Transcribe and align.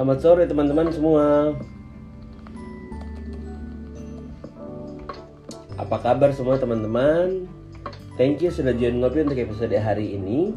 Selamat 0.00 0.20
sore 0.24 0.48
teman-teman 0.48 0.88
semua. 0.88 1.52
Apa 5.76 5.96
kabar 6.00 6.32
semua 6.32 6.56
teman-teman? 6.56 7.44
Thank 8.16 8.40
you 8.40 8.48
sudah 8.48 8.72
join 8.72 8.96
ngopi 8.96 9.28
untuk 9.28 9.36
episode 9.36 9.76
hari 9.76 10.16
ini. 10.16 10.56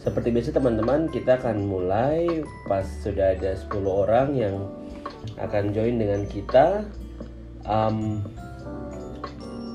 Seperti 0.00 0.32
biasa 0.32 0.56
teman-teman, 0.56 1.12
kita 1.12 1.36
akan 1.36 1.68
mulai 1.68 2.40
pas 2.64 2.88
sudah 3.04 3.36
ada 3.36 3.52
10 3.52 3.68
orang 3.84 4.32
yang 4.32 4.64
akan 5.36 5.76
join 5.76 6.00
dengan 6.00 6.24
kita. 6.24 6.88
Um, 7.68 8.24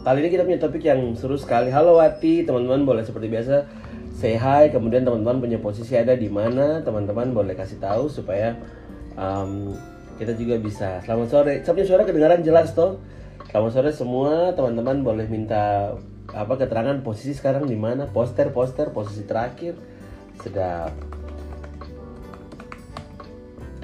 kali 0.01 0.25
ini 0.25 0.33
kita 0.33 0.49
punya 0.49 0.57
topik 0.57 0.81
yang 0.81 1.13
seru 1.13 1.37
sekali. 1.37 1.69
Halo 1.69 2.01
Wati, 2.01 2.41
teman-teman 2.41 2.81
boleh 2.81 3.05
seperti 3.05 3.29
biasa 3.29 3.69
say 4.17 4.33
hi. 4.33 4.73
Kemudian 4.73 5.05
teman-teman 5.05 5.45
punya 5.45 5.61
posisi 5.61 5.93
ada 5.93 6.17
di 6.17 6.25
mana, 6.25 6.81
teman-teman 6.81 7.37
boleh 7.37 7.53
kasih 7.53 7.77
tahu 7.77 8.09
supaya 8.09 8.57
um, 9.19 9.75
kita 10.15 10.35
juga 10.35 10.55
bisa. 10.59 11.03
Selamat 11.03 11.27
sore. 11.27 11.53
Sampai 11.63 11.83
suara 11.83 12.07
kedengaran 12.07 12.39
jelas 12.43 12.71
toh. 12.71 13.03
Selamat 13.51 13.71
sore 13.71 13.91
semua, 13.91 14.51
teman-teman 14.55 15.03
boleh 15.03 15.27
minta 15.27 15.95
apa 16.31 16.53
keterangan 16.59 16.99
posisi 17.03 17.35
sekarang 17.35 17.67
di 17.67 17.77
mana, 17.79 18.07
poster-poster, 18.09 18.91
posisi 18.91 19.23
terakhir 19.23 19.75
sedap. 20.43 20.91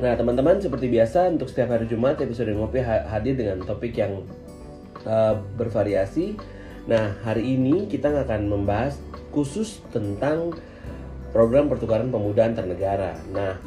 Nah 0.02 0.18
teman-teman 0.18 0.58
seperti 0.58 0.90
biasa 0.90 1.30
untuk 1.30 1.46
setiap 1.46 1.78
hari 1.78 1.86
Jumat 1.86 2.18
episode 2.18 2.50
ngopi 2.58 2.82
hadir 2.82 3.38
dengan 3.38 3.62
topik 3.62 3.94
yang 3.94 4.26
uh, 5.06 5.38
bervariasi. 5.56 6.42
Nah 6.90 7.14
hari 7.22 7.54
ini 7.54 7.86
kita 7.86 8.10
akan 8.10 8.50
membahas 8.50 8.98
khusus 9.30 9.78
tentang 9.94 10.58
program 11.30 11.70
pertukaran 11.70 12.10
pemuda 12.10 12.50
antar 12.50 12.66
negara. 12.66 13.14
Nah 13.30 13.62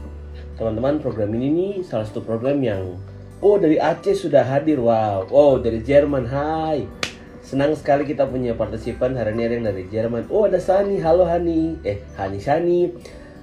teman-teman 0.55 1.03
program 1.03 1.35
ini 1.35 1.49
nih 1.51 1.73
salah 1.83 2.07
satu 2.07 2.23
program 2.23 2.63
yang 2.63 2.95
oh 3.43 3.59
dari 3.59 3.75
Aceh 3.75 4.15
sudah 4.15 4.47
hadir 4.47 4.79
wow, 4.79 5.27
oh 5.27 5.59
dari 5.59 5.83
Jerman 5.83 6.31
hai. 6.31 6.87
Senang 7.45 7.77
sekali 7.77 8.09
kita 8.09 8.25
punya 8.25 8.57
partisipan 8.57 9.19
hari 9.19 9.37
ini 9.37 9.43
ada 9.45 9.55
yang 9.61 9.67
dari 9.69 9.85
Jerman. 9.93 10.33
Oh 10.33 10.49
ada 10.49 10.57
Sani, 10.57 10.97
halo 10.97 11.29
Hani. 11.29 11.77
Eh 11.85 12.01
Hani 12.17 12.41
Sani. 12.41 12.89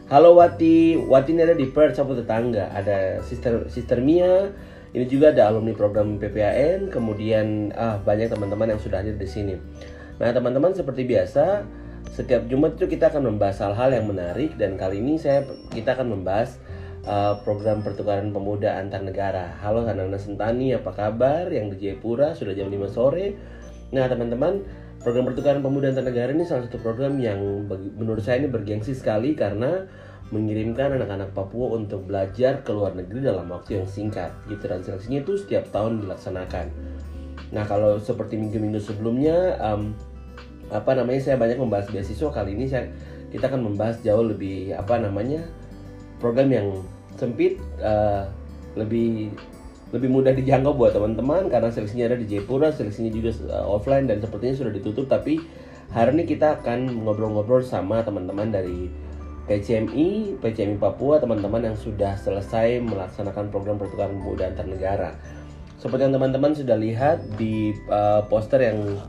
Halo 0.10 0.36
Wati, 0.36 0.98
Wati 0.98 1.38
ini 1.38 1.46
ada 1.46 1.54
di 1.54 1.70
Perth 1.70 2.02
sama 2.02 2.18
tetangga. 2.18 2.74
Ada 2.74 3.22
Sister 3.22 3.70
Sister 3.70 4.02
Mia. 4.02 4.50
Ini 4.92 5.06
juga 5.06 5.30
ada 5.30 5.54
alumni 5.54 5.78
program 5.78 6.18
PPAN. 6.18 6.90
Kemudian 6.90 7.78
ah 7.78 8.02
banyak 8.02 8.34
teman-teman 8.34 8.74
yang 8.74 8.82
sudah 8.82 9.06
hadir 9.06 9.22
di 9.22 9.30
sini. 9.30 9.54
Nah 10.18 10.34
teman-teman 10.34 10.74
seperti 10.74 11.06
biasa 11.06 11.62
setiap 12.10 12.50
Jumat 12.50 12.76
itu 12.76 12.90
kita 12.90 13.14
akan 13.14 13.30
membahas 13.32 13.62
hal-hal 13.64 14.02
yang 14.02 14.10
menarik 14.10 14.58
dan 14.58 14.76
kali 14.76 15.00
ini 15.00 15.22
saya 15.22 15.46
kita 15.72 15.94
akan 15.94 16.18
membahas 16.20 16.58
uh, 17.06 17.40
program 17.42 17.82
pertukaran 17.82 18.30
pemuda 18.30 18.78
antar 18.78 19.02
negara. 19.02 19.58
Halo 19.62 19.86
Hanana 19.86 20.18
Sentani, 20.18 20.74
apa 20.76 20.94
kabar? 20.94 21.50
Yang 21.50 21.78
di 21.78 21.90
Jayapura 21.90 22.34
sudah 22.38 22.54
jam 22.54 22.70
5 22.70 22.90
sore 22.92 23.38
Nah 23.92 24.08
teman-teman 24.08 24.64
program 25.04 25.28
pertukaran 25.28 25.60
pemuda 25.60 25.92
antar 25.92 26.06
negara 26.08 26.32
ini 26.32 26.48
salah 26.48 26.64
satu 26.66 26.80
program 26.80 27.20
yang 27.20 27.68
menurut 28.00 28.24
saya 28.24 28.40
ini 28.40 28.48
bergengsi 28.48 28.96
sekali 28.96 29.36
karena 29.36 29.84
mengirimkan 30.32 30.96
anak-anak 30.96 31.36
Papua 31.36 31.76
untuk 31.76 32.08
belajar 32.08 32.64
ke 32.64 32.72
luar 32.72 32.96
negeri 32.96 33.20
dalam 33.20 33.52
waktu 33.52 33.84
yang 33.84 33.88
singkat 33.90 34.32
gitu 34.48 34.64
dan 34.64 34.80
seleksinya 34.80 35.20
itu 35.28 35.36
setiap 35.36 35.68
tahun 35.76 36.08
dilaksanakan. 36.08 36.72
Nah 37.52 37.68
kalau 37.68 38.00
seperti 38.00 38.40
minggu-minggu 38.40 38.80
sebelumnya 38.80 39.60
um, 39.60 39.92
apa 40.72 40.96
namanya 40.96 41.20
saya 41.20 41.36
banyak 41.36 41.60
membahas 41.60 41.92
beasiswa 41.92 42.32
kali 42.32 42.56
ini 42.56 42.64
saya 42.72 42.88
kita 43.28 43.52
akan 43.52 43.76
membahas 43.76 44.00
jauh 44.00 44.24
lebih 44.24 44.72
apa 44.72 45.04
namanya 45.04 45.44
program 46.22 46.54
yang 46.54 46.68
sempit 47.18 47.58
uh, 47.82 48.30
lebih 48.78 49.34
lebih 49.92 50.08
mudah 50.08 50.32
dijangkau 50.32 50.72
buat 50.72 50.96
teman-teman 50.96 51.52
karena 51.52 51.68
seleksinya 51.68 52.08
ada 52.08 52.18
di 52.22 52.24
Jayapura, 52.30 52.72
seleksinya 52.72 53.12
juga 53.12 53.36
uh, 53.52 53.68
offline 53.68 54.08
dan 54.08 54.24
sepertinya 54.24 54.56
sudah 54.56 54.72
ditutup 54.72 55.12
tapi 55.12 55.44
hari 55.92 56.16
ini 56.16 56.24
kita 56.24 56.64
akan 56.64 57.04
ngobrol-ngobrol 57.04 57.60
sama 57.60 58.00
teman-teman 58.00 58.48
dari 58.54 58.88
PCMI, 59.52 60.40
PCMI 60.40 60.80
Papua, 60.80 61.20
teman-teman 61.20 61.74
yang 61.74 61.76
sudah 61.76 62.16
selesai 62.16 62.80
melaksanakan 62.80 63.52
program 63.52 63.76
pertukaran 63.76 64.16
pemuda 64.24 64.48
antar 64.48 64.64
negara. 64.64 65.12
Seperti 65.76 66.08
yang 66.08 66.16
teman-teman 66.16 66.56
sudah 66.56 66.78
lihat 66.80 67.26
di 67.36 67.76
uh, 67.92 68.24
poster 68.32 68.64
yang 68.64 69.02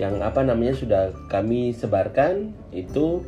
yang 0.00 0.18
apa 0.24 0.42
namanya 0.42 0.74
sudah 0.74 1.02
kami 1.30 1.70
sebarkan 1.70 2.50
itu 2.74 3.22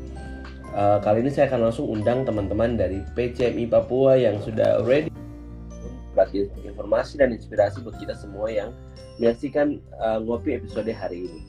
uh, 0.79 0.99
kali 1.03 1.27
ini 1.27 1.31
saya 1.35 1.51
akan 1.51 1.69
langsung 1.69 1.91
undang 1.91 2.23
teman-teman 2.23 2.79
dari 2.79 3.03
PCMI 3.19 3.67
Papua 3.67 4.15
yang 4.15 4.39
sudah 4.39 4.87
ready 4.87 5.11
bagi 6.15 6.51
informasi 6.67 7.19
dan 7.19 7.35
inspirasi 7.35 7.83
buat 7.83 7.99
kita 7.99 8.15
semua 8.15 8.51
yang 8.51 8.71
menyaksikan 9.19 9.83
uh, 9.99 10.23
ngopi 10.23 10.55
episode 10.55 10.87
hari 10.95 11.27
ini. 11.27 11.43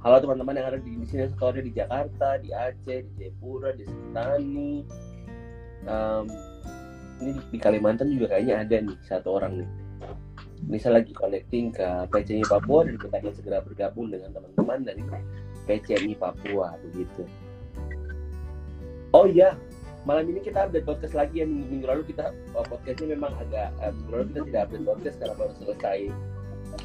Halo 0.00 0.16
teman-teman 0.16 0.56
yang 0.56 0.66
ada 0.72 0.78
di, 0.80 0.96
di 0.96 1.04
sini 1.04 1.28
ada 1.28 1.60
di 1.60 1.72
Jakarta, 1.76 2.40
di 2.40 2.48
Aceh, 2.56 3.04
di 3.04 3.12
Jayapura, 3.20 3.76
di 3.76 3.84
Sentani. 3.84 4.74
Um, 5.84 6.24
ini 7.20 7.36
di, 7.36 7.40
di 7.56 7.58
Kalimantan 7.60 8.08
juga 8.16 8.36
kayaknya 8.36 8.64
ada 8.64 8.76
nih 8.80 8.96
satu 9.04 9.36
orang 9.36 9.60
nih. 9.60 9.70
Bisa 10.72 10.92
lagi 10.92 11.12
connecting 11.12 11.72
ke 11.72 11.84
PCMI 12.08 12.48
Papua 12.48 12.88
dan 12.88 12.96
kita 12.96 13.16
akan 13.16 13.32
segera 13.36 13.60
bergabung 13.60 14.08
dengan 14.08 14.32
teman-teman 14.32 14.88
dari 14.88 15.04
PCMI 15.68 16.16
Papua 16.16 16.76
begitu. 16.84 17.28
Oh 19.10 19.26
iya, 19.26 19.58
malam 20.06 20.30
ini 20.30 20.38
kita 20.38 20.70
update 20.70 20.86
podcast 20.86 21.18
lagi 21.18 21.42
yang 21.42 21.50
minggu, 21.50 21.66
minggu 21.66 21.86
lalu 21.90 22.02
kita 22.14 22.30
oh, 22.54 22.62
podcastnya 22.62 23.18
memang 23.18 23.34
agak 23.42 23.74
uh, 23.82 23.90
minggu 23.90 24.10
lalu 24.14 24.24
kita 24.30 24.40
tidak 24.46 24.60
update 24.70 24.86
podcast 24.86 25.16
karena 25.18 25.34
baru 25.34 25.52
selesai 25.58 25.98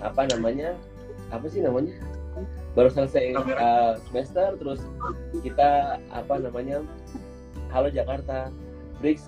apa 0.02 0.22
namanya 0.34 0.69
apa 1.30 1.46
sih 1.46 1.62
namanya 1.62 1.94
baru 2.74 2.90
selesai 2.90 3.38
uh, 3.38 4.02
semester 4.09 4.58
terus 4.58 4.81
kita 5.46 6.02
apa 6.09 6.34
namanya 6.41 6.81
halo 7.69 7.94
Jakarta 7.94 8.50
break 9.06 9.22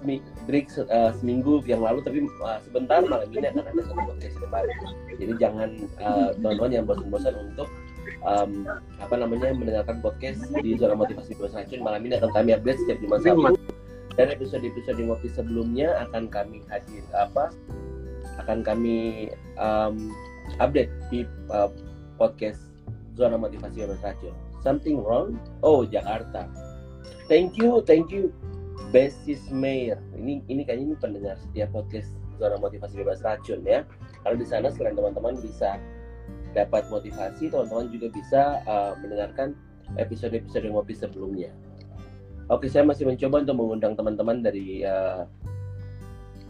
break 0.49 0.65
uh, 0.89 1.13
seminggu 1.21 1.61
yang 1.69 1.85
lalu 1.85 2.01
tapi 2.01 2.25
uh, 2.41 2.57
sebentar 2.65 3.05
malam 3.05 3.29
ini 3.29 3.45
akan 3.45 3.61
ada 3.61 3.81
satu 3.85 4.01
podcast 4.09 4.35
baru. 4.49 4.73
Jadi 5.21 5.33
jangan 5.37 5.69
teman-teman 6.41 6.69
uh, 6.71 6.75
yang 6.81 6.85
bosan-bosan 6.89 7.35
untuk 7.53 7.69
um, 8.23 8.65
apa 8.99 9.15
namanya 9.17 9.53
mendengarkan 9.53 9.99
podcast 9.99 10.43
di 10.61 10.75
zona 10.77 10.97
motivasi 10.97 11.35
bebas 11.37 11.55
racun 11.55 11.81
malam 11.81 12.03
ini 12.05 12.19
akan 12.19 12.31
kami 12.33 12.55
update 12.55 12.79
setiap 12.83 12.99
Jumat 13.03 13.21
Sabtu. 13.23 13.55
Dan 14.17 14.33
episode-episode 14.33 14.97
ngopi 14.97 15.29
sebelumnya 15.29 15.93
akan 16.09 16.25
kami 16.33 16.65
hadir 16.73 17.05
apa 17.13 17.53
akan 18.41 18.65
kami 18.65 19.29
um, 19.61 20.09
update 20.57 20.89
di 21.13 21.21
uh, 21.53 21.69
podcast 22.17 22.73
zona 23.13 23.37
motivasi 23.37 23.85
bebas 23.85 24.01
racun 24.01 24.33
something 24.65 24.99
wrong? 24.99 25.37
Oh 25.61 25.85
Jakarta. 25.85 26.49
Thank 27.29 27.55
you 27.55 27.79
thank 27.85 28.09
you 28.09 28.33
Besis 28.89 29.47
Mayor. 29.53 29.99
Ini 30.15 30.41
ini 30.49 30.61
kayaknya 30.65 30.93
ini 30.93 30.95
pendengar 30.97 31.35
setiap 31.37 31.71
podcast 31.75 32.11
zona 32.41 32.57
motivasi 32.57 32.99
bebas 32.99 33.21
racun 33.21 33.61
ya. 33.63 33.87
Kalau 34.25 34.35
di 34.35 34.47
sana 34.47 34.67
selain 34.73 34.97
teman-teman 34.97 35.37
bisa 35.39 35.77
dapat 36.55 36.87
motivasi 36.87 37.49
teman-teman 37.51 37.87
juga 37.91 38.07
bisa 38.11 38.41
uh, 38.67 38.93
mendengarkan 38.99 39.55
episode-episode 39.95 40.67
ngopi 40.67 40.93
sebelumnya 40.95 41.51
Oke, 42.47 42.71
saya 42.71 42.87
masih 42.87 43.03
mencoba 43.03 43.43
untuk 43.43 43.59
mengundang 43.59 43.93
teman-teman 43.99 44.39
dari 44.39 44.79
uh, 44.87 45.27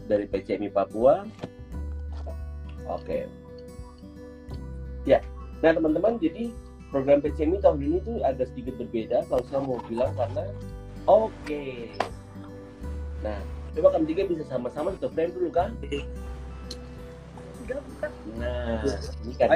dari 0.06 0.30
PCMI 0.30 0.70
Papua. 0.70 1.26
Oke. 2.86 3.26
Ya. 5.02 5.18
Nah, 5.58 5.74
teman-teman, 5.74 6.22
jadi 6.22 6.54
program 6.94 7.18
PCMI 7.18 7.58
tahun 7.58 7.82
ini 7.82 7.98
tuh 8.06 8.22
agak 8.22 8.46
sedikit 8.54 8.78
berbeda 8.78 9.26
kalau 9.26 9.42
saya 9.50 9.58
mau 9.58 9.82
bilang 9.90 10.14
karena 10.14 10.46
oke. 11.10 11.66
Nah, 13.26 13.38
coba 13.74 13.98
kamu 13.98 14.06
tiga 14.14 14.22
bisa 14.30 14.46
sama-sama 14.46 14.94
satu 14.94 15.10
frame 15.10 15.34
dulu 15.34 15.50
kan? 15.50 15.74
Nah, 18.38 18.80
ini 19.24 19.32
kan. 19.36 19.48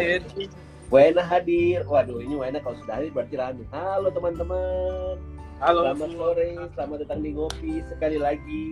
Wena 0.93 1.23
hadir. 1.25 1.81
Waduh, 1.88 2.20
ini 2.20 2.37
Wena 2.37 2.61
kalau 2.61 2.76
sudah 2.85 3.00
hadir 3.00 3.11
berarti 3.17 3.35
rame. 3.41 3.64
Halo 3.73 4.12
teman-teman. 4.12 5.17
Halo. 5.62 5.81
Selamat 5.87 6.11
sore, 6.19 6.49
selamat 6.75 6.97
datang 7.06 7.20
di 7.23 7.31
Ngopi 7.32 7.73
sekali 7.88 8.19
lagi 8.20 8.64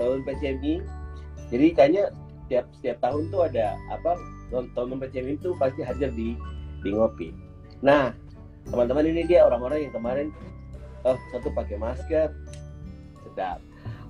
tahun 0.00 0.22
PCMI. 0.24 0.74
Jadi 1.52 1.66
kayaknya 1.76 2.04
setiap 2.46 2.64
setiap 2.78 2.96
tahun 3.02 3.28
tuh 3.28 3.50
ada 3.50 3.74
apa 3.90 4.16
tahun 4.54 4.96
PCMI 5.02 5.34
itu 5.36 5.50
pasti 5.60 5.82
hadir 5.84 6.14
di 6.14 6.38
di 6.80 6.88
Ngopi. 6.94 7.34
Nah, 7.84 8.14
teman-teman 8.70 9.04
ini 9.12 9.28
dia 9.28 9.44
orang-orang 9.44 9.90
yang 9.90 9.92
kemarin 9.92 10.30
oh 11.04 11.18
satu 11.34 11.52
pakai 11.52 11.76
masker, 11.76 12.32
sedap. 13.26 13.60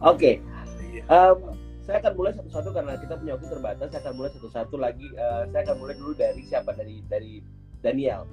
Oke, 0.04 0.38
okay. 0.38 1.00
um, 1.08 1.56
saya 1.86 2.02
akan 2.02 2.12
mulai 2.18 2.32
satu-satu 2.34 2.68
karena 2.74 2.92
kita 2.98 3.14
punya 3.14 3.32
waktu 3.38 3.48
terbatas. 3.48 3.86
Saya 3.94 4.00
akan 4.02 4.14
mulai 4.18 4.30
satu-satu 4.34 4.74
lagi. 4.76 5.06
Uh, 5.14 5.46
saya 5.54 5.62
akan 5.70 5.76
mulai 5.78 5.94
dulu 5.94 6.12
dari 6.18 6.42
siapa 6.44 6.74
dari 6.74 7.00
dari 7.06 7.32
Daniel. 7.80 8.26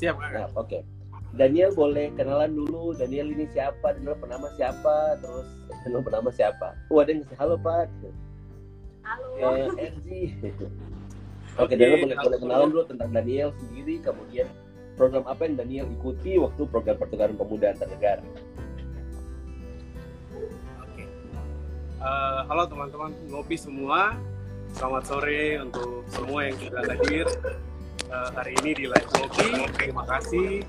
Siap. 0.00 0.16
Nah, 0.16 0.48
Oke. 0.56 0.80
Okay 0.80 0.82
Daniel 1.36 1.70
boleh 1.76 2.08
kenalan 2.16 2.56
dulu. 2.56 2.96
Daniel 2.96 3.28
ini 3.28 3.44
siapa? 3.52 3.92
Daniel 3.92 4.16
penama 4.16 4.48
siapa? 4.56 5.20
Terus 5.20 5.46
Daniel 5.84 6.02
penama 6.02 6.28
siapa? 6.32 6.72
Oh 6.88 7.04
ada 7.04 7.12
yang 7.12 7.20
ngasih 7.22 7.36
halo 7.36 7.56
Pak. 7.60 7.92
Halo. 9.04 9.28
Eh, 9.36 9.92
RG. 9.92 10.08
Oke, 11.62 11.72
Daniel 11.76 12.08
boleh, 12.08 12.16
boleh 12.20 12.38
kenalan 12.40 12.68
dulu 12.72 12.84
tentang 12.84 13.10
Daniel 13.12 13.48
sendiri, 13.56 14.00
kemudian 14.04 14.48
program 14.96 15.24
apa 15.24 15.44
yang 15.48 15.56
Daniel 15.56 15.86
ikuti 15.88 16.36
waktu 16.36 16.62
program 16.68 16.96
pertukaran 17.00 17.36
pemuda 17.36 17.72
antar 17.72 17.88
negara. 17.88 18.24
Uh, 22.06 22.46
halo 22.46 22.70
teman-teman 22.70 23.10
ngopi 23.34 23.58
semua. 23.58 24.14
Selamat 24.78 25.10
sore 25.10 25.58
untuk 25.58 26.06
semua 26.06 26.46
yang 26.46 26.54
sudah 26.62 26.82
hadir 26.86 27.26
uh, 28.06 28.30
hari 28.30 28.54
ini 28.62 28.70
di 28.78 28.84
live 28.86 29.10
ngopi. 29.10 29.66
Terima 29.74 30.06
kasih 30.06 30.62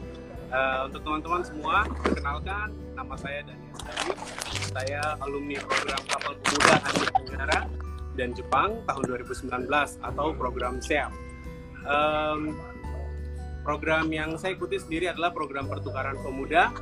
uh, 0.49 0.89
untuk 0.89 1.05
teman-teman 1.05 1.45
semua. 1.45 1.85
Perkenalkan, 2.01 2.73
nama 2.97 3.13
saya 3.21 3.45
Daniel 3.45 3.77
Sari. 3.85 4.11
Saya 4.49 5.01
alumni 5.21 5.61
program 5.61 6.01
Kapal 6.09 6.33
Pemuda 6.41 6.75
Asia 6.89 7.09
Tenggara 7.21 7.59
dan 8.17 8.29
Jepang 8.33 8.69
tahun 8.89 9.03
2019 9.05 9.69
atau 10.09 10.27
program 10.33 10.81
SEAP. 10.81 11.13
Um, 11.85 12.57
program 13.61 14.09
yang 14.09 14.41
saya 14.41 14.57
ikuti 14.57 14.81
sendiri 14.81 15.13
adalah 15.13 15.29
program 15.37 15.69
pertukaran 15.69 16.17
pemuda 16.17 16.73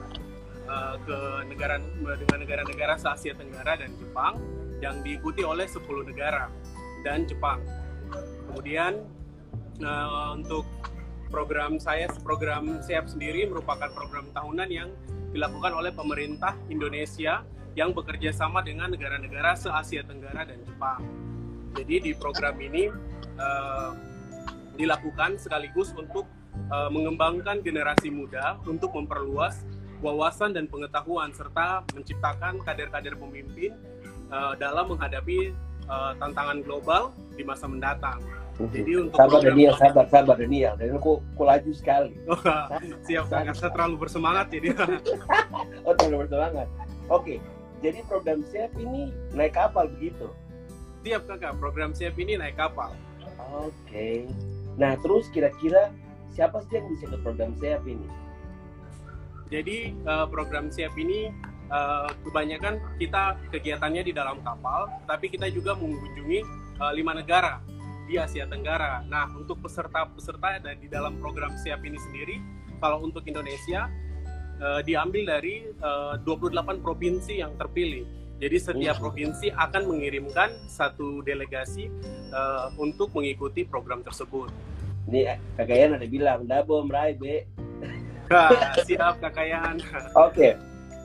uh, 0.68 0.96
ke 1.02 1.18
negara 1.50 1.82
dengan 2.20 2.38
negara-negara 2.42 2.94
se 2.98 3.08
Asia 3.10 3.34
Tenggara 3.38 3.78
dan 3.80 3.92
Jepang 3.98 4.38
yang 4.84 5.02
diikuti 5.02 5.42
oleh 5.42 5.66
10 5.66 5.82
negara 6.10 6.52
dan 7.02 7.26
Jepang. 7.26 7.62
Kemudian 8.52 9.02
uh, 9.82 10.36
untuk 10.36 10.68
program 11.30 11.82
saya 11.82 12.08
program 12.22 12.80
SEAP 12.86 13.12
sendiri 13.12 13.50
merupakan 13.50 13.90
program 13.92 14.30
tahunan 14.32 14.70
yang 14.70 14.90
dilakukan 15.36 15.76
oleh 15.76 15.92
pemerintah 15.92 16.56
Indonesia 16.72 17.44
yang 17.76 17.92
bekerja 17.92 18.32
sama 18.32 18.64
dengan 18.64 18.88
negara-negara 18.96 19.52
se-Asia 19.60 20.08
Tenggara 20.08 20.48
dan 20.48 20.64
Jepang. 20.64 21.04
Jadi 21.76 22.08
di 22.08 22.12
program 22.16 22.56
ini 22.64 22.88
uh, 23.36 23.92
dilakukan 24.80 25.36
sekaligus 25.36 25.92
untuk 25.92 26.24
uh, 26.72 26.88
mengembangkan 26.88 27.60
generasi 27.60 28.08
muda 28.08 28.56
untuk 28.64 28.96
memperluas 28.96 29.60
wawasan 30.04 30.56
dan 30.56 30.66
pengetahuan 30.68 31.32
serta 31.32 31.84
menciptakan 31.96 32.60
kader-kader 32.64 33.16
pemimpin 33.16 33.76
uh, 34.32 34.54
dalam 34.60 34.92
menghadapi 34.92 35.56
uh, 35.88 36.12
tantangan 36.20 36.64
global 36.64 37.16
di 37.36 37.44
masa 37.44 37.68
mendatang. 37.70 38.20
Jadi 38.56 38.92
untuk 38.96 39.20
sabar 39.20 39.44
Daniel, 39.44 39.76
sabar, 39.76 40.08
sabar 40.08 40.36
Daniel. 40.40 40.80
Daniel 40.80 41.00
kok, 41.04 41.20
kok 41.36 41.46
laju 41.46 41.72
sekali. 41.76 42.16
Oh, 42.32 42.40
siap, 43.04 43.28
kakak. 43.28 43.56
Saya 43.60 43.72
terlalu 43.76 43.96
bersemangat 44.08 44.48
jadi. 44.48 44.72
oh, 45.86 45.94
terlalu 46.00 46.24
bersemangat. 46.24 46.68
Oke, 47.12 47.44
jadi 47.84 48.00
program 48.08 48.48
siap 48.48 48.72
ini 48.80 49.12
naik 49.36 49.60
kapal 49.60 49.92
begitu? 49.92 50.32
Siap 51.04 51.28
kakak, 51.28 51.60
program 51.60 51.92
siap 51.92 52.16
ini 52.16 52.40
naik 52.40 52.56
kapal. 52.56 52.96
Oke. 53.60 54.24
Nah, 54.80 54.96
terus 55.04 55.28
kira-kira 55.36 55.92
siapa 56.32 56.64
sih 56.68 56.80
yang 56.80 56.88
bisa 56.96 57.12
ikut 57.12 57.22
program 57.28 57.52
siap 57.60 57.84
ini? 57.84 58.08
Jadi 59.50 59.94
uh, 60.10 60.26
program 60.26 60.74
siap 60.74 60.98
ini 60.98 61.30
uh, 61.70 62.10
kebanyakan 62.26 62.82
kita 62.98 63.38
kegiatannya 63.54 64.02
di 64.06 64.14
dalam 64.14 64.42
kapal, 64.42 64.90
tapi 65.06 65.30
kita 65.30 65.50
juga 65.54 65.78
mengunjungi 65.78 66.40
uh, 66.82 66.94
lima 66.94 67.14
negara 67.14 67.62
di 68.06 68.18
Asia 68.18 68.46
Tenggara. 68.46 69.06
Nah, 69.06 69.30
untuk 69.34 69.62
peserta-peserta 69.66 70.62
ada 70.62 70.72
di 70.78 70.86
dalam 70.90 71.18
program 71.18 71.58
siap 71.58 71.82
ini 71.86 71.98
sendiri, 71.98 72.38
kalau 72.82 73.02
untuk 73.02 73.26
Indonesia 73.26 73.90
uh, 74.62 74.82
diambil 74.86 75.38
dari 75.38 75.66
uh, 75.82 76.18
28 76.22 76.86
provinsi 76.86 77.42
yang 77.42 77.54
terpilih. 77.58 78.06
Jadi 78.36 78.58
setiap 78.60 79.00
provinsi 79.00 79.48
akan 79.56 79.96
mengirimkan 79.96 80.52
satu 80.68 81.24
delegasi 81.24 81.88
uh, 82.36 82.68
untuk 82.76 83.16
mengikuti 83.16 83.64
program 83.64 84.04
tersebut. 84.04 84.52
Ini 85.08 85.40
kakayan 85.56 85.96
ada 85.96 86.04
bilang, 86.04 86.44
dabo 86.44 86.84
merai 86.84 87.16
be. 87.16 87.48
Siap 88.88 89.22
kakayan. 89.22 89.78
Oke, 90.14 90.14
okay. 90.16 90.52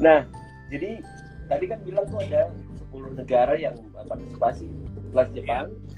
nah 0.00 0.24
jadi 0.72 1.04
tadi 1.46 1.64
kan 1.68 1.78
bilang 1.84 2.06
tuh 2.08 2.20
ada 2.24 2.48
10 2.92 3.20
negara 3.20 3.54
yang 3.58 3.76
partisipasi 3.94 4.66
plus 5.10 5.28
Jepang. 5.36 5.68
Yeah 5.70 5.90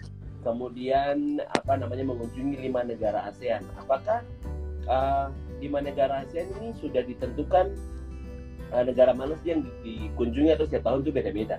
kemudian 0.42 1.38
apa 1.54 1.78
namanya 1.78 2.04
mengunjungi 2.12 2.58
lima 2.58 2.82
negara 2.82 3.30
ASEAN. 3.30 3.62
Apakah 3.78 4.26
uh, 4.90 5.30
lima 5.62 5.78
negara 5.80 6.26
ASEAN 6.26 6.50
ini 6.58 6.74
sudah 6.82 7.06
ditentukan 7.06 7.72
uh, 8.74 8.82
negara 8.84 9.14
mana 9.14 9.38
sih 9.40 9.54
yang 9.54 9.62
dikunjungi 9.86 10.50
atau 10.58 10.66
setiap 10.66 10.84
tahun 10.90 11.06
itu 11.06 11.10
beda-beda? 11.14 11.56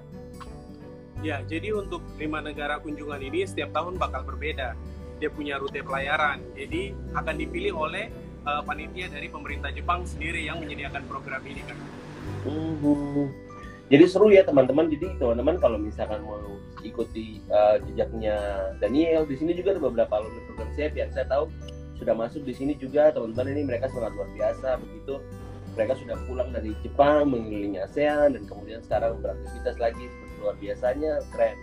Ya, 1.23 1.39
jadi 1.47 1.71
untuk 1.71 2.03
lima 2.19 2.43
negara 2.43 2.83
kunjungan 2.83 3.23
ini 3.23 3.47
setiap 3.47 3.71
tahun 3.71 3.95
bakal 3.95 4.27
berbeda. 4.27 4.75
Dia 5.23 5.31
punya 5.31 5.55
rute 5.55 5.79
pelayaran, 5.79 6.43
jadi 6.51 6.91
akan 7.15 7.35
dipilih 7.39 7.71
oleh 7.71 8.11
uh, 8.45 8.61
panitia 8.63 9.09
dari 9.11 9.27
pemerintah 9.27 9.71
Jepang 9.73 10.07
sendiri 10.07 10.43
yang 10.43 10.59
menyediakan 10.63 11.03
program 11.07 11.43
ini 11.43 11.61
kan. 11.65 11.77
-huh. 12.47 13.27
Jadi 13.91 14.03
seru 14.07 14.31
ya 14.31 14.47
teman-teman. 14.47 14.87
Jadi 14.87 15.19
teman-teman 15.19 15.59
kalau 15.59 15.77
misalkan 15.77 16.23
mau 16.23 16.39
ikuti 16.83 17.43
uh, 17.51 17.79
jejaknya 17.83 18.35
Daniel, 18.79 19.27
di 19.27 19.35
sini 19.35 19.51
juga 19.55 19.75
ada 19.75 19.81
beberapa 19.83 20.13
alumni 20.19 20.41
program 20.47 20.69
SEP 20.75 20.97
yang 20.99 21.11
saya 21.11 21.27
tahu 21.27 21.51
sudah 22.03 22.15
masuk 22.19 22.43
di 22.43 22.51
sini 22.51 22.73
juga 22.75 23.13
teman-teman 23.15 23.55
ini 23.55 23.61
mereka 23.63 23.87
sangat 23.87 24.11
luar 24.17 24.27
biasa 24.35 24.75
begitu 24.81 25.23
mereka 25.73 25.93
sudah 25.97 26.17
pulang 26.29 26.49
dari 26.53 26.75
Jepang 26.85 27.33
mengelilingi 27.33 27.81
ASEAN 27.81 28.37
dan 28.37 28.43
kemudian 28.45 28.79
sekarang 28.85 29.17
beraktivitas 29.23 29.75
lagi 29.81 30.05
seperti 30.05 30.35
luar 30.37 30.55
biasanya 30.61 31.11
keren. 31.33 31.57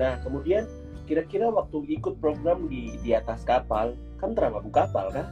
Nah 0.00 0.12
kemudian 0.24 0.64
kira-kira 1.04 1.50
waktu 1.52 1.84
ikut 2.00 2.22
program 2.22 2.70
di 2.70 2.96
di 3.04 3.12
atas 3.12 3.44
kapal 3.44 3.92
kan 4.16 4.32
terlalu 4.32 4.72
kapal 4.72 5.12
kan? 5.12 5.28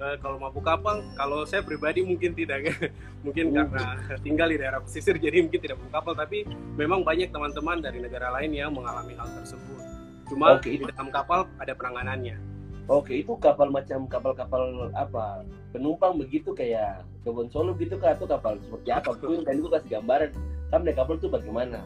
Uh, 0.00 0.16
kalau 0.18 0.36
mabuk 0.40 0.64
kapal 0.64 1.02
kalau 1.14 1.44
saya 1.46 1.62
pribadi 1.62 2.02
mungkin 2.02 2.34
tidak 2.34 2.70
mungkin 3.24 3.50
hmm. 3.50 3.56
karena 3.56 3.84
tinggal 4.22 4.48
di 4.50 4.56
daerah 4.58 4.80
pesisir 4.82 5.18
jadi 5.18 5.44
mungkin 5.44 5.60
tidak 5.60 5.76
mabuk 5.78 5.94
kapal 5.94 6.12
tapi 6.16 6.48
memang 6.74 7.02
banyak 7.02 7.30
teman-teman 7.30 7.82
dari 7.82 7.98
negara 8.02 8.30
lain 8.34 8.50
yang 8.54 8.70
mengalami 8.74 9.14
hal 9.14 9.28
tersebut 9.42 9.82
cuma 10.30 10.56
okay. 10.56 10.80
di 10.80 10.84
dalam 10.88 11.12
kapal 11.12 11.46
ada 11.60 11.72
penanganannya 11.76 12.54
Oke, 12.84 13.16
itu 13.16 13.32
kapal 13.40 13.72
macam 13.72 14.04
kapal-kapal 14.04 14.92
apa? 14.92 15.40
Penumpang 15.72 16.20
begitu 16.20 16.52
kayak 16.52 17.00
kebun 17.24 17.48
Solo 17.48 17.72
gitu 17.80 17.96
kah 17.96 18.12
atau 18.12 18.28
kapal 18.28 18.60
seperti 18.60 18.92
apa? 18.92 19.16
Mungkin 19.24 19.40
tadi 19.48 19.58
itu 19.64 19.70
kasih 19.72 19.90
gambaran. 20.00 20.30
Kan 20.68 20.80
naik 20.84 20.96
kapal 21.00 21.16
itu 21.16 21.28
bagaimana? 21.32 21.80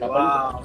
Kapal 0.00 0.24
wow. 0.24 0.64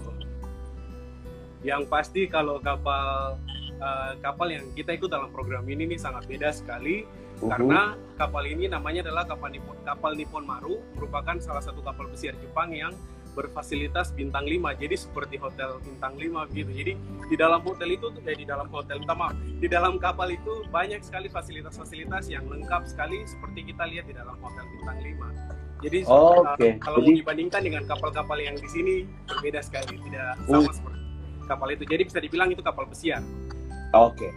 Yang 1.59 1.91
pasti 1.91 2.21
kalau 2.31 2.63
kapal 2.63 3.35
uh, 3.79 4.13
kapal 4.19 4.47
yang 4.51 4.65
kita 4.75 4.95
ikut 4.95 5.09
dalam 5.09 5.31
program 5.33 5.65
ini 5.67 5.95
nih 5.95 5.99
sangat 5.99 6.27
beda 6.27 6.51
sekali 6.53 7.03
uh-huh. 7.03 7.49
karena 7.49 7.95
kapal 8.19 8.43
ini 8.45 8.67
namanya 8.67 9.07
adalah 9.09 9.25
kapal 9.25 9.49
Nippon, 9.49 9.77
kapal 9.87 10.11
Nippon 10.13 10.43
Maru 10.45 10.83
merupakan 10.95 11.35
salah 11.39 11.63
satu 11.63 11.81
kapal 11.81 12.11
pesiar 12.11 12.35
Jepang 12.39 12.71
yang 12.75 12.93
berfasilitas 13.37 14.11
bintang 14.11 14.43
5 14.43 14.81
jadi 14.81 14.95
seperti 14.97 15.39
hotel 15.39 15.79
bintang 15.79 16.17
5 16.17 16.49
gitu 16.51 16.71
jadi 16.73 16.93
di 17.29 17.35
dalam 17.37 17.61
hotel 17.61 17.95
itu 17.95 18.11
ya 18.25 18.35
di 18.35 18.43
dalam 18.43 18.67
hotel 18.67 18.99
utama 18.99 19.31
di 19.37 19.67
dalam 19.69 20.01
kapal 20.01 20.27
itu 20.33 20.65
banyak 20.73 20.99
sekali 21.05 21.29
fasilitas-fasilitas 21.29 22.27
yang 22.27 22.43
lengkap 22.49 22.89
sekali 22.89 23.23
seperti 23.23 23.71
kita 23.71 23.85
lihat 23.87 24.09
di 24.09 24.15
dalam 24.17 24.35
hotel 24.41 24.65
bintang 24.75 24.97
5 24.99 25.79
jadi 25.79 25.99
oh, 26.11 26.43
okay. 26.43 26.75
kalau 26.83 26.99
jadi... 26.99 27.23
dibandingkan 27.23 27.61
dengan 27.63 27.83
kapal-kapal 27.87 28.35
yang 28.35 28.57
di 28.59 28.67
sini 28.67 29.07
berbeda 29.29 29.63
sekali 29.63 29.95
tidak 30.03 30.35
sama 30.43 30.67
uh. 30.67 30.73
seperti 30.75 30.99
kapal 31.47 31.69
itu 31.73 31.83
jadi 31.87 32.03
bisa 32.05 32.19
dibilang 32.21 32.49
itu 32.53 32.61
kapal 32.61 32.85
pesiar 32.85 33.23
Oke. 33.93 34.29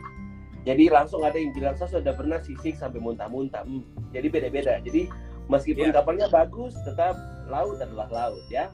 Jadi 0.63 0.87
langsung 0.89 1.27
ada 1.27 1.35
yang 1.35 1.51
bilang 1.51 1.75
saya 1.75 1.99
sudah 1.99 2.15
pernah 2.15 2.39
sisik 2.39 2.79
sampai 2.79 3.03
muntah-muntah. 3.03 3.67
Hmm, 3.67 3.83
jadi 4.15 4.31
beda-beda. 4.31 4.79
Jadi 4.81 5.11
meskipun 5.51 5.91
yeah. 5.91 5.97
kapalnya 5.99 6.27
bagus, 6.31 6.79
tetap 6.87 7.19
laut 7.51 7.83
adalah 7.83 8.07
laut 8.09 8.45
ya. 8.47 8.71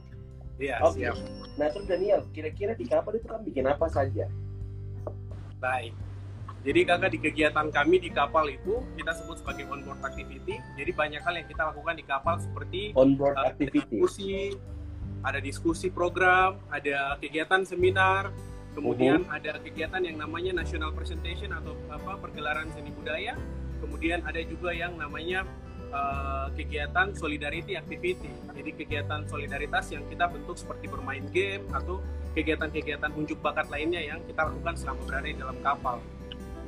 Iya. 0.61 0.77
Yeah, 0.77 0.85
Oke. 0.85 1.01
Okay. 1.01 1.11
Nah 1.57 1.67
terus 1.73 1.87
Daniel, 1.89 2.21
kira-kira 2.29 2.77
di 2.77 2.85
kapal 2.85 3.17
itu 3.17 3.25
kan 3.25 3.41
bikin 3.41 3.65
apa 3.65 3.89
saja? 3.89 4.29
Baik. 5.57 5.97
Jadi 6.59 6.79
kakak 6.83 7.11
di 7.15 7.19
kegiatan 7.23 7.67
kami 7.71 8.03
di 8.03 8.11
kapal 8.11 8.51
itu 8.51 8.83
kita 8.99 9.15
sebut 9.15 9.39
sebagai 9.39 9.65
onboard 9.71 10.03
activity. 10.03 10.59
Jadi 10.75 10.91
banyak 10.91 11.23
hal 11.23 11.39
yang 11.39 11.47
kita 11.47 11.71
lakukan 11.71 11.95
di 11.95 12.03
kapal 12.03 12.35
seperti 12.37 12.91
onboard 12.99 13.39
uh, 13.39 13.47
activity. 13.47 13.79
Diskusi, 13.79 14.59
ada 15.23 15.39
diskusi 15.39 15.87
program, 15.87 16.59
ada 16.67 17.15
kegiatan 17.23 17.63
seminar, 17.63 18.35
Kemudian 18.79 19.27
uh-huh. 19.27 19.35
ada 19.35 19.59
kegiatan 19.59 19.99
yang 19.99 20.17
namanya 20.23 20.63
National 20.63 20.95
Presentation 20.95 21.51
atau 21.51 21.75
apa 21.91 22.15
pergelaran 22.15 22.71
seni 22.71 22.95
budaya. 22.95 23.35
Kemudian 23.83 24.23
ada 24.23 24.39
juga 24.43 24.71
yang 24.71 24.95
namanya 24.95 25.43
uh, 25.91 26.47
kegiatan 26.55 27.11
Solidarity 27.11 27.75
Activity. 27.75 28.31
Jadi 28.55 28.71
kegiatan 28.75 29.27
solidaritas 29.27 29.91
yang 29.91 30.07
kita 30.07 30.31
bentuk 30.31 30.55
seperti 30.55 30.87
bermain 30.87 31.23
game 31.35 31.67
atau 31.75 31.99
kegiatan-kegiatan 32.39 33.11
unjuk 33.19 33.43
bakat 33.43 33.67
lainnya 33.67 33.99
yang 33.99 34.23
kita 34.23 34.47
lakukan 34.47 34.79
selama 34.79 35.01
berada 35.03 35.27
di 35.27 35.35
dalam 35.35 35.59
kapal. 35.59 35.99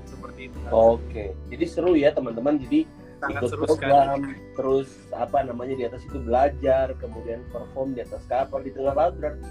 seperti 0.01 0.51
itu. 0.51 0.57
Oke, 0.73 1.31
jadi 1.47 1.65
seru 1.69 1.95
ya 1.95 2.11
teman-teman. 2.11 2.59
Jadi 2.59 2.83
Sangat 3.21 3.41
ikut 3.45 3.51
seru 3.53 3.63
program, 3.69 4.17
sekali. 4.17 4.35
terus 4.57 4.89
apa 5.13 5.37
namanya 5.45 5.75
di 5.77 5.83
atas 5.85 6.01
itu 6.03 6.17
belajar, 6.19 6.97
kemudian 6.97 7.45
perform 7.53 7.93
di 7.93 8.01
atas 8.01 8.25
kapal 8.25 8.59
di 8.65 8.73
tengah 8.73 8.97
laut 8.97 9.15
berarti. 9.15 9.45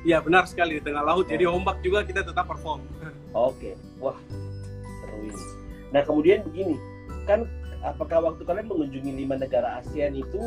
Iya 0.00 0.18
benar 0.18 0.48
sekali 0.48 0.80
di 0.80 0.82
tengah 0.82 1.04
laut. 1.04 1.28
Jadi 1.28 1.44
ombak 1.44 1.84
juga 1.84 2.00
kita 2.00 2.24
tetap 2.24 2.48
perform. 2.48 2.80
Oke, 3.30 3.76
wah 3.98 4.16
seru 4.98 5.16
ini. 5.22 5.44
Nah 5.92 6.02
kemudian 6.02 6.40
begini, 6.42 6.76
kan 7.24 7.44
apakah 7.80 8.24
waktu 8.24 8.42
kalian 8.42 8.66
mengunjungi 8.66 9.12
lima 9.14 9.36
negara 9.36 9.78
ASEAN 9.78 10.16
itu, 10.16 10.40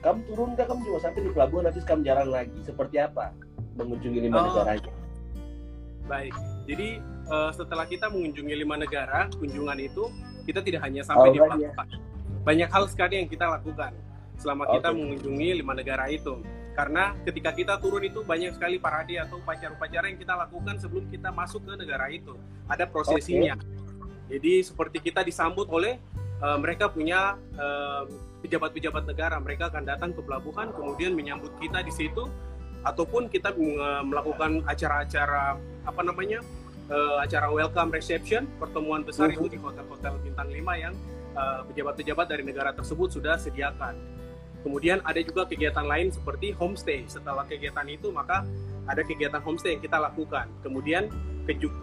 kamu 0.00 0.22
turun 0.24 0.48
nggak? 0.54 0.64
Kamu 0.64 0.80
cuma 0.82 0.98
sampai 0.98 1.20
di 1.20 1.30
pelabuhan 1.30 1.66
habis 1.66 1.82
kamu 1.82 2.06
jalan 2.06 2.28
lagi. 2.30 2.56
Seperti 2.62 2.96
apa 2.98 3.34
mengunjungi 3.74 4.20
lima 4.22 4.38
Oh. 4.38 4.44
negaranya? 4.48 4.92
Baik. 6.04 6.34
Jadi 6.64 6.88
eh, 7.02 7.50
setelah 7.52 7.84
kita 7.84 8.06
mengunjungi 8.06 8.54
lima 8.54 8.76
negara, 8.76 9.26
kunjungan 9.34 9.78
itu 9.80 10.04
kita 10.44 10.60
tidak 10.60 10.84
hanya 10.84 11.02
sampai 11.02 11.28
Oh, 11.28 11.32
di 11.32 11.40
banyak. 11.40 11.72
pelabuhan. 11.72 11.86
Banyak 12.44 12.68
hal 12.68 12.84
sekali 12.86 13.14
yang 13.18 13.26
kita 13.26 13.48
lakukan 13.50 13.92
selama 14.36 14.68
kita 14.70 14.88
Oke. 14.88 14.96
mengunjungi 15.00 15.48
lima 15.58 15.72
negara 15.72 16.06
itu. 16.06 16.38
Karena 16.74 17.14
ketika 17.22 17.54
kita 17.54 17.78
turun 17.78 18.02
itu 18.02 18.26
banyak 18.26 18.58
sekali 18.58 18.82
parade 18.82 19.14
atau 19.22 19.38
upacara-upacara 19.38 20.10
yang 20.10 20.18
kita 20.18 20.34
lakukan 20.34 20.74
sebelum 20.82 21.06
kita 21.06 21.30
masuk 21.30 21.62
ke 21.62 21.72
negara 21.78 22.10
itu. 22.10 22.34
Ada 22.66 22.90
prosesinya. 22.90 23.54
Jadi 24.26 24.66
seperti 24.66 24.98
kita 24.98 25.22
disambut 25.22 25.70
oleh 25.70 26.02
eh, 26.42 26.58
mereka 26.58 26.90
punya 26.90 27.38
eh, 27.54 28.02
pejabat-pejabat 28.42 29.06
negara, 29.06 29.38
mereka 29.38 29.70
akan 29.70 29.86
datang 29.86 30.10
ke 30.10 30.20
pelabuhan 30.26 30.74
kemudian 30.74 31.14
menyambut 31.14 31.54
kita 31.62 31.80
di 31.86 31.94
situ 31.94 32.26
ataupun 32.82 33.30
kita 33.30 33.54
eh, 33.54 34.02
melakukan 34.02 34.66
acara-acara 34.66 35.56
apa 35.86 36.02
namanya? 36.02 36.42
eh, 36.84 37.16
acara 37.22 37.48
welcome 37.54 37.94
reception, 37.94 38.50
pertemuan 38.58 39.06
besar 39.06 39.30
itu 39.30 39.46
di 39.46 39.56
hotel-hotel 39.56 40.20
bintang 40.20 40.50
5 40.50 40.84
yang 40.84 40.94
pejabat-pejabat 41.66 42.30
dari 42.30 42.46
negara 42.46 42.70
tersebut 42.70 43.10
sudah 43.10 43.34
sediakan. 43.34 44.13
Kemudian 44.64 45.04
ada 45.04 45.20
juga 45.20 45.44
kegiatan 45.44 45.84
lain 45.84 46.08
seperti 46.08 46.56
homestay. 46.56 47.04
Setelah 47.04 47.44
kegiatan 47.44 47.84
itu 47.84 48.08
maka 48.08 48.42
ada 48.88 49.04
kegiatan 49.04 49.44
homestay 49.44 49.76
yang 49.76 49.82
kita 49.84 50.00
lakukan. 50.00 50.48
Kemudian 50.64 51.12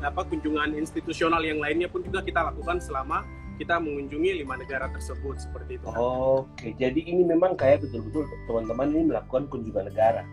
apa 0.01 0.25
kunjungan 0.25 0.73
institusional 0.73 1.45
yang 1.45 1.61
lainnya 1.61 1.85
pun 1.85 2.01
juga 2.01 2.25
kita 2.25 2.41
lakukan 2.49 2.81
selama 2.81 3.21
kita 3.61 3.77
mengunjungi 3.77 4.41
lima 4.41 4.57
negara 4.57 4.89
tersebut 4.89 5.37
seperti 5.37 5.77
itu. 5.77 5.85
Oke, 5.93 6.73
jadi 6.81 6.97
ini 6.97 7.21
memang 7.21 7.53
kayak 7.53 7.85
betul-betul 7.85 8.25
teman-teman 8.49 8.89
ini 8.89 9.03
melakukan 9.13 9.45
kunjungan 9.53 9.85
negara. 9.85 10.25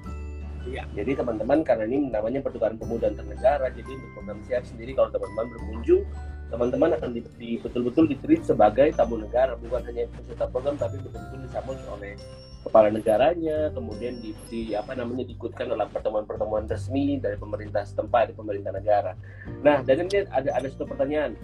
Iya. 0.65 0.89
Jadi 0.97 1.21
teman-teman 1.21 1.61
karena 1.61 1.85
ini 1.85 2.09
namanya 2.09 2.41
pertukaran 2.41 2.81
pemuda 2.81 3.13
antar 3.13 3.29
negara, 3.29 3.69
jadi 3.69 3.89
untuk 3.89 4.11
program 4.17 4.41
siap 4.49 4.65
sendiri 4.65 4.97
kalau 4.97 5.13
teman-teman 5.13 5.47
berkunjung, 5.53 6.03
teman-teman 6.49 6.97
akan 6.97 7.11
di, 7.13 7.21
di- 7.37 7.61
betul-betul 7.61 8.09
ditreat 8.09 8.43
sebagai 8.45 8.89
tamu 8.97 9.21
negara, 9.21 9.55
bukan 9.61 9.85
hanya 9.85 10.09
peserta 10.17 10.49
program 10.49 10.81
tapi 10.81 10.97
betul-betul 11.01 11.39
disambut 11.45 11.77
oleh 11.93 12.17
kepala 12.65 12.89
negaranya, 12.91 13.71
kemudian 13.73 14.19
di, 14.21 14.33
di- 14.49 14.73
apa 14.73 14.97
namanya 14.97 15.29
diikutkan 15.29 15.69
dalam 15.71 15.89
pertemuan-pertemuan 15.93 16.65
resmi 16.69 17.21
dari 17.21 17.37
pemerintah 17.37 17.85
setempat, 17.85 18.33
dari 18.33 18.37
pemerintah 18.37 18.73
negara. 18.75 19.13
Nah, 19.61 19.85
dan 19.85 20.05
ini 20.09 20.25
ada 20.29 20.51
ada 20.57 20.67
satu 20.69 20.89
pertanyaan. 20.89 21.37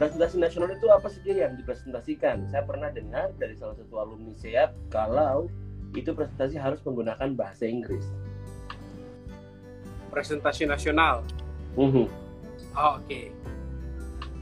Presentasi 0.00 0.40
nasional 0.40 0.72
itu 0.72 0.88
apa 0.88 1.12
saja 1.12 1.44
yang 1.44 1.60
dipresentasikan? 1.60 2.48
Saya 2.48 2.64
pernah 2.64 2.88
dengar 2.88 3.36
dari 3.36 3.52
salah 3.52 3.76
satu 3.76 4.00
alumni 4.00 4.32
SEAP 4.32 4.72
kalau 4.88 5.52
itu 5.92 6.16
presentasi 6.16 6.56
harus 6.56 6.80
menggunakan 6.88 7.36
bahasa 7.36 7.68
Inggris. 7.68 8.00
Presentasi 10.08 10.64
nasional. 10.64 11.20
Mhm. 11.76 12.08
Oh, 12.80 12.96
Oke. 12.96 13.28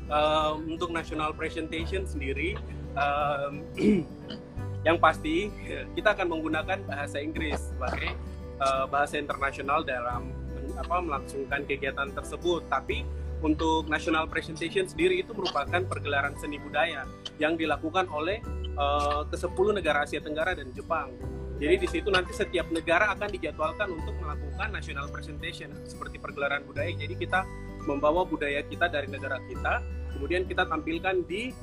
Um, 0.08 0.72
untuk 0.72 0.88
national 0.88 1.36
presentation 1.36 2.08
sendiri, 2.08 2.56
um, 2.96 3.60
yang 4.88 4.96
pasti 4.96 5.52
kita 5.92 6.16
akan 6.16 6.32
menggunakan 6.32 6.80
bahasa 6.88 7.20
Inggris 7.20 7.60
sebagai 7.76 8.16
uh, 8.56 8.88
bahasa 8.88 9.20
internasional 9.20 9.84
dalam 9.84 10.32
apa 10.80 10.96
melangsungkan 11.04 11.68
kegiatan 11.68 12.08
tersebut. 12.16 12.64
Tapi 12.72 13.04
untuk 13.44 13.86
national 13.86 14.26
presentation 14.26 14.88
sendiri 14.88 15.22
itu 15.22 15.30
merupakan 15.36 15.84
pergelaran 15.86 16.34
seni 16.40 16.58
budaya 16.58 17.06
yang 17.38 17.54
dilakukan 17.54 18.10
oleh 18.10 18.42
uh, 18.74 19.22
ke-10 19.30 19.66
negara 19.78 20.08
Asia 20.08 20.18
Tenggara 20.18 20.56
dan 20.58 20.72
Jepang. 20.74 21.14
Jadi 21.58 21.74
di 21.74 21.88
situ 21.90 22.08
nanti 22.14 22.30
setiap 22.30 22.70
negara 22.70 23.10
akan 23.18 23.34
dijadwalkan 23.34 23.90
untuk 23.90 24.14
melakukan 24.22 24.70
national 24.70 25.10
presentation 25.10 25.74
seperti 25.86 26.22
pergelaran 26.22 26.62
budaya. 26.62 26.94
Jadi 26.94 27.18
kita 27.18 27.42
membawa 27.88 28.28
budaya 28.28 28.60
kita 28.68 28.92
dari 28.92 29.08
negara 29.08 29.40
kita, 29.48 29.80
kemudian 30.12 30.44
kita 30.44 30.68
tampilkan 30.68 31.24
di 31.24 31.56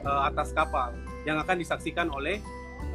uh, 0.00 0.32
atas 0.32 0.56
kapal 0.56 0.96
yang 1.28 1.36
akan 1.36 1.60
disaksikan 1.60 2.08
oleh 2.08 2.40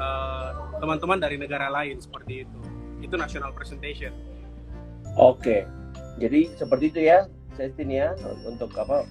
uh, 0.02 0.74
teman-teman 0.82 1.22
dari 1.22 1.38
negara 1.38 1.70
lain 1.70 2.02
seperti 2.02 2.50
itu. 2.50 2.60
Itu 3.06 3.22
national 3.22 3.54
presentation. 3.54 4.10
Oke. 5.14 5.70
Jadi 6.18 6.50
seperti 6.58 6.86
itu 6.90 7.00
ya, 7.06 7.30
Sestin 7.54 7.92
ya 7.92 8.18
untuk 8.48 8.74
apa 8.76 9.06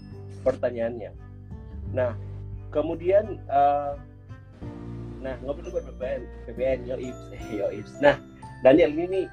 pertanyaannya. 0.45 1.13
Nah, 1.97 2.13
kemudian 2.69 3.41
eh, 3.49 3.93
nah 5.25 5.35
ngobrol 5.41 5.73
buat 5.73 5.85
PPN, 5.89 6.23
PPN 6.49 6.79
yo 6.85 6.97
ips. 7.01 8.01
Nah, 8.05 8.21
Daniel 8.61 8.93
ini 8.93 9.25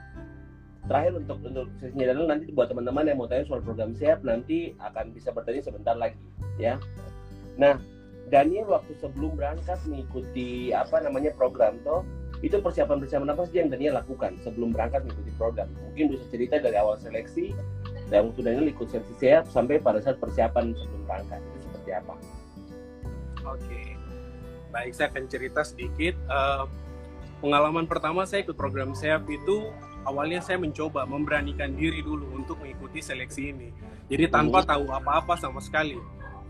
terakhir 0.89 1.13
untuk 1.21 1.37
untuk 1.45 1.67
sesinya 1.77 2.09
Daniel 2.09 2.27
nanti 2.29 2.49
buat 2.49 2.67
teman-teman 2.73 3.05
yang 3.05 3.17
mau 3.21 3.29
tanya 3.29 3.45
soal 3.45 3.61
program 3.61 3.93
siap 3.93 4.25
nanti 4.25 4.73
akan 4.81 5.13
bisa 5.13 5.29
bertanya 5.29 5.61
sebentar 5.61 5.93
lagi 5.93 6.17
ya. 6.57 6.81
Nah, 7.61 7.77
Daniel 8.33 8.71
waktu 8.71 8.95
sebelum 8.97 9.37
berangkat 9.37 9.77
mengikuti 9.85 10.71
apa 10.73 11.03
namanya 11.03 11.35
program 11.37 11.77
toh 11.85 12.01
itu 12.41 12.57
persiapan-persiapan 12.57 13.29
apa 13.37 13.43
sih 13.45 13.61
yang 13.61 13.69
Daniel 13.69 14.01
lakukan 14.01 14.41
sebelum 14.41 14.73
berangkat 14.73 15.05
mengikuti 15.05 15.31
program? 15.37 15.69
Mungkin 15.91 16.17
bisa 16.17 16.25
cerita 16.33 16.57
dari 16.57 16.77
awal 16.79 16.97
seleksi 16.97 17.53
dan 18.09 18.33
waktu 18.33 18.41
Daniel 18.41 18.65
ikut 18.71 18.87
seleksi 18.89 19.13
siap 19.21 19.43
sampai 19.53 19.77
pada 19.77 20.01
saat 20.01 20.17
persiapan 20.17 20.73
sebelum 20.73 21.01
berangkat 21.05 21.39
itu 21.39 21.57
seperti 21.69 21.91
apa? 21.93 22.15
Oke, 23.45 23.81
baik 24.73 24.91
saya 24.97 25.13
akan 25.13 25.23
cerita 25.29 25.61
sedikit. 25.61 26.17
Eh, 26.17 26.65
pengalaman 27.43 27.85
pertama 27.85 28.25
saya 28.25 28.41
ikut 28.45 28.57
program 28.57 28.93
SEAP 28.97 29.27
itu 29.29 29.69
awalnya 30.05 30.41
saya 30.41 30.57
mencoba 30.57 31.05
memberanikan 31.05 31.73
diri 31.77 32.01
dulu 32.01 32.33
untuk 32.35 32.61
mengikuti 32.61 33.01
seleksi 33.01 33.53
ini. 33.53 33.69
Jadi 34.11 34.27
tanpa 34.27 34.65
tahu 34.65 34.89
apa-apa 34.91 35.37
sama 35.39 35.61
sekali. 35.63 35.97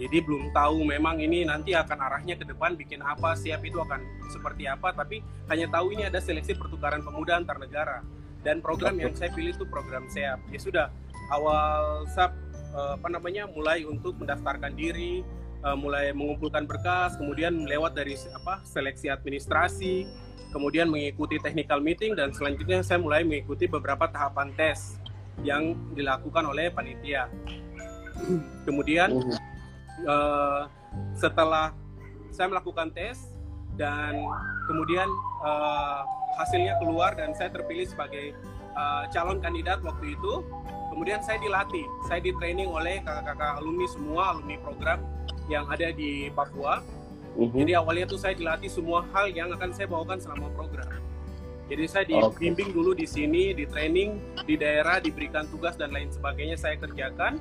Jadi 0.02 0.18
belum 0.26 0.50
tahu 0.50 0.82
memang 0.82 1.22
ini 1.22 1.46
nanti 1.46 1.78
akan 1.78 1.98
arahnya 2.02 2.34
ke 2.34 2.46
depan 2.48 2.74
bikin 2.74 3.06
apa, 3.06 3.38
siap 3.38 3.62
itu 3.62 3.78
akan 3.78 4.02
seperti 4.34 4.66
apa, 4.66 4.90
tapi 4.98 5.22
hanya 5.46 5.70
tahu 5.70 5.94
ini 5.94 6.10
ada 6.10 6.18
seleksi 6.18 6.58
pertukaran 6.58 7.06
pemuda 7.06 7.38
antar 7.38 7.62
negara. 7.62 8.02
Dan 8.42 8.66
program 8.66 8.98
yang 8.98 9.14
saya 9.14 9.30
pilih 9.30 9.54
itu 9.54 9.70
program 9.70 10.10
SEAP. 10.10 10.42
Ya 10.50 10.58
sudah, 10.58 10.88
awal 11.30 12.10
SAP 12.10 12.34
eh, 12.74 12.92
apa 12.98 13.08
namanya 13.14 13.46
mulai 13.46 13.86
untuk 13.86 14.18
mendaftarkan 14.18 14.74
diri, 14.74 15.22
eh, 15.62 15.78
mulai 15.78 16.12
mengumpulkan 16.12 16.66
berkas, 16.66 17.16
kemudian 17.16 17.66
lewat 17.66 17.94
dari 17.94 18.18
apa 18.34 18.62
seleksi 18.66 19.08
administrasi, 19.14 20.10
kemudian 20.52 20.90
mengikuti 20.90 21.40
technical 21.40 21.80
meeting 21.80 22.18
dan 22.18 22.34
selanjutnya 22.36 22.84
saya 22.84 23.00
mulai 23.00 23.24
mengikuti 23.24 23.70
beberapa 23.70 24.10
tahapan 24.10 24.52
tes 24.58 25.00
yang 25.42 25.74
dilakukan 25.96 26.44
oleh 26.46 26.70
panitia. 26.70 27.32
Kemudian 28.68 29.16
eh, 30.06 30.62
setelah 31.16 31.74
saya 32.32 32.48
melakukan 32.52 32.92
tes 32.92 33.32
dan 33.80 34.18
kemudian 34.68 35.08
eh, 35.46 36.02
hasilnya 36.40 36.80
keluar 36.80 37.16
dan 37.16 37.32
saya 37.36 37.50
terpilih 37.52 37.88
sebagai 37.88 38.36
eh, 38.76 39.04
calon 39.12 39.40
kandidat 39.40 39.80
waktu 39.82 40.16
itu 40.16 40.44
kemudian 40.92 41.24
saya 41.24 41.40
dilatih 41.40 41.88
saya 42.06 42.20
di 42.20 42.36
training 42.36 42.68
oleh 42.68 43.00
kakak-kakak 43.02 43.64
alumni 43.64 43.88
semua 43.88 44.36
alumni 44.36 44.60
program 44.60 45.00
yang 45.52 45.68
ada 45.68 45.92
di 45.92 46.32
Papua 46.32 46.80
Mhm. 47.32 47.64
jadi 47.64 47.80
awalnya 47.80 48.12
tuh 48.12 48.20
saya 48.20 48.36
dilatih 48.36 48.68
semua 48.68 49.08
hal 49.16 49.32
yang 49.32 49.52
akan 49.56 49.72
saya 49.72 49.88
bawakan 49.88 50.20
selama 50.20 50.52
program 50.52 50.88
jadi 51.72 51.88
saya 51.88 52.04
dibimbing 52.04 52.76
dulu 52.76 52.92
di 52.92 53.08
sini 53.08 53.56
di 53.56 53.64
training 53.64 54.20
di 54.44 54.60
daerah 54.60 55.00
diberikan 55.00 55.48
tugas 55.48 55.80
dan 55.80 55.96
lain 55.96 56.12
sebagainya 56.12 56.60
saya 56.60 56.76
kerjakan 56.76 57.40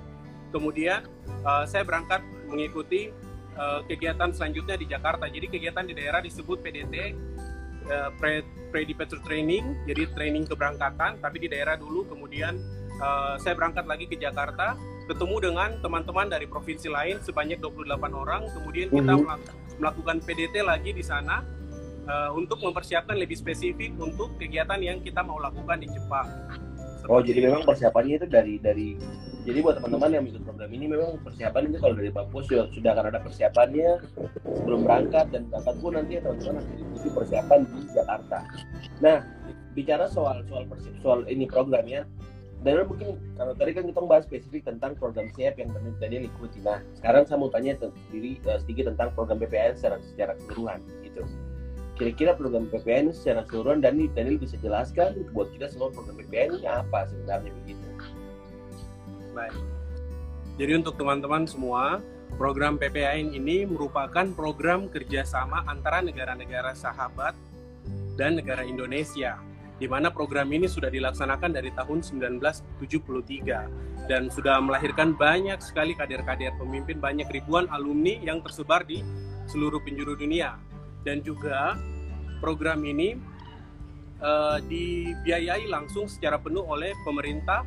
kemudian 0.54 1.06
eh, 1.26 1.64
saya 1.66 1.82
berangkat 1.86 2.22
mengikuti 2.50 3.10
eh, 3.56 3.80
kegiatan 3.86 4.30
selanjutnya 4.34 4.76
di 4.78 4.86
Jakarta. 4.90 5.26
Jadi 5.30 5.46
kegiatan 5.50 5.84
di 5.86 5.94
daerah 5.94 6.20
disebut 6.22 6.60
PDT, 6.60 6.94
eh, 7.90 8.10
pre 8.18 8.42
Training, 9.26 9.82
jadi 9.82 10.06
training 10.14 10.46
keberangkatan. 10.46 11.18
Tapi 11.18 11.36
di 11.42 11.48
daerah 11.50 11.74
dulu, 11.74 12.06
kemudian 12.06 12.54
eh, 13.00 13.34
saya 13.42 13.54
berangkat 13.58 13.86
lagi 13.86 14.06
ke 14.06 14.14
Jakarta, 14.18 14.78
ketemu 15.10 15.36
dengan 15.42 15.74
teman-teman 15.78 16.30
dari 16.30 16.46
provinsi 16.46 16.86
lain 16.86 17.18
sebanyak 17.18 17.58
28 17.58 17.82
orang. 18.14 18.46
Kemudian 18.48 18.86
kita 18.88 19.12
Mhm. 19.12 19.20
melak- 19.20 19.48
melakukan 19.76 20.16
PDT 20.20 20.62
lagi 20.62 20.90
di 20.92 21.02
sana 21.02 21.42
eh, 22.02 22.30
untuk 22.32 22.58
mempersiapkan 22.58 23.14
lebih 23.14 23.36
spesifik 23.36 23.94
untuk 23.94 24.34
kegiatan 24.34 24.80
yang 24.80 24.98
kita 24.98 25.20
mau 25.20 25.36
lakukan 25.36 25.78
di 25.78 25.86
Jepang. 25.86 26.26
Oh 27.06 27.20
Seperti 27.20 27.28
jadi 27.28 27.38
itu. 27.38 27.46
memang 27.46 27.62
persiapannya 27.62 28.14
itu 28.16 28.26
dari 28.26 28.54
dari 28.58 28.88
Jadi 29.40 29.58
buat 29.60 29.72
teman-teman 29.74 30.10
yang 30.10 30.24
ikut 30.26 30.42
program 30.42 30.68
ini 30.68 30.84
memang 30.86 31.16
persiapan 31.18 31.62
itu 31.64 31.76
kalau 31.78 31.94
dari 31.94 32.10
Papua 32.10 32.40
sudah, 32.42 32.68
sudah 32.68 32.90
akan 32.90 33.06
ada 33.06 33.20
persiapannya 33.20 33.88
sebelum 34.52 34.80
berangkat 34.82 35.26
dan 35.28 35.42
berangkat 35.46 35.74
pun 35.76 35.92
nanti 35.94 36.12
ya 36.12 36.20
teman-teman 36.20 36.54
nanti 36.56 36.72
diikuti 36.74 37.08
persiapan 37.10 37.58
di 37.64 37.80
Jakarta. 37.90 38.38
Nah, 38.98 39.16
bicara 39.72 40.04
soal 40.06 40.44
soal 40.44 40.64
persi- 40.66 40.92
soal 40.98 41.24
ini 41.24 41.46
programnya, 41.46 42.04
dan 42.60 42.84
mungkin 42.84 43.16
kalau 43.40 43.56
tadi 43.56 43.72
kan 43.72 43.88
kita 43.88 44.04
bahas 44.04 44.28
spesifik 44.28 44.68
tentang 44.68 44.92
program 45.00 45.32
siap 45.32 45.56
yang 45.56 45.72
tadi 45.96 46.28
ikuti. 46.28 46.60
Nah, 46.60 46.84
sekarang 46.92 47.24
saya 47.24 47.40
mau 47.40 47.48
tanya 47.48 47.72
sendiri 47.80 48.36
eh, 48.36 48.58
sedikit 48.60 48.92
tentang 48.92 49.16
program 49.16 49.40
PPN 49.40 49.80
secara 49.80 49.96
secara 50.04 50.32
keseluruhan 50.36 50.84
gitu. 51.00 51.24
Kira-kira 51.96 52.36
program 52.36 52.68
PPN 52.68 53.16
secara 53.16 53.48
keseluruhan 53.48 53.80
dan 53.80 53.96
Daniel 54.12 54.36
bisa 54.36 54.60
jelaskan 54.60 55.24
buat 55.32 55.48
kita 55.56 55.72
semua 55.72 55.88
program 55.88 56.20
PPN 56.20 56.60
ini 56.60 56.68
apa 56.68 57.08
sebenarnya 57.08 57.48
begitu? 57.64 57.86
Baik. 59.32 59.56
Jadi 60.60 60.72
untuk 60.76 61.00
teman-teman 61.00 61.48
semua, 61.48 62.04
program 62.36 62.76
PPAN 62.76 63.32
ini 63.32 63.64
merupakan 63.64 64.28
program 64.36 64.92
kerjasama 64.92 65.64
antara 65.64 66.04
negara-negara 66.04 66.76
sahabat 66.76 67.32
dan 68.20 68.36
negara 68.36 68.68
Indonesia, 68.68 69.40
di 69.80 69.88
mana 69.88 70.12
program 70.12 70.52
ini 70.52 70.68
sudah 70.68 70.92
dilaksanakan 70.92 71.56
dari 71.56 71.72
tahun 71.72 72.04
1973 72.04 74.12
dan 74.12 74.28
sudah 74.28 74.60
melahirkan 74.60 75.16
banyak 75.16 75.56
sekali 75.64 75.96
kader-kader 75.96 76.52
pemimpin, 76.60 77.00
banyak 77.00 77.24
ribuan 77.32 77.64
alumni 77.72 78.20
yang 78.20 78.44
tersebar 78.44 78.84
di 78.84 79.00
seluruh 79.48 79.80
penjuru 79.80 80.20
dunia. 80.20 80.60
Dan 81.00 81.24
juga 81.24 81.80
program 82.44 82.84
ini 82.84 83.16
eh, 84.20 84.58
dibiayai 84.68 85.64
langsung 85.64 86.12
secara 86.12 86.36
penuh 86.36 86.68
oleh 86.68 86.92
pemerintah 87.00 87.64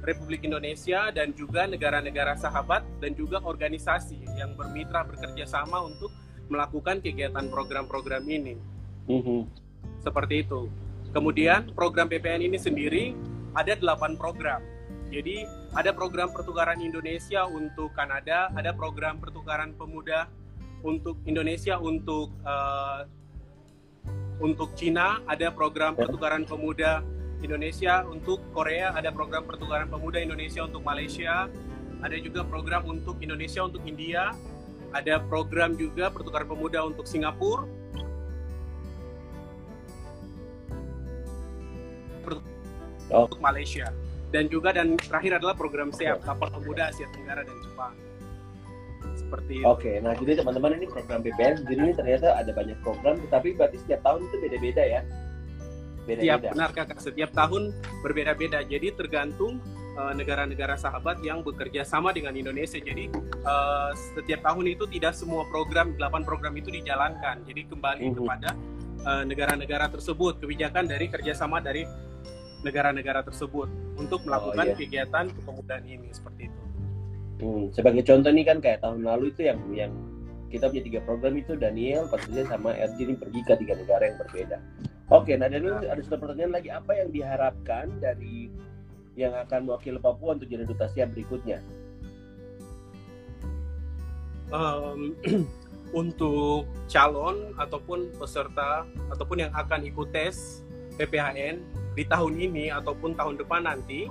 Republik 0.00 0.48
Indonesia 0.48 1.12
dan 1.12 1.36
juga 1.36 1.68
negara-negara 1.68 2.40
sahabat 2.40 2.88
dan 3.04 3.12
juga 3.12 3.44
organisasi 3.44 4.16
yang 4.40 4.56
bermitra 4.56 5.04
bekerja 5.04 5.44
sama 5.44 5.84
untuk 5.84 6.08
melakukan 6.48 7.04
kegiatan 7.04 7.52
program-program 7.52 8.24
ini. 8.24 8.56
Mhm. 9.06 9.44
Seperti 10.00 10.48
itu. 10.48 10.72
Kemudian 11.10 11.74
program 11.74 12.06
PPN 12.06 12.46
ini 12.46 12.58
sendiri 12.58 13.14
ada 13.58 13.74
8 13.74 14.14
program. 14.14 14.62
Jadi 15.10 15.42
ada 15.74 15.90
program 15.90 16.30
pertukaran 16.30 16.78
Indonesia 16.78 17.42
untuk 17.50 17.90
Kanada, 17.98 18.46
ada 18.54 18.70
program 18.70 19.18
pertukaran 19.18 19.74
pemuda 19.74 20.30
untuk 20.86 21.18
Indonesia 21.26 21.76
untuk 21.82 22.30
eh, 22.46 23.02
untuk 24.40 24.72
Cina, 24.78 25.20
ada 25.28 25.52
program 25.52 25.98
pertukaran 25.98 26.48
pemuda 26.48 27.04
Indonesia 27.44 28.06
untuk 28.08 28.40
Korea, 28.54 28.94
ada 28.96 29.12
program 29.12 29.44
pertukaran 29.44 29.90
pemuda 29.90 30.22
Indonesia 30.22 30.64
untuk 30.64 30.80
Malaysia, 30.80 31.50
ada 32.00 32.16
juga 32.16 32.46
program 32.46 32.88
untuk 32.88 33.20
Indonesia 33.20 33.60
untuk 33.66 33.84
India, 33.84 34.32
ada 34.96 35.20
program 35.28 35.76
juga 35.76 36.08
pertukaran 36.08 36.48
pemuda 36.48 36.86
untuk 36.88 37.04
Singapura, 37.04 37.68
Oh. 43.10 43.26
untuk 43.26 43.42
Malaysia, 43.42 43.90
dan 44.30 44.46
juga 44.46 44.70
dan 44.70 44.94
terakhir 44.94 45.42
adalah 45.42 45.58
program 45.58 45.90
SEAP 45.90 46.22
kapal 46.22 46.46
pemuda 46.48 46.88
Asia 46.88 47.10
Tenggara 47.10 47.42
dan 47.42 47.58
Jepang. 47.60 47.94
Seperti 49.12 49.52
itu. 49.58 49.66
Oke, 49.66 49.98
nah 49.98 50.14
jadi 50.14 50.38
teman-teman 50.38 50.76
ini 50.76 50.86
program 50.86 51.18
PPN 51.20 51.64
jadi 51.64 51.80
ini 51.80 51.92
ternyata 51.92 52.34
ada 52.34 52.50
banyak 52.50 52.78
program, 52.80 53.18
tetapi 53.20 53.54
berarti 53.54 53.76
setiap 53.78 54.00
tahun 54.02 54.20
itu 54.24 54.36
beda-beda 54.38 54.82
ya? 54.84 55.00
Setiap 56.00 56.06
Beda-beda. 56.38 56.50
benar 56.50 56.70
kakak, 56.72 56.98
setiap 56.98 57.30
tahun 57.30 57.62
berbeda-beda. 58.00 58.58
Jadi 58.62 58.86
tergantung 58.92 59.58
eh, 59.90 60.12
negara-negara 60.12 60.74
sahabat 60.74 61.18
yang 61.20 61.42
bekerja 61.42 61.82
sama 61.82 62.10
dengan 62.10 62.32
Indonesia. 62.32 62.78
Jadi 62.78 63.10
eh, 63.44 63.90
setiap 64.14 64.40
tahun 64.40 64.64
itu 64.68 64.86
tidak 64.88 65.12
semua 65.12 65.42
program, 65.46 65.94
8 65.94 66.22
program 66.22 66.54
itu 66.54 66.70
dijalankan. 66.70 67.42
Jadi 67.42 67.66
kembali 67.66 68.04
Mhm. 68.06 68.14
kepada 68.16 68.50
eh, 69.04 69.24
negara-negara 69.24 69.88
tersebut, 69.92 70.40
kebijakan 70.40 70.88
dari 70.88 71.06
kerjasama 71.08 71.60
dari 71.60 71.84
negara-negara 72.60 73.24
tersebut 73.24 73.68
untuk 73.96 74.20
melakukan 74.28 74.72
iya. 74.72 74.76
kegiatan 74.76 75.24
kepemudaan 75.32 75.84
ini 75.88 76.08
seperti 76.12 76.52
itu. 76.52 76.60
Hmm, 77.40 77.64
sebagai 77.72 78.04
contoh 78.04 78.28
nih 78.28 78.44
kan 78.44 78.58
kayak 78.60 78.84
tahun 78.84 79.00
lalu 79.00 79.32
itu 79.32 79.48
yang 79.48 79.60
yang 79.72 79.92
kita 80.52 80.68
punya 80.68 80.84
tiga 80.84 81.00
program 81.06 81.34
itu 81.40 81.56
Daniel, 81.56 82.04
Patricia 82.10 82.44
sama 82.50 82.76
RG 82.76 82.98
ini 83.00 83.14
pergi 83.16 83.40
ke 83.46 83.54
tiga 83.64 83.74
negara 83.78 84.02
yang 84.12 84.18
berbeda. 84.20 84.58
Oke, 85.10 85.32
nah 85.38 85.48
Daniel 85.48 85.80
ada 85.80 86.02
satu 86.04 86.20
pertanyaan 86.20 86.52
lagi 86.58 86.68
apa 86.68 86.92
yang 86.94 87.08
diharapkan 87.08 87.86
dari 88.02 88.50
yang 89.18 89.34
akan 89.34 89.66
mewakili 89.66 89.98
Papua 89.98 90.36
untuk 90.36 90.46
jadi 90.46 90.66
duta 90.66 90.86
berikutnya? 90.90 91.58
Em, 94.50 95.00
untuk 95.90 96.70
calon 96.86 97.54
ataupun 97.58 98.14
peserta 98.14 98.86
ataupun 99.10 99.46
yang 99.48 99.52
akan 99.54 99.86
ikut 99.86 100.14
tes 100.14 100.62
PPHN 100.98 101.62
di 101.98 102.04
tahun 102.06 102.34
ini 102.38 102.70
ataupun 102.70 103.18
tahun 103.18 103.40
depan 103.40 103.66
nanti 103.66 104.06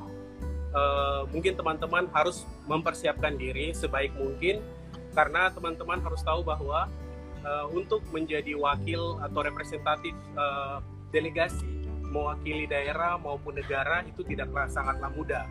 eh, 0.75 1.21
mungkin 1.31 1.55
teman-teman 1.55 2.11
harus 2.11 2.43
mempersiapkan 2.67 3.39
diri 3.39 3.71
sebaik 3.71 4.11
mungkin 4.19 4.59
karena 5.15 5.49
teman-teman 5.53 6.03
harus 6.03 6.21
tahu 6.21 6.43
bahwa 6.43 6.91
eh, 7.43 7.65
untuk 7.71 8.03
menjadi 8.11 8.55
wakil 8.59 9.19
atau 9.23 9.39
representatif 9.39 10.13
eh, 10.35 10.77
delegasi 11.09 11.79
mewakili 12.09 12.65
daerah 12.65 13.15
maupun 13.21 13.57
negara 13.57 14.01
itu 14.05 14.25
tidaklah 14.25 14.65
sangatlah 14.65 15.13
mudah. 15.13 15.45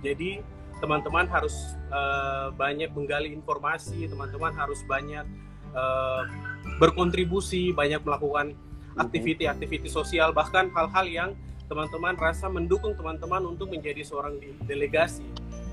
Jadi 0.00 0.40
teman-teman 0.78 1.26
harus 1.30 1.54
eh, 1.90 2.48
banyak 2.54 2.90
menggali 2.94 3.34
informasi, 3.34 4.06
teman-teman 4.08 4.54
harus 4.54 4.80
banyak 4.86 5.26
berkontribusi, 6.78 7.74
banyak 7.74 8.02
melakukan 8.02 8.54
aktiviti-aktiviti 8.94 9.90
sosial, 9.90 10.30
bahkan 10.30 10.70
hal-hal 10.70 11.06
yang 11.06 11.30
teman-teman 11.66 12.14
rasa 12.14 12.46
mendukung 12.46 12.94
teman-teman 12.94 13.42
untuk 13.42 13.72
menjadi 13.72 14.04
seorang 14.06 14.38
delegasi. 14.68 15.26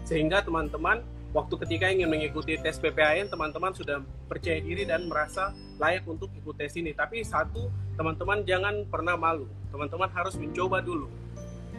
Sehingga 0.08 0.42
teman-teman 0.42 1.06
waktu 1.32 1.56
ketika 1.68 1.86
ingin 1.92 2.10
mengikuti 2.10 2.58
tes 2.58 2.82
PPAN, 2.82 3.30
teman-teman 3.30 3.72
sudah 3.72 4.02
percaya 4.26 4.60
diri 4.60 4.88
dan 4.88 5.06
merasa 5.06 5.54
layak 5.78 6.08
untuk 6.10 6.34
ikut 6.34 6.58
tes 6.58 6.74
ini. 6.80 6.92
Tapi 6.96 7.22
satu, 7.22 7.70
teman-teman 7.96 8.42
jangan 8.44 8.88
pernah 8.90 9.14
malu. 9.16 9.46
Teman-teman 9.70 10.10
harus 10.12 10.36
mencoba 10.36 10.82
dulu 10.82 11.08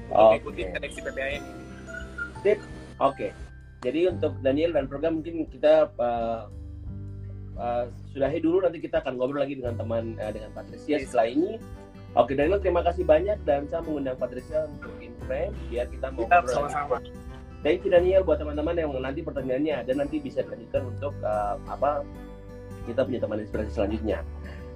untuk 0.08 0.14
Oke. 0.14 0.28
mengikuti 0.38 0.60
seleksi 0.70 1.00
PPAN 1.02 1.30
ini. 1.40 1.50
Oke, 3.02 3.34
jadi 3.82 4.14
untuk 4.14 4.38
Daniel 4.42 4.74
dan 4.74 4.86
program 4.86 5.18
mungkin 5.18 5.46
kita 5.50 5.90
uh, 5.98 6.46
uh, 7.62 7.84
sudahi 8.10 8.38
dulu 8.42 8.66
nanti 8.66 8.82
kita 8.82 8.98
akan 8.98 9.14
ngobrol 9.14 9.46
lagi 9.46 9.54
dengan 9.54 9.78
teman 9.78 10.18
uh, 10.18 10.32
dengan 10.34 10.50
Patricia 10.50 10.98
Yes. 10.98 11.08
setelah 11.08 11.26
ini. 11.30 11.52
Oke 12.12 12.36
Daniel 12.36 12.60
terima 12.60 12.84
kasih 12.84 13.08
banyak 13.08 13.40
dan 13.48 13.64
saya 13.72 13.80
mengundang 13.88 14.20
Patricia 14.20 14.68
untuk 14.68 14.92
in-frame 15.00 15.54
biar 15.72 15.88
kita 15.88 16.12
mau 16.12 16.28
Kita 16.28 16.44
sama-sama. 16.44 17.00
Thank 17.62 17.86
you 17.86 17.90
Daniel 17.94 18.26
buat 18.26 18.42
teman-teman 18.42 18.74
yang 18.74 18.90
nanti 18.98 19.22
pertanyaannya 19.22 19.86
ada 19.86 19.92
nanti 19.96 20.18
bisa 20.18 20.44
dilanjutkan 20.44 20.82
untuk 20.92 21.14
uh, 21.24 21.56
apa 21.70 22.04
kita 22.84 23.06
punya 23.06 23.22
teman 23.22 23.38
inspirasi 23.40 23.70
selanjutnya. 23.72 24.18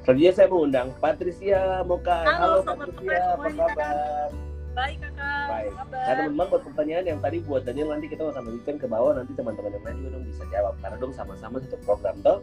Selanjutnya 0.06 0.32
saya 0.38 0.46
mengundang 0.46 0.88
Patricia 1.02 1.82
Mokai. 1.82 2.24
Halo, 2.30 2.62
selamat 2.62 2.94
Patricia, 2.94 3.22
apa 3.34 3.48
kabar? 3.50 4.28
Baik 4.76 4.96
kakak, 5.02 5.35
Baik. 5.74 6.06
Nah 6.06 6.14
teman-teman 6.14 6.46
buat 6.52 6.62
pertanyaan 6.68 7.04
yang 7.06 7.18
tadi 7.18 7.36
buat 7.42 7.62
Daniel 7.66 7.88
nanti 7.94 8.06
kita 8.06 8.22
akan 8.28 8.44
lanjutkan 8.46 8.76
ke 8.78 8.86
bawah 8.86 9.12
nanti 9.16 9.32
teman-teman 9.34 9.70
yang 9.74 9.84
lain 9.84 9.96
juga 10.02 10.10
dong 10.14 10.24
bisa 10.28 10.42
jawab 10.52 10.74
karena 10.78 10.96
dong 11.00 11.12
sama-sama 11.16 11.56
satu 11.62 11.78
program 11.82 12.16
toh. 12.22 12.38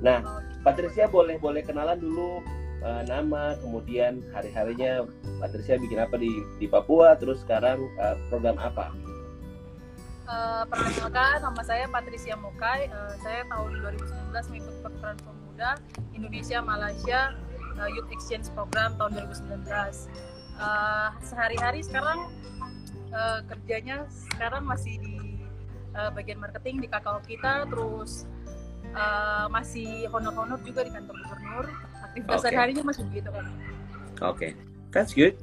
Nah 0.00 0.18
Patricia 0.62 1.06
boleh 1.08 1.36
boleh 1.36 1.62
kenalan 1.64 1.98
dulu 2.00 2.40
uh, 2.80 3.02
nama 3.04 3.58
kemudian 3.60 4.24
hari-harinya 4.32 5.04
Patricia 5.42 5.76
bikin 5.76 6.00
apa 6.00 6.16
di 6.16 6.30
di 6.56 6.66
Papua 6.66 7.14
terus 7.18 7.44
sekarang 7.44 7.82
uh, 8.00 8.16
program 8.32 8.56
apa? 8.56 8.92
Eh, 10.32 10.64
perkenalkan, 10.64 11.44
nama 11.44 11.60
saya 11.60 11.84
Patricia 11.92 12.32
Mokai. 12.40 12.88
Eh, 12.88 13.14
saya 13.20 13.44
tahun 13.52 13.84
2019 13.84 14.32
mengikut 14.48 14.74
pertukaran 14.80 15.18
pemuda 15.20 15.70
Indonesia 16.16 16.58
Malaysia 16.64 17.20
eh, 17.76 17.88
Youth 17.92 18.08
Exchange 18.08 18.48
Program 18.56 18.96
tahun 18.96 19.28
2019. 19.28 20.31
Eh, 20.52 21.08
sehari-hari 21.24 21.80
sekarang 21.80 22.28
eh, 23.08 23.40
kerjanya 23.48 24.04
sekarang 24.08 24.62
masih 24.68 25.00
di 25.00 25.16
eh, 25.96 26.10
bagian 26.12 26.38
marketing 26.38 26.84
di 26.84 26.88
kakao 26.92 27.18
kita, 27.24 27.64
terus 27.66 28.28
eh, 28.92 29.46
masih 29.48 30.06
honor-honor 30.12 30.60
juga 30.60 30.84
di 30.84 30.92
kantor 30.92 31.16
gubernur. 31.24 31.66
Aktivitas 32.04 32.38
Oke. 32.38 32.42
sehari-harinya 32.44 32.84
masih 32.84 33.02
begitu 33.08 33.28
kan. 33.32 33.44
Oke, 34.22 34.48
that's 34.92 35.16
good. 35.16 35.34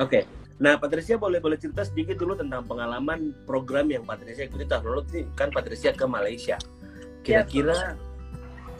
Oke, 0.00 0.24
nah 0.56 0.76
Patricia 0.80 1.20
boleh 1.20 1.40
boleh 1.40 1.58
cerita 1.60 1.84
sedikit 1.84 2.16
dulu 2.16 2.36
tentang 2.38 2.64
pengalaman 2.64 3.34
program 3.44 3.88
yang 3.92 4.04
Patricia 4.06 4.48
ikuti 4.48 4.64
tahun 4.68 4.84
lalu 4.88 5.02
nih 5.10 5.24
kan 5.36 5.48
Patricia 5.50 5.90
ke 5.92 6.04
Malaysia. 6.06 6.56
Kira-kira 7.22 7.94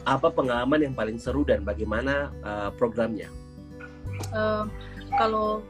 apa 0.03 0.27
pengalaman 0.31 0.83
yang 0.83 0.93
paling 0.95 1.15
seru 1.15 1.47
dan 1.47 1.63
bagaimana 1.63 2.27
uh, 2.43 2.69
programnya? 2.75 3.31
Eh, 4.13 4.65
kalau 5.13 5.61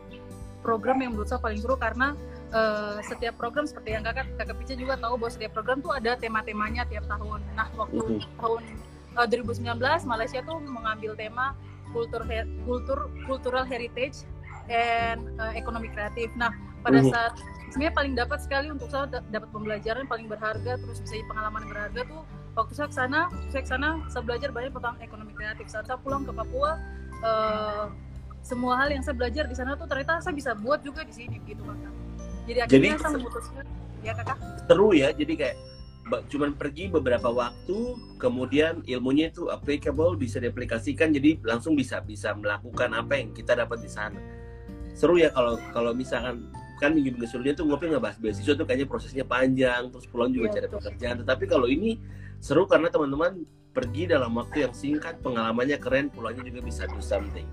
program 0.63 1.03
yang 1.03 1.11
menurut 1.11 1.27
saya 1.27 1.43
paling 1.43 1.59
seru 1.59 1.75
karena 1.75 2.15
uh, 2.55 2.95
setiap 3.03 3.35
program 3.35 3.67
seperti 3.67 3.91
yang 3.91 4.03
kakak 4.07 4.31
kakak 4.39 4.55
Pica 4.63 4.73
juga 4.79 4.95
tahu 4.95 5.19
bahwa 5.19 5.31
setiap 5.35 5.51
program 5.51 5.83
tuh 5.83 5.91
ada 5.91 6.15
tema-temanya 6.15 6.87
tiap 6.87 7.03
tahun. 7.03 7.43
Nah 7.51 7.67
waktu 7.75 7.99
Mhm. 8.23 8.39
tahun 8.39 8.61
uh, 9.19 9.27
2019 9.27 10.07
Malaysia 10.07 10.39
tuh 10.39 10.63
mengambil 10.63 11.19
tema 11.19 11.51
kultur 11.91 12.23
kultur 12.63 13.11
cultural 13.27 13.67
heritage 13.67 14.23
and 14.71 15.27
uh, 15.35 15.51
ekonomi 15.51 15.91
kreatif. 15.91 16.31
Nah 16.39 16.55
pada 16.79 17.03
Mhm. 17.03 17.11
saat 17.11 17.35
sebenarnya 17.75 17.93
paling 17.99 18.13
dapat 18.15 18.39
sekali 18.39 18.67
untuk 18.71 18.87
saya 18.87 19.11
da- 19.11 19.25
dapat 19.27 19.51
pembelajaran 19.51 20.07
paling 20.07 20.31
berharga 20.31 20.79
terus 20.79 21.03
bisa 21.03 21.19
jadi 21.19 21.27
pengalaman 21.27 21.67
berharga 21.67 22.01
tuh 22.07 22.23
waktu 22.55 22.71
saya 22.71 22.87
ke 22.87 22.95
sana 22.95 23.19
saya 23.51 23.61
ke 23.65 23.69
sana 23.69 23.87
saya 24.07 24.23
belajar 24.23 24.55
banyak 24.55 24.71
tentang 24.71 24.95
ekonomi 25.01 25.33
kreatif 25.35 25.67
saat 25.67 25.83
saya 25.83 25.99
pulang 25.99 26.23
ke 26.23 26.31
Papua 26.31 26.77
eh, 27.19 27.85
semua 28.43 28.75
hal 28.75 28.91
yang 28.91 29.01
saya 29.01 29.15
belajar 29.15 29.47
di 29.47 29.55
sana 29.55 29.73
tuh 29.73 29.87
ternyata 29.87 30.19
saya 30.19 30.35
bisa 30.35 30.51
buat 30.53 30.83
juga 30.83 31.01
di 31.01 31.15
sini 31.15 31.39
gitu 31.43 31.63
kakak 31.63 31.93
jadi 32.43 32.59
akhirnya 32.67 32.91
Jadi- 32.91 33.01
saya 33.01 33.11
memutuskan 33.15 33.63
ya 34.03 34.11
kakak. 34.13 34.37
seru 34.67 34.89
ya 34.91 35.09
jadi 35.11 35.33
kayak 35.33 35.57
cuman 36.27 36.51
pergi 36.53 36.91
beberapa 36.91 37.31
waktu 37.31 37.77
kemudian 38.19 38.83
ilmunya 38.83 39.31
itu 39.31 39.47
applicable 39.47 40.19
bisa 40.19 40.37
diaplikasikan 40.37 41.09
jadi 41.09 41.39
langsung 41.41 41.79
bisa 41.79 42.03
bisa 42.03 42.35
melakukan 42.35 42.91
apa 42.91 43.15
yang 43.15 43.31
kita 43.31 43.55
dapat 43.55 43.79
di 43.79 43.87
sana. 43.87 44.19
Seru 44.93 45.15
ya 45.15 45.31
kalau 45.31 45.55
kalau 45.71 45.95
misalkan 45.95 46.51
kan 46.77 46.91
minggu 46.91 47.15
minggu 47.15 47.25
sebelumnya 47.25 47.55
tuh 47.55 47.65
ngopi 47.65 47.87
ngebahas 47.87 48.19
beasiswa 48.19 48.53
tuh 48.53 48.67
kayaknya 48.67 48.85
prosesnya 48.85 49.23
panjang 49.23 49.87
terus 49.89 50.03
pulang 50.05 50.29
juga 50.29 50.51
Iya, 50.51 50.55
cari 50.59 50.67
betul. 50.67 50.77
pekerjaan. 50.83 51.15
Tetapi 51.23 51.43
kalau 51.47 51.67
ini 51.71 51.95
seru 52.43 52.67
karena 52.67 52.91
teman-teman 52.91 53.47
pergi 53.71 54.03
dalam 54.05 54.35
waktu 54.35 54.67
yang 54.69 54.73
singkat 54.75 55.23
pengalamannya 55.23 55.79
keren 55.79 56.11
pulangnya 56.11 56.43
juga 56.45 56.61
bisa 56.61 56.83
do 56.85 56.99
something 56.99 57.47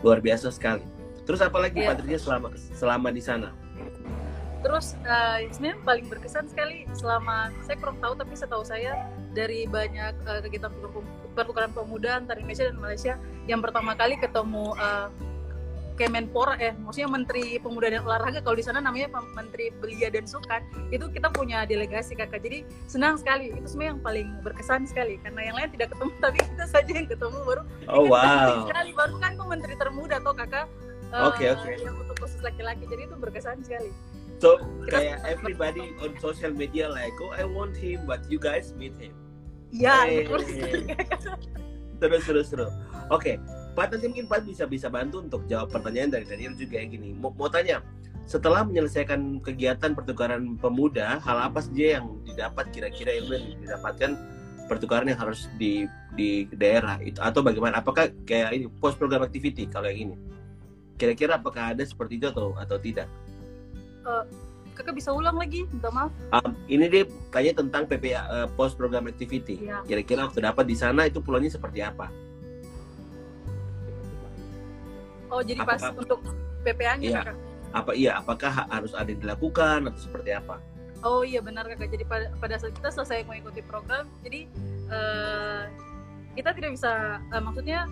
luar 0.00 0.18
biasa 0.20 0.50
sekali 0.50 0.84
terus 1.26 1.40
apalagi 1.40 1.82
Iya. 1.82 1.94
Patricia 1.94 2.18
selama 2.20 2.48
selama 2.74 3.08
di 3.10 3.22
sana 3.22 3.50
terus 4.64 4.98
eh, 5.04 5.46
sebenarnya 5.52 5.78
paling 5.86 6.06
berkesan 6.10 6.50
sekali 6.50 6.88
selama 6.90 7.54
saya 7.62 7.76
kurang 7.78 7.98
tahu 8.02 8.18
tapi 8.18 8.34
setahu 8.34 8.64
saya 8.66 9.06
dari 9.30 9.68
banyak 9.68 10.14
eh, 10.26 10.40
kegiatan 10.42 10.72
pertukaran- 11.36 11.70
pemuda 11.70 12.18
antara 12.18 12.40
Indonesia 12.40 12.66
dan 12.66 12.78
Malaysia 12.80 13.14
yang 13.46 13.60
pertama 13.62 13.94
kali 13.94 14.18
ketemu 14.18 14.74
eh, 14.74 15.08
Kemenpora 15.96 16.54
eh 16.56 16.76
maksudnya 16.76 17.08
Menteri 17.08 17.56
Pemuda 17.56 17.88
dan 17.88 18.04
Olahraga 18.04 18.38
kalau 18.38 18.54
di 18.54 18.62
sana 18.62 18.78
namanya 18.78 19.08
Menteri 19.32 19.72
Belia 19.72 20.12
dan 20.12 20.28
Sukan 20.28 20.60
itu 20.88 21.08
kita 21.08 21.32
punya 21.32 21.64
delegasi 21.64 22.12
kakak 22.12 22.40
jadi 22.40 22.62
senang 22.84 23.16
sekali 23.16 23.50
itu 23.50 23.64
sebenarnya 23.64 23.92
yang 23.96 24.02
paling 24.04 24.28
berkesan 24.44 24.84
sekali 24.84 25.16
karena 25.18 25.40
yang 25.48 25.56
lain 25.56 25.68
tidak 25.72 25.88
ketemu 25.90 26.12
tapi 26.24 26.38
kita 26.38 26.64
saja 26.68 26.92
yang 26.92 27.08
ketemu 27.08 27.38
baru 27.42 27.62
oh 27.88 28.04
wow 28.06 28.68
sekali 28.68 28.90
baru 28.92 29.14
kan 29.16 29.30
tuh 29.34 29.46
Menteri 29.48 29.74
termuda 29.74 30.16
toh 30.20 30.36
kakak 30.36 30.66
eh, 31.10 31.24
Oke, 31.24 31.44
oke. 31.50 31.70
yang 31.80 31.96
untuk 31.96 32.16
khusus 32.20 32.40
laki-laki 32.40 32.84
jadi 32.84 33.08
itu 33.08 33.16
berkesan 33.16 33.64
sekali 33.64 33.90
So 34.36 34.60
Kita- 34.84 35.00
kayak 35.00 35.18
everybody 35.24 35.96
on 36.04 36.12
social 36.20 36.52
media 36.52 36.92
like, 36.92 37.16
oh 37.24 37.32
I 37.32 37.48
want 37.48 37.72
him, 37.72 38.04
but 38.04 38.20
you 38.28 38.36
guys 38.36 38.76
meet 38.76 38.92
him. 39.00 39.16
ya 39.72 40.04
Hey. 40.04 40.28
betul 40.28 40.44
sekali. 40.44 40.84
Terus 42.04 42.22
terus 42.28 42.46
terus. 42.52 42.72
Oke, 43.08 43.40
Pak 43.76 43.92
nanti 43.92 44.08
mungkin 44.08 44.26
Pak 44.26 44.48
bisa 44.48 44.64
bisa 44.64 44.88
bantu 44.88 45.20
untuk 45.20 45.44
jawab 45.44 45.68
pertanyaan 45.68 46.16
dari 46.16 46.24
Daniel 46.24 46.56
juga 46.56 46.80
yang 46.80 46.96
gini. 46.96 47.12
Mau, 47.12 47.28
mau 47.36 47.52
tanya, 47.52 47.84
setelah 48.24 48.64
menyelesaikan 48.64 49.44
kegiatan 49.44 49.92
pertukaran 49.92 50.56
pemuda, 50.56 51.20
hal 51.20 51.38
apa 51.44 51.60
saja 51.60 52.00
yang 52.00 52.16
didapat 52.24 52.72
kira-kira 52.72 53.12
ilmu 53.20 53.36
yang 53.36 53.46
didapatkan 53.60 54.10
pertukaran 54.66 55.06
yang 55.12 55.20
harus 55.20 55.46
di 55.60 55.84
di 56.16 56.48
daerah 56.56 56.96
itu 57.04 57.20
atau 57.20 57.44
bagaimana? 57.44 57.84
Apakah 57.84 58.08
kayak 58.24 58.56
ini 58.56 58.66
post 58.80 58.96
program 58.96 59.20
activity 59.20 59.68
kalau 59.68 59.92
yang 59.92 60.10
ini? 60.10 60.16
Kira-kira 60.96 61.36
apakah 61.36 61.76
ada 61.76 61.84
seperti 61.84 62.16
itu 62.16 62.32
atau 62.32 62.56
atau 62.56 62.80
tidak? 62.80 63.06
kakak 64.76 64.94
bisa 64.94 65.10
ulang 65.10 65.40
lagi 65.40 65.64
minta 65.72 65.88
maaf 65.88 66.12
Um, 66.36 66.52
ini 66.68 66.86
dia 66.92 67.02
tanya 67.32 67.64
tentang 67.64 67.88
PPA 67.88 68.22
uh, 68.28 68.48
post 68.54 68.76
program 68.76 69.08
activity. 69.08 69.64
Iya. 69.64 69.82
Kira-kira 69.88 70.28
waktu 70.28 70.44
dapat 70.44 70.68
di 70.68 70.76
sana 70.76 71.08
itu 71.08 71.18
pulangnya 71.24 71.56
seperti 71.56 71.80
apa? 71.80 72.12
Oh 75.28 75.40
jadi 75.40 75.60
pas 75.60 75.78
Apakah- 75.78 75.96
untuk 75.96 76.20
PPA-nya 76.62 77.08
Iya. 77.08 77.20
kakak 77.22 77.36
Apa 77.72 77.92
iya? 77.92 78.12
Apakah 78.16 78.50
ha- 78.50 78.68
harus 78.70 78.92
ada 78.92 79.04
yang 79.06 79.20
dilakukan 79.20 79.86
atau 79.86 80.00
seperti 80.00 80.32
apa? 80.32 80.56
oh 81.02 81.22
iya 81.22 81.38
benar 81.38 81.66
kakak 81.66 81.92
jadi 81.92 82.04
pada, 82.04 82.26
pada 82.34 82.56
saat 82.56 82.72
kita 82.72 82.88
selesai 82.90 83.22
mengikuti 83.22 83.60
program 83.60 84.08
jadi 84.20 84.48
eh, 84.88 85.62
kita 86.32 86.50
tidak 86.52 86.70
bisa 86.72 86.92
eh, 87.22 87.38
maksudnya 87.38 87.84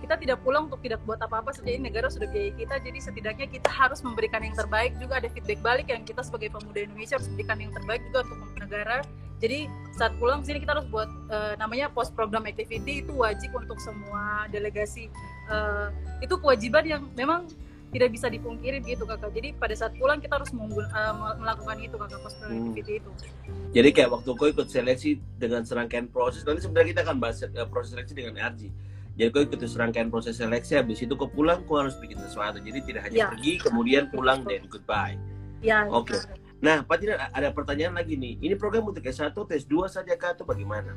kita 0.00 0.14
tidak 0.16 0.38
pulang 0.40 0.66
untuk 0.66 0.80
tidak 0.80 1.00
buat 1.04 1.20
apa-apa 1.20 1.52
saja 1.52 1.70
ini 1.70 1.92
negara 1.92 2.08
sudah 2.08 2.26
biayai 2.28 2.56
kita 2.56 2.80
jadi 2.80 2.98
setidaknya 2.98 3.46
kita 3.48 3.70
harus 3.70 4.00
memberikan 4.00 4.40
yang 4.40 4.56
terbaik 4.56 4.92
juga 4.96 5.20
ada 5.20 5.28
feedback 5.30 5.60
balik 5.60 5.86
yang 5.92 6.02
kita 6.02 6.24
sebagai 6.24 6.50
pemuda 6.52 6.88
Indonesia 6.88 7.20
harus 7.20 7.28
memberikan 7.32 7.56
yang 7.60 7.72
terbaik 7.76 8.00
juga 8.08 8.18
untuk 8.26 8.56
negara 8.56 8.98
jadi 9.40 9.72
saat 9.96 10.12
pulang 10.20 10.44
sini 10.44 10.60
kita 10.60 10.76
harus 10.76 10.88
buat 10.88 11.08
eh, 11.32 11.54
namanya 11.60 11.88
post 11.92 12.12
program 12.12 12.44
activity 12.44 13.04
itu 13.04 13.12
wajib 13.16 13.52
untuk 13.56 13.80
semua 13.80 14.48
delegasi 14.52 15.12
Eh, 15.50 15.88
itu 16.22 16.34
kewajiban 16.38 16.86
yang 16.86 17.02
memang 17.18 17.50
tidak 17.90 18.14
bisa 18.14 18.30
dipungkiri 18.30 18.78
gitu 18.86 19.02
kakak 19.02 19.34
jadi 19.34 19.50
pada 19.58 19.74
saat 19.74 19.90
pulang 19.98 20.22
kita 20.22 20.38
harus 20.38 20.54
eh, 20.54 21.14
melakukan 21.42 21.76
itu 21.82 21.98
kakak 21.98 22.20
post 22.22 22.38
program 22.38 22.54
Hmm. 22.54 22.70
activity 22.70 23.02
itu 23.02 23.10
Jadi 23.70 23.88
kayak 23.90 24.10
waktu 24.14 24.30
kau 24.34 24.46
ikut 24.50 24.66
seleksi 24.66 25.18
dengan 25.38 25.62
serangkaian 25.62 26.06
proses, 26.10 26.42
nanti 26.42 26.66
sebenarnya 26.66 26.90
kita 26.90 27.02
akan 27.06 27.16
bahas 27.22 27.38
uh, 27.46 27.66
proses 27.70 27.94
seleksi 27.94 28.18
dengan 28.18 28.34
RG. 28.34 28.66
Jadi 29.20 29.28
kau 29.30 29.44
ikut 29.44 29.60
serangkaian 29.60 30.08
proses 30.08 30.40
seleksi, 30.40 30.80
habis 30.80 31.04
itu 31.04 31.12
kau 31.12 31.28
pulang, 31.28 31.60
kau 31.68 31.76
harus 31.76 31.92
bikin 32.00 32.16
sesuatu. 32.18 32.56
Jadi 32.56 32.80
tidak 32.82 33.04
hanya 33.04 33.16
Ya. 33.18 33.28
pergi, 33.28 33.60
kemudian 33.60 34.08
pulang, 34.08 34.40
dan 34.42 34.64
goodbye. 34.64 35.20
ya 35.60 35.84
Oke. 35.84 36.16
gitu. 36.16 36.24
Nah, 36.58 36.80
Pak 36.80 36.96
Tidak, 36.98 37.20
ada 37.20 37.48
pertanyaan 37.52 37.92
lagi 37.92 38.16
nih. 38.16 38.40
Ini 38.40 38.56
program 38.56 38.88
untuk 38.88 39.04
S1, 39.04 39.36
tes 39.44 39.60
2 39.62 39.92
saja 39.92 40.16
kah 40.16 40.32
atau 40.32 40.40
bagaimana? 40.42 40.96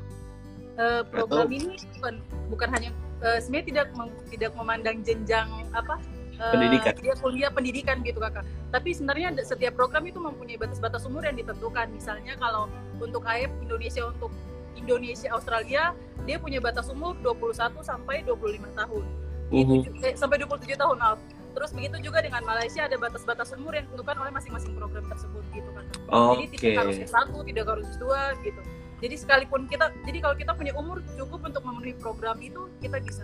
Eh, 0.74 1.04
program 1.06 1.44
Atau- 1.44 1.52
ini 1.52 1.76
bukan 1.94 2.14
bukan 2.48 2.68
hanya 2.72 2.90
eh, 3.20 3.38
sebenarnya 3.38 3.66
tidak 3.68 3.86
mem- 3.92 4.16
tidak 4.26 4.52
memandang 4.56 4.96
jenjang 5.00 5.46
apa 5.70 6.00
eh, 6.34 6.50
Pendidikan. 6.50 6.92
dia 6.98 7.14
kuliah 7.14 7.46
pendidikan 7.46 8.02
gitu 8.02 8.18
kakak 8.18 8.42
tapi 8.68 8.90
sebenarnya 8.90 9.38
setiap 9.38 9.70
program 9.72 10.02
itu 10.02 10.18
mempunyai 10.18 10.58
batas-batas 10.58 11.06
umur 11.06 11.22
yang 11.22 11.36
ditentukan 11.36 11.86
misalnya 11.88 12.34
kalau 12.34 12.66
untuk 12.98 13.22
AIP 13.22 13.54
Indonesia 13.62 14.02
untuk 14.02 14.34
Indonesia 14.74 15.28
Australia 15.32 15.94
dia 16.24 16.36
punya 16.38 16.58
batas 16.62 16.86
umur 16.90 17.18
21 17.22 17.82
sampai 17.82 18.22
25 18.26 18.70
tahun. 18.74 19.04
Itu 19.52 19.74
ju- 19.86 19.94
eh, 20.02 20.14
sampai 20.16 20.36
27 20.42 20.76
tahun 20.76 20.98
maaf 20.98 21.20
terus 21.54 21.70
begitu 21.70 22.10
juga 22.10 22.18
dengan 22.18 22.42
Malaysia 22.42 22.82
ada 22.82 22.98
batas-batas 22.98 23.54
umur 23.54 23.78
yang 23.78 23.86
ditentukan 23.86 24.16
oleh 24.18 24.32
masing-masing 24.34 24.74
program 24.74 25.06
tersebut 25.06 25.44
gitu 25.54 25.70
kan. 25.70 25.86
Jadi 25.86 26.44
Oke. 26.50 26.58
tidak 26.58 26.78
harus 26.82 26.96
S1 26.98 27.30
tidak 27.46 27.64
harus 27.70 27.86
S2 27.94 28.04
gitu. 28.42 28.60
Jadi 28.98 29.14
sekalipun 29.14 29.60
kita 29.70 29.94
jadi 30.02 30.18
kalau 30.18 30.34
kita 30.34 30.52
punya 30.58 30.72
umur 30.74 30.98
cukup 31.14 31.46
untuk 31.46 31.62
memenuhi 31.62 31.94
program 32.02 32.36
itu 32.42 32.66
kita 32.82 32.98
bisa 32.98 33.22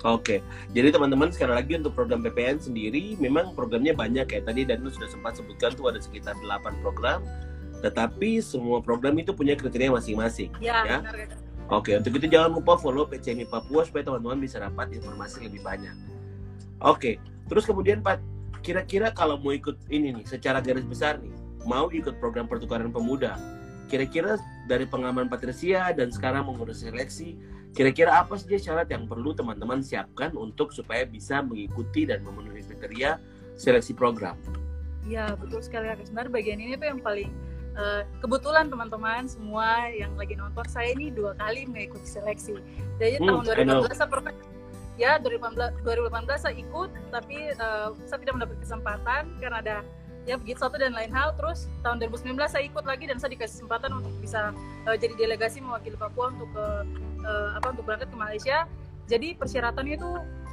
Oke, 0.00 0.40
jadi 0.72 0.96
teman-teman 0.96 1.28
sekali 1.28 1.52
lagi 1.52 1.76
untuk 1.76 1.92
program 1.92 2.24
PPN 2.24 2.56
sendiri 2.56 3.20
memang 3.20 3.52
programnya 3.52 3.92
banyak 3.92 4.32
ya. 4.32 4.40
Tadi 4.40 4.64
Danu 4.64 4.88
sudah 4.88 5.12
sempat 5.12 5.36
sebutkan 5.36 5.76
tuh 5.76 5.92
ada 5.92 6.00
sekitar 6.00 6.32
8 6.40 6.80
program, 6.80 7.20
tetapi 7.80 8.40
semua 8.44 8.80
program 8.84 9.16
itu 9.18 9.32
punya 9.32 9.56
kriteria 9.56 9.92
masing-masing. 9.92 10.52
ya, 10.60 10.84
Ya. 10.84 10.98
benar 11.00 11.16
Oke, 11.70 11.94
untuk 11.94 12.18
itu 12.18 12.26
jangan 12.26 12.50
lupa 12.58 12.74
follow 12.74 13.06
PCMI 13.06 13.46
Papua 13.46 13.86
supaya 13.86 14.02
teman-teman 14.02 14.42
bisa 14.42 14.58
dapat 14.58 14.90
informasi 14.90 15.46
lebih 15.46 15.62
banyak. 15.62 15.94
Oke, 16.82 17.22
terus 17.46 17.62
kemudian 17.62 18.02
Pak, 18.02 18.18
kira-kira 18.66 19.14
kalau 19.14 19.38
mau 19.38 19.54
ikut 19.54 19.78
ini 19.86 20.10
nih, 20.18 20.26
secara 20.26 20.58
garis 20.58 20.82
besar 20.82 21.22
nih, 21.22 21.30
mau 21.62 21.86
ikut 21.94 22.18
program 22.18 22.50
pertukaran 22.50 22.90
pemuda, 22.90 23.38
kira-kira 23.86 24.34
dari 24.66 24.82
pengalaman 24.82 25.30
Patricia 25.30 25.94
dan 25.94 26.10
sekarang 26.10 26.50
mengurus 26.50 26.82
seleksi, 26.82 27.38
kira-kira 27.70 28.18
apa 28.18 28.34
saja 28.34 28.58
syarat 28.58 28.90
yang 28.90 29.06
perlu 29.06 29.30
teman-teman 29.30 29.78
siapkan 29.78 30.34
untuk 30.34 30.74
supaya 30.74 31.06
bisa 31.06 31.38
mengikuti 31.38 32.02
dan 32.02 32.26
memenuhi 32.26 32.66
kriteria 32.66 33.22
seleksi 33.54 33.94
program? 33.94 34.34
ya 35.08 35.32
betul 35.34 35.58
sekali 35.64 35.90
Kak. 35.90 36.06
sebenarnya 36.06 36.32
bagian 36.32 36.58
ini 36.60 36.74
tuh 36.76 36.86
yang 36.92 37.00
paling 37.00 37.30
eh, 37.76 38.02
kebetulan 38.22 38.66
teman-teman 38.70 39.26
semua 39.30 39.86
yang 39.90 40.14
lagi 40.18 40.34
nonton 40.34 40.66
saya 40.66 40.94
ini 40.94 41.10
dua 41.14 41.34
kali 41.38 41.66
mengikuti 41.66 42.06
seleksi. 42.06 42.58
Jadi 42.98 43.22
Hmm, 43.22 43.44
tahun 43.44 43.60
I 43.60 43.64
know. 43.66 43.82
2018 43.86 43.98
saya 43.98 44.08
pernah 44.10 44.34
ya 45.00 45.16
2018 45.16 45.80
2018 45.80 46.44
saya 46.44 46.54
ikut 46.56 46.90
tapi 47.08 47.36
eh, 47.52 47.88
saya 48.04 48.18
tidak 48.20 48.34
mendapat 48.36 48.56
kesempatan 48.60 49.22
karena 49.40 49.58
ada 49.64 49.76
ya 50.28 50.36
begitu 50.36 50.60
satu 50.60 50.76
dan 50.76 50.92
lain 50.92 51.08
hal. 51.10 51.32
Terus 51.40 51.66
tahun 51.80 51.98
2019 52.04 52.36
saya 52.44 52.64
ikut 52.68 52.84
lagi 52.84 53.04
dan 53.08 53.16
saya 53.16 53.32
dikasih 53.32 53.64
kesempatan 53.64 53.90
untuk 53.96 54.12
bisa 54.20 54.52
eh, 54.86 54.96
jadi 55.00 55.14
delegasi 55.16 55.64
mewakili 55.64 55.96
Papua 55.96 56.30
untuk 56.34 56.48
ke 56.52 56.66
eh, 57.24 57.48
apa 57.56 57.66
untuk 57.72 57.84
berangkat 57.88 58.08
ke 58.12 58.18
Malaysia. 58.18 58.58
Jadi 59.10 59.34
persyaratannya 59.34 59.94
itu 59.98 60.10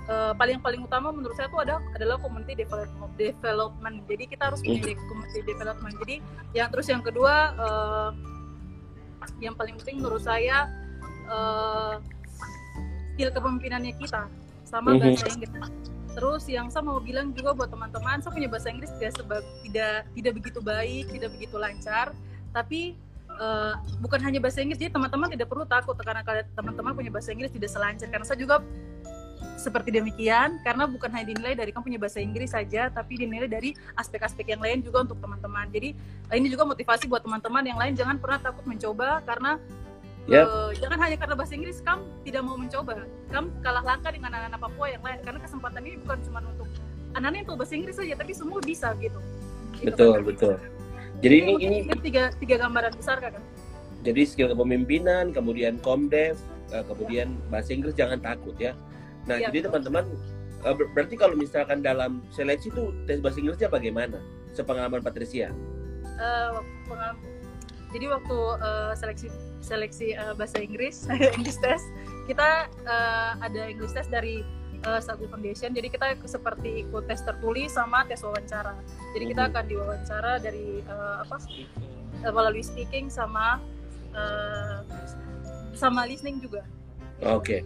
eh, 0.07 0.33
paling 0.33 0.57
paling 0.63 0.81
utama 0.83 1.11
menurut 1.11 1.35
saya 1.35 1.51
itu 1.51 1.59
ada 1.59 1.83
adalah 1.95 2.15
community 2.19 2.63
development 2.63 3.11
development. 3.19 3.95
Jadi 4.07 4.23
kita 4.31 4.43
harus 4.51 4.59
punya 4.63 4.95
community 5.07 5.41
development. 5.43 5.93
Jadi 6.03 6.15
yang 6.55 6.67
terus 6.71 6.87
yang 6.87 7.03
kedua 7.03 7.33
eh, 7.55 8.09
yang 9.43 9.53
paling 9.53 9.75
penting 9.83 9.99
menurut 9.99 10.23
saya 10.23 10.71
eh, 11.27 11.95
skill 13.17 13.33
kepemimpinannya 13.33 13.93
kita. 13.97 14.29
Sama 14.63 14.93
Mhm. 14.93 14.99
bahasa 14.99 15.25
Inggris. 15.31 15.51
Terus 16.17 16.43
yang 16.49 16.67
saya 16.73 16.81
mau 16.81 16.97
bilang 16.97 17.29
juga 17.29 17.53
buat 17.53 17.69
teman-teman, 17.69 18.25
saya 18.25 18.33
punya 18.33 18.49
bahasa 18.49 18.73
Inggris 18.73 18.89
tidak 18.97 19.21
sebab 19.21 19.41
tidak 19.61 20.09
tidak 20.17 20.31
begitu 20.33 20.59
baik, 20.65 21.05
tidak 21.13 21.29
begitu 21.29 21.55
lancar, 21.61 22.09
tapi 22.49 22.97
uh, 23.37 23.77
bukan 24.01 24.17
hanya 24.25 24.41
bahasa 24.41 24.65
Inggris, 24.65 24.81
jadi 24.81 24.89
teman-teman 24.97 25.29
tidak 25.29 25.45
perlu 25.45 25.65
takut 25.69 25.93
karena 26.01 26.25
kalau 26.25 26.41
teman-teman 26.57 26.97
punya 26.97 27.13
bahasa 27.13 27.29
Inggris 27.29 27.53
tidak 27.53 27.69
selancar. 27.69 28.09
Karena 28.09 28.25
saya 28.25 28.39
juga 28.41 28.65
seperti 29.57 29.89
demikian, 29.89 30.61
karena 30.61 30.85
bukan 30.85 31.09
hanya 31.11 31.33
dinilai 31.33 31.53
dari 31.57 31.73
kamu 31.73 31.91
punya 31.91 31.99
bahasa 31.99 32.19
Inggris 32.21 32.53
saja, 32.53 32.87
tapi 32.93 33.17
dinilai 33.19 33.49
dari 33.49 33.73
aspek-aspek 33.97 34.53
yang 34.53 34.61
lain 34.61 34.85
juga 34.85 35.03
untuk 35.03 35.17
teman-teman. 35.19 35.67
Jadi 35.73 35.97
ini 36.33 36.47
juga 36.47 36.63
motivasi 36.67 37.09
buat 37.09 37.25
teman-teman 37.25 37.63
yang 37.65 37.79
lain, 37.79 37.93
jangan 37.97 38.15
pernah 38.21 38.39
takut 38.39 38.63
mencoba 38.63 39.21
karena 39.25 39.57
Yep. 40.27 40.43
Uh, 40.43 40.71
jangan 40.75 40.99
hanya 41.07 41.15
karena 41.15 41.35
bahasa 41.39 41.55
Inggris 41.55 41.79
kamu 41.79 42.03
tidak 42.27 42.41
mau 42.43 42.59
mencoba. 42.59 43.07
Kamu 43.31 43.47
kalah 43.63 43.79
langkah 43.79 44.11
dengan 44.11 44.35
anak-anak 44.35 44.59
Papua 44.59 44.87
yang 44.91 44.99
lain 44.99 45.19
karena 45.23 45.39
kesempatan 45.39 45.81
ini 45.87 45.95
bukan 46.03 46.19
cuma 46.27 46.39
untuk 46.43 46.67
anak-anak 47.15 47.37
yang 47.39 47.47
tahu 47.47 47.57
bahasa 47.63 47.73
Inggris 47.79 47.95
saja, 47.95 48.13
tapi 48.19 48.31
semua 48.35 48.59
bisa 48.59 48.91
gitu. 48.99 49.19
gitu 49.79 49.87
betul, 49.87 50.11
kan? 50.19 50.27
betul. 50.27 50.55
Jadi 51.23 51.35
ini 51.39 51.53
ini 51.63 51.77
tiga 52.03 52.35
tiga 52.43 52.55
gambaran 52.59 52.93
besar 52.99 53.23
kan? 53.23 53.39
Jadi 54.03 54.21
skill 54.27 54.51
kepemimpinan, 54.51 55.31
kemudian 55.31 55.79
komdev, 55.79 56.35
uh, 56.75 56.83
kemudian 56.83 57.31
bahasa 57.47 57.71
Inggris 57.71 57.95
jangan 57.95 58.19
takut 58.19 58.53
ya. 58.59 58.75
Nah, 59.27 59.37
ya, 59.37 59.51
jadi 59.51 59.67
teman-teman 59.67 60.07
uh, 60.63 60.75
berarti 60.95 61.15
kalau 61.19 61.35
misalkan 61.35 61.83
dalam 61.83 62.23
seleksi 62.31 62.71
itu 62.71 62.95
tes 63.05 63.19
bahasa 63.19 63.37
Inggrisnya 63.43 63.69
bagaimana? 63.69 64.17
Sepengalaman 64.55 65.03
Patricia? 65.03 65.53
Uh, 66.17 66.63
pengalaman 66.87 67.37
jadi 67.91 68.05
waktu 68.11 68.37
uh, 68.59 68.91
seleksi 68.95 69.27
seleksi 69.63 70.07
uh, 70.15 70.35
bahasa 70.35 70.59
Inggris 70.59 71.07
English 71.37 71.59
test 71.63 71.87
kita 72.27 72.67
uh, 72.83 73.31
ada 73.39 73.71
English 73.71 73.95
test 73.95 74.11
dari 74.11 74.43
uh, 74.83 74.99
Sagu 74.99 75.27
Foundation 75.31 75.71
jadi 75.71 75.87
kita 75.87 76.07
seperti 76.27 76.87
ikut 76.87 77.07
tes 77.07 77.23
tertulis 77.23 77.71
sama 77.75 78.03
tes 78.07 78.19
wawancara 78.23 78.75
jadi 79.15 79.25
kita 79.31 79.41
mhm. 79.47 79.49
akan 79.53 79.63
diwawancara 79.67 80.33
dari 80.43 80.83
uh, 80.87 81.23
apa 81.23 81.37
melalui 82.27 82.65
speaking 82.65 83.07
sama 83.07 83.61
uh, 84.11 84.83
sama 85.77 86.03
listening 86.09 86.43
juga 86.43 86.65
oke 87.23 87.43
okay. 87.43 87.61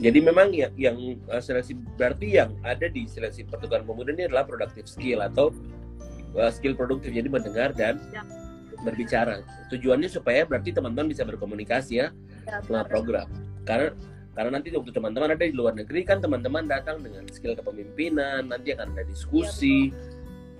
Jadi 0.00 0.18
memang 0.24 0.48
yang, 0.54 0.72
yang 0.78 0.96
seleksi 1.40 1.76
berarti 2.00 2.40
yang 2.40 2.56
ada 2.64 2.88
di 2.88 3.04
seleksi 3.04 3.44
pertukaran 3.44 3.84
pemuda 3.84 4.16
ini 4.16 4.30
adalah 4.30 4.48
productive 4.48 4.88
skill 4.88 5.20
atau 5.20 5.52
uh, 6.34 6.48
skill 6.48 6.72
produktif 6.72 7.12
jadi 7.12 7.28
mendengar 7.28 7.76
dan 7.76 8.00
ya 8.08 8.24
berbicara. 8.82 9.46
Tujuannya 9.70 10.10
supaya 10.10 10.42
berarti 10.44 10.74
teman-teman 10.74 11.08
bisa 11.08 11.22
berkomunikasi 11.22 12.02
ya, 12.02 12.10
ya 12.44 12.82
program. 12.84 13.30
Karena 13.62 13.94
karena 14.32 14.58
nanti 14.58 14.72
waktu 14.74 14.90
teman-teman 14.90 15.36
ada 15.36 15.44
di 15.44 15.54
luar 15.54 15.76
negeri 15.76 16.02
kan 16.08 16.18
teman-teman 16.18 16.66
datang 16.66 17.00
dengan 17.00 17.24
skill 17.30 17.54
kepemimpinan, 17.54 18.50
nanti 18.50 18.74
akan 18.74 18.92
ada 18.92 19.04
diskusi. 19.06 19.92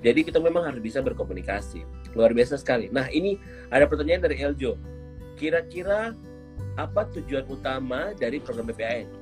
Ya, 0.02 0.10
Jadi 0.10 0.26
kita 0.26 0.42
memang 0.42 0.66
harus 0.66 0.82
bisa 0.82 0.98
berkomunikasi. 0.98 1.86
Luar 2.18 2.34
biasa 2.34 2.58
sekali. 2.58 2.90
Nah, 2.90 3.06
ini 3.14 3.38
ada 3.70 3.86
pertanyaan 3.86 4.26
dari 4.26 4.42
Eljo. 4.42 4.74
Kira-kira 5.38 6.10
apa 6.74 7.06
tujuan 7.14 7.46
utama 7.46 8.10
dari 8.18 8.42
program 8.42 8.66
BPAN? 8.66 9.21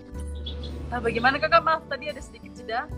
Nah, 0.90 0.98
bagaimana 0.98 1.38
kakak? 1.38 1.62
Maaf 1.62 1.86
tadi 1.86 2.10
ada 2.10 2.18
sedikit 2.18 2.50
jeda. 2.58 2.90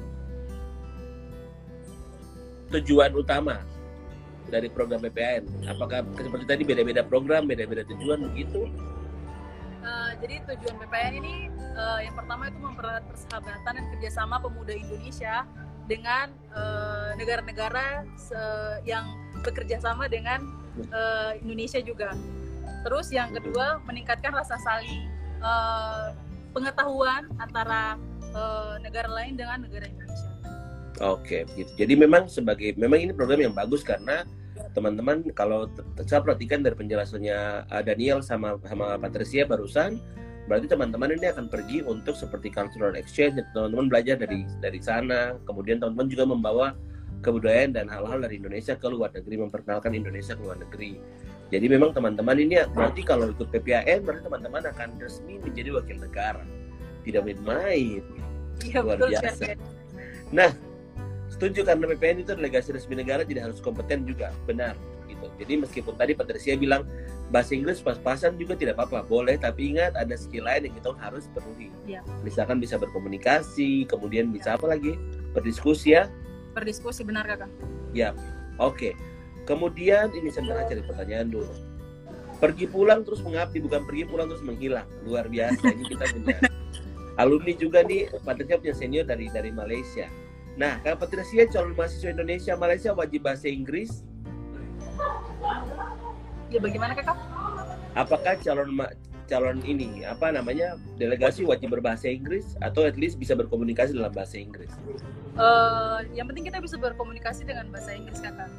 Tujuan 2.73 3.13
utama 3.13 3.61
dari 4.49 4.73
program 4.73 5.05
BPN? 5.05 5.69
Apakah 5.69 6.01
seperti 6.17 6.45
tadi 6.49 6.63
beda-beda 6.65 7.05
program, 7.05 7.45
beda-beda 7.45 7.85
tujuan 7.85 8.33
begitu? 8.33 8.65
Uh, 9.85 10.17
jadi 10.25 10.41
tujuan 10.49 10.81
BPN 10.81 11.13
ini 11.21 11.35
uh, 11.77 12.01
yang 12.01 12.17
pertama 12.17 12.49
itu 12.49 12.59
mempererat 12.65 13.05
persahabatan 13.05 13.73
dan 13.77 13.85
kerjasama 13.93 14.41
pemuda 14.41 14.73
Indonesia 14.73 15.45
dengan 15.91 16.31
eh, 16.55 17.11
negara-negara 17.19 18.07
uh, 18.07 18.79
yang 18.87 19.03
bekerja 19.43 19.83
sama 19.83 20.07
dengan 20.07 20.39
uh, 20.95 21.35
Indonesia 21.43 21.83
juga. 21.83 22.15
Terus 22.87 23.11
yang 23.11 23.35
kedua 23.35 23.83
meningkatkan 23.83 24.31
rasa 24.31 24.57
saling 24.63 25.11
uh, 25.43 26.15
pengetahuan 26.53 27.29
antara 27.41 27.97
uh, 28.37 28.77
negara 28.81 29.09
lain 29.09 29.37
dengan 29.37 29.65
negara 29.65 29.89
Indonesia. 29.89 30.31
Oke, 31.01 31.49
gitu. 31.57 31.73
Jadi 31.75 31.95
memang 31.97 32.29
sebagai 32.29 32.77
memang 32.79 33.01
ini 33.01 33.13
program 33.17 33.41
yang 33.41 33.57
bagus 33.57 33.83
karena 33.83 34.23
teman-teman 34.77 35.25
kalau 35.37 35.69
saya 36.05 36.21
perhatikan 36.25 36.65
dari 36.65 36.77
penjelasannya 36.77 37.69
uh, 37.69 37.83
Daniel 37.85 38.25
sama 38.25 38.57
sama 38.65 38.97
Patricia 38.97 39.45
barusan 39.45 40.01
berarti 40.51 40.67
teman-teman 40.67 41.15
ini 41.15 41.31
akan 41.31 41.47
pergi 41.47 41.87
untuk 41.87 42.19
seperti 42.19 42.51
cultural 42.51 42.99
exchange 42.99 43.39
teman-teman 43.55 43.87
belajar 43.87 44.19
dari 44.19 44.43
dari 44.59 44.81
sana 44.83 45.39
kemudian 45.47 45.79
teman-teman 45.79 46.09
juga 46.11 46.25
membawa 46.27 46.67
kebudayaan 47.23 47.71
dan 47.73 47.87
hal-hal 47.87 48.19
dari 48.19 48.43
Indonesia 48.43 48.75
ke 48.75 48.87
luar 48.91 49.15
negeri 49.15 49.39
memperkenalkan 49.39 49.95
Indonesia 49.95 50.35
ke 50.35 50.43
luar 50.43 50.59
negeri 50.59 50.99
jadi 51.53 51.69
memang 51.69 51.93
teman-teman 51.93 52.33
ini 52.41 52.65
berarti 52.73 53.05
kalau 53.05 53.29
ikut 53.29 53.53
PPAN 53.53 54.09
berarti 54.09 54.25
teman-teman 54.25 54.73
akan 54.73 54.89
resmi 54.97 55.37
menjadi 55.37 55.77
wakil 55.77 56.01
negara. 56.01 56.41
Tidak 57.05 57.21
main-main. 57.21 58.01
Ya, 58.65 58.81
luar 58.81 58.97
biasa. 58.97 59.61
Nah 60.33 60.57
setuju 61.29 61.61
karena 61.69 61.85
PPN 61.93 62.25
itu 62.25 62.33
delegasi 62.33 62.73
resmi 62.73 62.97
negara 62.97 63.21
tidak 63.29 63.53
harus 63.53 63.61
kompeten 63.61 64.09
juga. 64.09 64.33
Benar 64.49 64.81
gitu. 65.13 65.29
Jadi 65.45 65.53
meskipun 65.61 65.93
tadi 66.01 66.17
Patricia 66.17 66.57
bilang 66.57 66.89
bahasa 67.29 67.53
Inggris 67.53 67.85
pas-pasan 67.85 68.41
juga 68.41 68.57
tidak 68.57 68.81
apa-apa. 68.81 69.05
Boleh 69.05 69.37
tapi 69.37 69.77
ingat 69.77 69.93
ada 69.93 70.17
skill 70.17 70.49
lain 70.49 70.73
yang 70.73 70.75
kita 70.81 70.97
harus 71.05 71.29
penuhi. 71.37 71.69
Ya. 71.85 72.01
misalkan 72.25 72.65
bisa 72.65 72.81
berkomunikasi 72.81 73.85
kemudian 73.93 74.33
bisa 74.33 74.57
apa 74.57 74.73
lagi? 74.73 74.97
Berdiskusi 75.37 76.01
ya. 76.01 76.09
Berdiskusi 76.57 77.05
benar 77.05 77.29
kakak. 77.29 77.53
Ya 77.93 78.17
oke. 78.57 78.73
okay. 78.73 79.12
Kemudian 79.49 80.13
ini 80.15 80.29
sebenarnya 80.31 80.77
cari 80.77 80.83
pertanyaan 80.85 81.29
dulu 81.31 81.53
pergi 82.43 82.67
pulang 82.67 83.07
terus 83.07 83.23
mengabdi 83.23 83.63
bukan 83.63 83.87
pergi 83.87 84.05
pulang 84.07 84.27
terus 84.27 84.43
menghilang 84.43 84.89
luar 85.07 85.31
biasa 85.31 85.63
ini 85.63 85.85
kita 85.87 86.05
punya 86.11 86.37
alumni 87.23 87.53
juga 87.55 87.87
nih 87.87 88.11
Patricia 88.27 88.59
punya 88.59 88.75
senior 88.75 89.05
dari 89.07 89.31
dari 89.31 89.55
Malaysia 89.55 90.11
Nah, 90.53 90.77
kalau 90.85 91.01
Patricia 91.01 91.49
calon 91.49 91.73
mahasiswa 91.73 92.13
Indonesia 92.13 92.53
Malaysia 92.61 92.91
wajib 92.93 93.25
bahasa 93.25 93.49
Inggris? 93.49 94.05
Ya 96.53 96.61
bagaimana 96.61 96.93
kakak? 96.93 97.17
Apakah 97.97 98.37
calon 98.45 98.77
calon 99.25 99.65
ini 99.65 100.05
apa 100.05 100.29
namanya 100.29 100.77
delegasi 101.01 101.49
wajib 101.49 101.73
berbahasa 101.73 102.13
Inggris 102.13 102.53
atau 102.61 102.85
at 102.85 103.01
least 103.01 103.17
bisa 103.17 103.33
berkomunikasi 103.33 103.97
dalam 103.97 104.13
bahasa 104.13 104.37
Inggris? 104.37 104.69
Uh, 105.41 106.05
yang 106.13 106.29
penting 106.29 106.45
kita 106.45 106.61
bisa 106.61 106.77
berkomunikasi 106.77 107.49
dengan 107.49 107.73
bahasa 107.73 107.97
Inggris 107.97 108.21
kakak. 108.21 108.53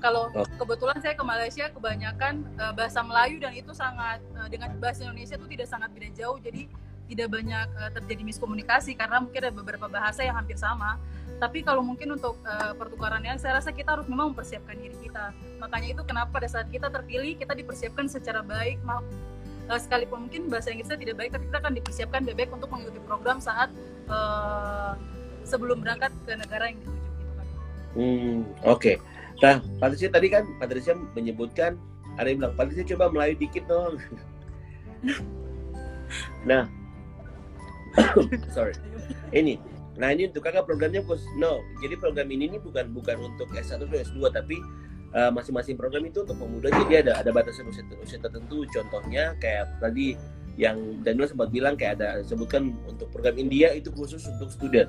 Kalau 0.00 0.32
oh. 0.32 0.46
kebetulan 0.56 0.98
saya 1.04 1.14
ke 1.14 1.24
Malaysia 1.24 1.64
kebanyakan 1.68 2.44
uh, 2.56 2.72
bahasa 2.72 3.04
Melayu 3.04 3.36
dan 3.38 3.52
itu 3.52 3.72
sangat 3.76 4.18
uh, 4.34 4.48
dengan 4.48 4.72
bahasa 4.80 5.04
Indonesia 5.04 5.36
itu 5.36 5.46
tidak 5.52 5.68
sangat 5.68 5.92
beda 5.92 6.08
jauh. 6.16 6.40
Jadi 6.40 6.66
tidak 7.12 7.28
banyak 7.30 7.68
uh, 7.76 7.90
terjadi 8.00 8.22
miskomunikasi 8.24 8.96
karena 8.96 9.20
mungkin 9.20 9.40
ada 9.44 9.52
beberapa 9.52 9.86
bahasa 9.86 10.24
yang 10.24 10.40
hampir 10.40 10.56
sama. 10.56 10.96
Tapi 11.36 11.64
kalau 11.64 11.84
mungkin 11.84 12.16
untuk 12.16 12.40
uh, 12.44 12.72
pertukarannya 12.76 13.36
saya 13.36 13.60
rasa 13.60 13.72
kita 13.72 13.96
harus 13.96 14.08
memang 14.08 14.32
mempersiapkan 14.32 14.76
diri 14.76 14.96
kita. 15.04 15.36
Makanya 15.60 15.88
itu 15.96 16.02
kenapa 16.08 16.32
pada 16.40 16.48
saat 16.48 16.68
kita 16.72 16.88
terpilih 16.88 17.36
kita 17.36 17.52
dipersiapkan 17.52 18.08
secara 18.08 18.40
baik. 18.40 18.80
Maaf 18.84 19.04
uh, 19.70 19.78
sekalipun 19.78 20.26
mungkin 20.26 20.50
bahasa 20.50 20.74
Inggrisnya 20.74 20.98
tidak 20.98 21.16
baik 21.22 21.30
tapi 21.30 21.44
kita 21.46 21.58
akan 21.62 21.72
dipersiapkan 21.78 22.20
lebih 22.26 22.36
baik 22.44 22.50
untuk 22.58 22.68
mengikuti 22.74 23.00
program 23.06 23.38
saat 23.38 23.70
uh, 24.10 24.98
sebelum 25.46 25.78
berangkat 25.80 26.10
ke 26.26 26.32
negara 26.34 26.74
yang 26.74 26.78
dituju 26.82 27.08
gitu 27.14 27.32
kan 27.38 27.46
hmm 27.94 28.38
oke. 28.66 28.82
okay. 28.82 28.96
Nah 29.40 29.56
Patricia 29.80 30.08
tadi 30.12 30.28
kan 30.28 30.44
Patricia 30.60 30.92
menyebutkan 31.16 31.80
ada 32.20 32.28
yang 32.28 32.44
bilang 32.44 32.54
Patricia 32.56 32.84
coba 32.96 33.08
Melayu 33.12 33.34
dikit 33.40 33.64
dong 33.66 33.96
nah 36.48 36.68
sorry 38.54 38.76
ini 39.32 39.56
Nah 40.00 40.16
ini 40.16 40.32
untuk 40.32 40.40
kakak 40.48 40.64
programnya 40.64 41.04
bos. 41.04 41.20
No, 41.36 41.60
jadi 41.84 42.00
program 42.00 42.32
ini 42.32 42.56
nih 42.56 42.60
bukan 42.64 42.88
bukan 42.96 43.20
untuk 43.20 43.52
S1 43.52 43.84
atau 43.84 43.96
S2 44.00 44.32
tapi 44.32 44.56
uh, 45.12 45.28
masing-masing 45.28 45.76
program 45.76 46.08
itu 46.08 46.24
untuk 46.24 46.40
pemuda 46.40 46.72
jadi 46.72 47.04
ada 47.04 47.12
ada 47.20 47.30
batasan 47.30 47.68
usia, 47.68 47.84
usia 48.00 48.16
tertentu. 48.16 48.64
Contohnya 48.72 49.36
kayak 49.36 49.68
tadi 49.76 50.16
yang 50.56 51.04
Daniel 51.04 51.28
sempat 51.28 51.52
bilang 51.52 51.76
kayak 51.76 52.00
ada 52.00 52.24
sebutkan 52.24 52.72
untuk 52.88 53.12
program 53.12 53.36
India 53.36 53.76
itu 53.76 53.92
khusus 53.92 54.24
untuk 54.24 54.48
student. 54.48 54.88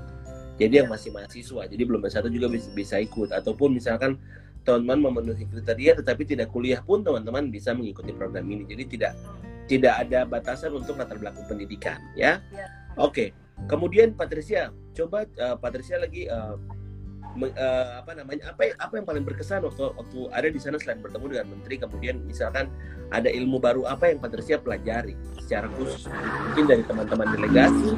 Jadi 0.61 0.85
yang 0.85 0.89
masih 0.93 1.09
mahasiswa, 1.09 1.65
jadi 1.65 1.83
belum 1.89 2.05
S1 2.05 2.29
juga 2.29 2.45
bisa, 2.53 2.69
bisa 2.69 2.95
ikut 3.01 3.33
ataupun 3.33 3.73
misalkan 3.73 4.21
teman-teman 4.61 5.09
memenuhi 5.09 5.49
kriteria 5.49 5.97
tetapi 5.97 6.21
tidak 6.21 6.53
kuliah 6.53 6.77
pun 6.85 7.01
teman-teman 7.01 7.49
bisa 7.49 7.73
mengikuti 7.73 8.13
program 8.13 8.45
ini. 8.45 8.69
Jadi 8.69 8.83
tidak 8.93 9.17
tidak 9.65 9.93
ada 10.05 10.21
batasan 10.29 10.77
untuk 10.77 11.01
latar 11.01 11.17
belakang 11.17 11.49
pendidikan 11.49 11.97
ya. 12.13 12.37
ya. 12.53 12.69
Oke. 13.01 13.09
Okay. 13.09 13.29
Kemudian 13.65 14.13
Patricia, 14.13 14.69
coba 14.93 15.25
uh, 15.37 15.57
Patricia 15.57 15.97
lagi 15.97 16.25
uh, 16.29 16.57
me, 17.37 17.49
uh, 17.53 18.01
apa 18.01 18.11
namanya 18.17 18.51
apa 18.51 18.73
apa 18.77 18.93
yang 18.97 19.05
paling 19.05 19.23
berkesan 19.25 19.63
waktu 19.63 19.93
waktu 19.95 20.19
ada 20.33 20.47
di 20.49 20.59
sana 20.59 20.77
selain 20.81 20.99
bertemu 20.99 21.25
dengan 21.37 21.47
menteri 21.57 21.75
kemudian 21.79 22.15
misalkan 22.25 22.67
ada 23.13 23.29
ilmu 23.29 23.61
baru 23.61 23.87
apa 23.87 24.11
yang 24.11 24.19
Patricia 24.19 24.57
pelajari 24.59 25.15
secara 25.39 25.69
khusus 25.77 26.09
mungkin 26.09 26.65
dari 26.67 26.83
teman-teman 26.85 27.27
delegasi 27.37 27.91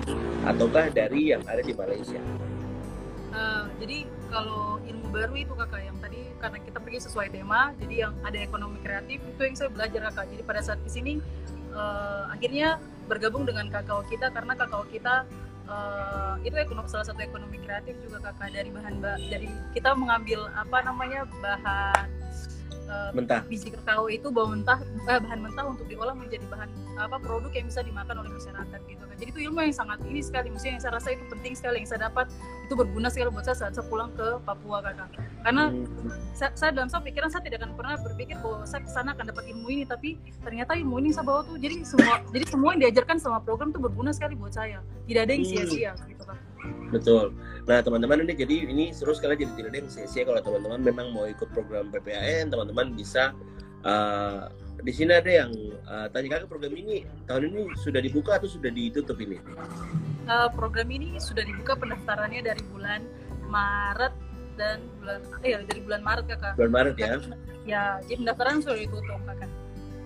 ataukah 0.44 0.92
dari 0.92 1.32
yang 1.32 1.42
ada 1.48 1.64
di 1.64 1.74
Malaysia. 1.74 2.20
Jadi 3.84 4.08
kalau 4.32 4.80
ilmu 4.80 5.08
baru 5.12 5.36
itu 5.36 5.52
kakak 5.60 5.84
yang 5.84 5.98
tadi 6.00 6.24
karena 6.40 6.58
kita 6.64 6.78
pergi 6.80 7.00
sesuai 7.04 7.28
tema 7.36 7.76
jadi 7.76 8.08
yang 8.08 8.14
ada 8.24 8.40
ekonomi 8.40 8.80
kreatif 8.80 9.20
itu 9.20 9.42
yang 9.44 9.56
saya 9.60 9.70
belajar 9.76 10.00
kakak 10.08 10.26
jadi 10.32 10.44
pada 10.48 10.62
saat 10.64 10.80
ke 10.80 10.90
sini 10.90 11.20
uh, 11.76 12.32
akhirnya 12.32 12.80
bergabung 13.12 13.44
dengan 13.44 13.68
kakao 13.68 14.08
kita 14.08 14.32
karena 14.32 14.56
kakao 14.56 14.88
kita 14.88 15.28
uh, 15.68 16.40
itu 16.48 16.56
ekonomi, 16.56 16.88
salah 16.88 17.04
satu 17.04 17.20
ekonomi 17.20 17.60
kreatif 17.60 18.00
juga 18.00 18.32
kakak 18.32 18.56
dari 18.56 18.72
bahan 18.72 18.96
dari 19.04 19.52
kita 19.76 19.92
mengambil 20.00 20.48
apa 20.56 20.78
namanya 20.88 21.28
bahan 21.44 22.08
uh, 22.94 23.10
mentah. 23.18 23.42
biji 23.50 23.74
kakao 23.74 24.06
itu 24.06 24.30
bahan 24.30 24.62
mentah 24.62 24.80
eh, 25.10 25.20
bahan 25.20 25.40
mentah 25.42 25.66
untuk 25.66 25.86
diolah 25.90 26.14
menjadi 26.14 26.46
bahan 26.46 26.70
apa 27.02 27.18
produk 27.18 27.50
yang 27.50 27.66
bisa 27.66 27.82
dimakan 27.82 28.22
oleh 28.22 28.32
masyarakat 28.32 28.80
gitu 28.86 29.04
kan. 29.04 29.16
Jadi 29.18 29.30
itu 29.34 29.40
ilmu 29.50 29.60
yang 29.66 29.74
sangat 29.74 30.00
ini 30.06 30.22
sekali 30.22 30.54
maksudnya 30.54 30.78
yang 30.78 30.84
saya 30.86 30.94
rasa 31.02 31.10
itu 31.18 31.24
penting 31.26 31.54
sekali 31.58 31.82
yang 31.82 31.90
saya 31.90 32.02
dapat. 32.08 32.30
Itu 32.70 32.74
berguna 32.78 33.10
sekali 33.10 33.34
buat 33.34 33.46
saya 33.50 33.58
saat 33.58 33.74
saya 33.74 33.86
pulang 33.90 34.14
ke 34.14 34.38
Papua 34.46 34.86
kakak 34.86 35.10
karena 35.44 35.64
hmm. 35.76 36.08
saya, 36.32 36.52
saya 36.56 36.72
dalam 36.72 36.88
saya 36.88 37.04
pikiran 37.04 37.28
saya 37.28 37.44
tidak 37.44 37.60
akan 37.66 37.76
pernah 37.76 38.00
berpikir 38.00 38.40
bahwa 38.40 38.64
saya 38.64 38.82
ke 38.86 38.90
sana 38.94 39.12
akan 39.12 39.26
dapat 39.34 39.44
ilmu 39.50 39.68
ini. 39.74 39.84
Tapi 39.84 40.16
ternyata 40.46 40.78
ilmu 40.78 41.02
ini 41.02 41.10
saya 41.12 41.26
bawa 41.26 41.42
tuh 41.44 41.58
jadi 41.58 41.82
semua 41.84 42.22
jadi 42.30 42.46
semua 42.48 42.70
yang 42.78 42.82
diajarkan 42.88 43.18
sama 43.20 43.42
program 43.42 43.74
tuh 43.74 43.82
berguna 43.82 44.14
sekali 44.14 44.38
buat 44.38 44.54
saya. 44.54 44.80
Tidak 45.10 45.22
ada 45.26 45.32
yang 45.34 45.44
hmm. 45.44 45.52
sia-sia 45.52 45.92
gitu 46.08 46.24
kan 46.24 46.38
Betul. 46.92 47.34
Nah 47.66 47.80
teman-teman 47.82 48.24
ini 48.28 48.34
jadi 48.36 48.56
ini 48.70 48.86
seru 48.92 49.16
sekali 49.16 49.40
jadi 49.40 49.52
tidak 49.56 49.70
ada 49.74 49.78
yang 49.84 49.90
sia-sia 49.90 50.24
kalau 50.28 50.42
teman-teman 50.44 50.80
memang 50.84 51.08
mau 51.12 51.26
ikut 51.26 51.50
program 51.52 51.90
PPAN 51.90 52.52
teman-teman 52.52 52.94
bisa 52.94 53.32
uh, 53.88 54.52
di 54.84 54.92
sini 54.92 55.16
ada 55.16 55.32
yang 55.32 55.52
uh, 55.88 56.12
tanya 56.12 56.38
kakak 56.38 56.50
program 56.52 56.76
ini 56.76 57.08
tahun 57.30 57.54
ini 57.54 57.62
sudah 57.80 58.02
dibuka 58.04 58.36
atau 58.36 58.50
sudah 58.52 58.68
ditutup 58.74 59.16
ini? 59.22 59.40
Uh, 60.28 60.52
program 60.52 60.92
ini 60.92 61.16
sudah 61.24 61.44
dibuka 61.44 61.80
pendaftarannya 61.80 62.42
dari 62.44 62.64
bulan 62.72 63.06
Maret 63.48 64.14
dan 64.60 64.84
bulan 65.00 65.20
eh 65.46 65.62
dari 65.64 65.80
bulan 65.82 66.02
Maret 66.04 66.26
kakak. 66.36 66.54
Bulan 66.60 66.72
Maret 66.74 66.96
ya? 67.00 67.16
Ya, 67.64 67.84
jadi 68.04 68.28
pendaftaran 68.28 68.60
sudah 68.60 68.78
ditutup 68.80 69.20
kakak. 69.24 69.52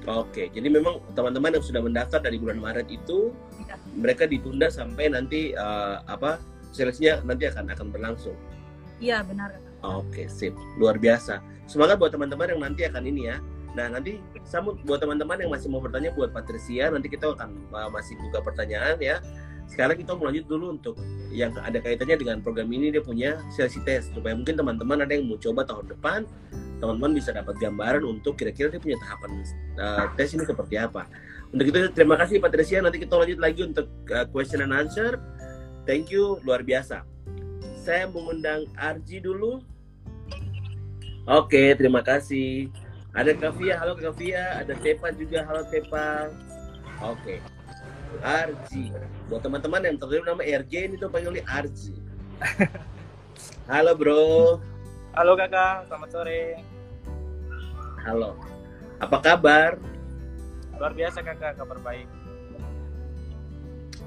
Oke, 0.08 0.48
jadi 0.56 0.68
memang 0.72 1.04
teman-teman 1.20 1.60
yang 1.60 1.66
sudah 1.66 1.82
mendaftar 1.84 2.24
dari 2.24 2.40
bulan 2.40 2.64
Maret 2.64 2.88
itu 2.88 3.36
ya. 3.36 3.47
Mereka 3.98 4.24
ditunda 4.30 4.70
sampai 4.72 5.10
nanti 5.12 5.52
uh, 5.58 6.04
apa 6.06 6.40
seleksinya 6.72 7.24
nanti 7.26 7.50
akan 7.50 7.72
akan 7.74 7.88
berlangsung. 7.90 8.38
Iya 8.98 9.22
benar. 9.26 9.58
Oke 9.86 10.26
sip, 10.26 10.58
luar 10.82 10.98
biasa. 10.98 11.42
Semangat 11.70 12.02
buat 12.02 12.10
teman-teman 12.14 12.50
yang 12.54 12.62
nanti 12.62 12.82
akan 12.88 13.04
ini 13.06 13.30
ya. 13.30 13.38
Nah 13.78 13.94
nanti 13.94 14.18
samut 14.42 14.82
buat 14.88 14.98
teman-teman 14.98 15.38
yang 15.38 15.52
masih 15.54 15.70
mau 15.70 15.78
bertanya 15.78 16.10
buat 16.18 16.34
Patricia 16.34 16.90
nanti 16.90 17.12
kita 17.12 17.30
akan 17.30 17.54
uh, 17.74 17.90
masih 17.94 18.18
buka 18.18 18.42
pertanyaan 18.42 18.98
ya. 18.98 19.22
Sekarang 19.68 20.00
kita 20.00 20.16
mau 20.16 20.32
lanjut 20.32 20.48
dulu 20.48 20.80
untuk 20.80 20.96
yang 21.28 21.52
ada 21.60 21.78
kaitannya 21.84 22.16
dengan 22.16 22.38
program 22.40 22.72
ini 22.72 22.88
dia 22.88 23.04
punya 23.04 23.38
seleksi 23.52 23.84
tes 23.84 24.08
supaya 24.16 24.32
mungkin 24.32 24.56
teman-teman 24.56 25.04
ada 25.04 25.12
yang 25.12 25.28
mau 25.28 25.36
coba 25.36 25.68
tahun 25.68 25.92
depan 25.92 26.24
teman-teman 26.80 27.12
bisa 27.18 27.34
dapat 27.34 27.58
gambaran 27.58 28.06
untuk 28.06 28.38
kira-kira 28.38 28.70
dia 28.70 28.80
punya 28.80 28.98
tahapan 29.02 29.44
uh, 29.82 30.06
tes 30.16 30.30
ini 30.34 30.46
seperti 30.46 30.76
apa. 30.80 31.10
Untuk 31.48 31.66
itu 31.72 31.80
terima 31.96 32.20
kasih 32.20 32.44
Patricia 32.44 32.84
nanti 32.84 33.00
kita 33.00 33.16
lanjut 33.16 33.40
lagi 33.40 33.62
untuk 33.64 33.88
uh, 34.12 34.28
question 34.28 34.64
and 34.64 34.76
answer. 34.76 35.20
Thank 35.88 36.12
you, 36.12 36.44
luar 36.44 36.68
biasa. 36.68 37.08
Saya 37.88 38.12
mengundang 38.12 38.68
Arji 38.76 39.24
dulu. 39.24 39.64
Oke, 41.24 41.76
terima 41.80 42.04
kasih. 42.04 42.68
Ada 43.16 43.32
Kavia, 43.36 43.80
halo 43.80 43.96
Kavia. 43.96 44.60
Ada 44.60 44.76
Tepa 44.76 45.16
juga, 45.16 45.48
halo 45.48 45.64
Tepa. 45.72 46.28
Oke. 47.00 47.40
Arji. 48.20 48.92
Buat 49.32 49.48
teman-teman 49.48 49.82
yang 49.88 49.96
tertulis 49.96 50.24
nama 50.28 50.44
RJ 50.44 50.74
ini 50.92 50.96
tuh 51.00 51.12
panggilnya 51.12 51.44
Arji. 51.48 51.96
Halo 53.72 54.00
bro. 54.00 54.64
Halo 55.12 55.36
kakak, 55.36 55.92
selamat 55.92 56.10
sore. 56.14 56.64
Halo. 58.06 58.40
Apa 59.04 59.18
kabar? 59.20 59.76
Luar 60.78 60.94
biasa 60.94 61.26
kakak, 61.26 61.58
kabar 61.58 61.78
baik. 61.82 62.08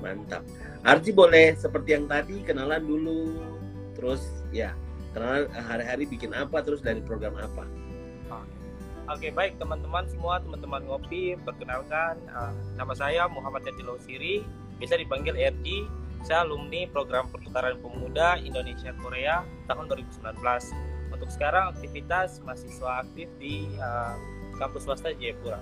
Mantap. 0.01 0.43
Arji 0.87 1.11
boleh 1.13 1.59
seperti 1.59 1.99
yang 1.99 2.07
tadi 2.09 2.41
kenalan 2.47 2.81
dulu, 2.81 3.43
terus 3.99 4.23
ya 4.55 4.73
kenalan 5.13 5.51
hari-hari 5.53 6.09
bikin 6.09 6.33
apa, 6.33 6.63
terus 6.65 6.81
dari 6.81 7.03
program 7.05 7.37
apa. 7.37 7.67
Oke 9.11 9.27
okay, 9.27 9.31
baik 9.35 9.59
teman-teman 9.59 10.07
semua 10.07 10.39
teman-teman 10.39 10.87
ngopi 10.87 11.35
perkenalkan 11.43 12.15
uh, 12.31 12.55
nama 12.79 12.95
saya 12.95 13.27
Muhammad 13.27 13.67
Jatilo 13.67 13.99
Siri 13.99 14.47
bisa 14.79 14.95
dipanggil 14.95 15.35
RG 15.35 15.67
saya 16.23 16.47
alumni 16.47 16.87
program 16.87 17.27
pertukaran 17.27 17.75
pemuda 17.83 18.39
Indonesia 18.39 18.95
Korea 19.03 19.43
tahun 19.67 19.91
2019 20.15 20.31
untuk 21.11 21.27
sekarang 21.27 21.75
aktivitas 21.75 22.39
mahasiswa 22.47 23.03
aktif 23.03 23.27
di 23.43 23.67
uh, 23.83 24.15
kampus 24.63 24.87
swasta 24.87 25.11
Jayapura 25.11 25.59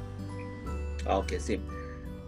oke 1.08 1.26
okay, 1.26 1.40
sip 1.40 1.60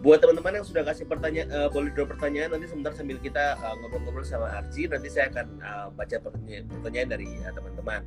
buat 0.01 0.17
teman-teman 0.17 0.61
yang 0.61 0.65
sudah 0.65 0.81
kasih 0.81 1.05
pertanyaan 1.05 1.49
uh, 1.53 1.69
boleh 1.69 1.93
drop 1.93 2.09
pertanyaan 2.09 2.57
nanti 2.57 2.65
sebentar 2.65 2.89
sambil 2.97 3.21
kita 3.21 3.53
uh, 3.61 3.77
ngobrol-ngobrol 3.77 4.25
sama 4.25 4.49
Arji 4.49 4.89
nanti 4.89 5.13
saya 5.13 5.29
akan 5.29 5.47
uh, 5.61 5.87
baca 5.93 6.17
pertanyaan, 6.17 6.65
pertanyaan 6.73 7.09
dari 7.13 7.27
uh, 7.45 7.53
teman-teman. 7.53 8.01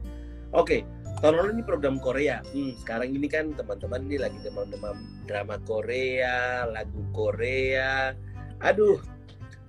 Oke, 0.55 0.83
okay. 0.87 1.19
tahun 1.23 1.35
lalu 1.39 1.51
ini 1.59 1.63
program 1.67 1.97
Korea. 2.03 2.43
Hmm, 2.51 2.75
sekarang 2.83 3.15
ini 3.15 3.27
kan 3.31 3.55
teman-teman 3.55 4.07
ini 4.11 4.23
lagi 4.23 4.39
demam-demam 4.43 4.95
drama 5.27 5.59
Korea, 5.63 6.67
lagu 6.67 7.03
Korea. 7.15 8.15
Aduh, 8.63 8.99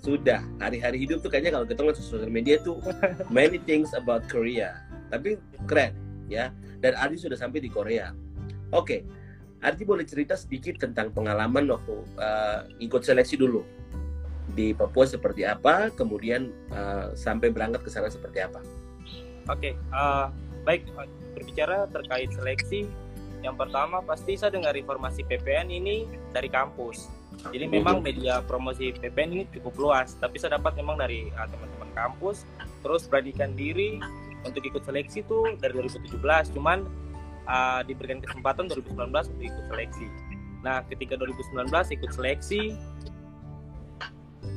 sudah 0.01 0.41
hari-hari 0.61 1.05
hidup 1.05 1.21
tuh 1.25 1.29
kayaknya 1.29 1.57
kalau 1.57 1.65
kita 1.65 1.81
ngeliat 1.81 1.97
sosial 2.01 2.29
media 2.29 2.57
tuh 2.61 2.81
many 3.33 3.61
things 3.61 3.93
about 3.97 4.25
Korea. 4.29 4.81
Tapi 5.13 5.37
keren 5.69 5.93
ya. 6.25 6.49
Dan 6.81 6.97
Arji 6.97 7.21
sudah 7.21 7.37
sampai 7.37 7.61
di 7.61 7.69
Korea. 7.69 8.13
Oke. 8.73 8.81
Okay 8.81 9.24
Arti 9.65 9.81
boleh 9.81 10.05
cerita 10.05 10.37
sedikit 10.37 10.77
tentang 10.77 11.09
pengalaman 11.09 11.65
waktu 11.65 11.97
uh, 12.21 12.69
ikut 12.77 13.01
seleksi 13.01 13.41
dulu 13.41 13.65
di 14.53 14.77
Papua 14.77 15.09
seperti 15.09 15.41
apa, 15.41 15.89
kemudian 15.89 16.53
uh, 16.69 17.17
sampai 17.17 17.49
berangkat 17.49 17.81
ke 17.81 17.89
sana 17.89 18.13
seperti 18.13 18.45
apa? 18.45 18.61
Oke, 19.49 19.73
okay, 19.73 19.73
uh, 19.89 20.29
baik 20.61 20.85
berbicara 21.33 21.89
terkait 21.89 22.29
seleksi, 22.29 22.85
yang 23.41 23.57
pertama 23.57 24.05
pasti 24.05 24.37
saya 24.37 24.53
dengar 24.53 24.77
informasi 24.77 25.25
PPN 25.25 25.73
ini 25.73 26.05
dari 26.29 26.49
kampus. 26.49 27.09
Jadi 27.49 27.67
memang 27.67 27.99
media 28.05 28.39
promosi 28.45 28.93
PPN 28.95 29.29
ini 29.33 29.43
cukup 29.49 29.73
luas, 29.81 30.13
tapi 30.21 30.37
saya 30.37 30.61
dapat 30.61 30.77
memang 30.77 31.01
dari 31.01 31.33
uh, 31.33 31.49
teman-teman 31.49 31.89
kampus, 31.97 32.45
terus 32.85 33.09
beranikan 33.09 33.57
diri 33.57 33.97
untuk 34.45 34.61
ikut 34.61 34.85
seleksi 34.85 35.25
tuh 35.25 35.57
dari 35.57 35.73
2017, 35.73 36.53
cuman 36.53 36.85
uh, 37.45 37.81
diberikan 37.85 38.21
kesempatan 38.21 38.69
2019 38.69 39.09
untuk 39.13 39.45
ikut 39.45 39.65
seleksi. 39.71 40.07
Nah, 40.65 40.81
ketika 40.89 41.13
2019 41.17 41.69
ikut 41.69 42.11
seleksi, 42.13 42.61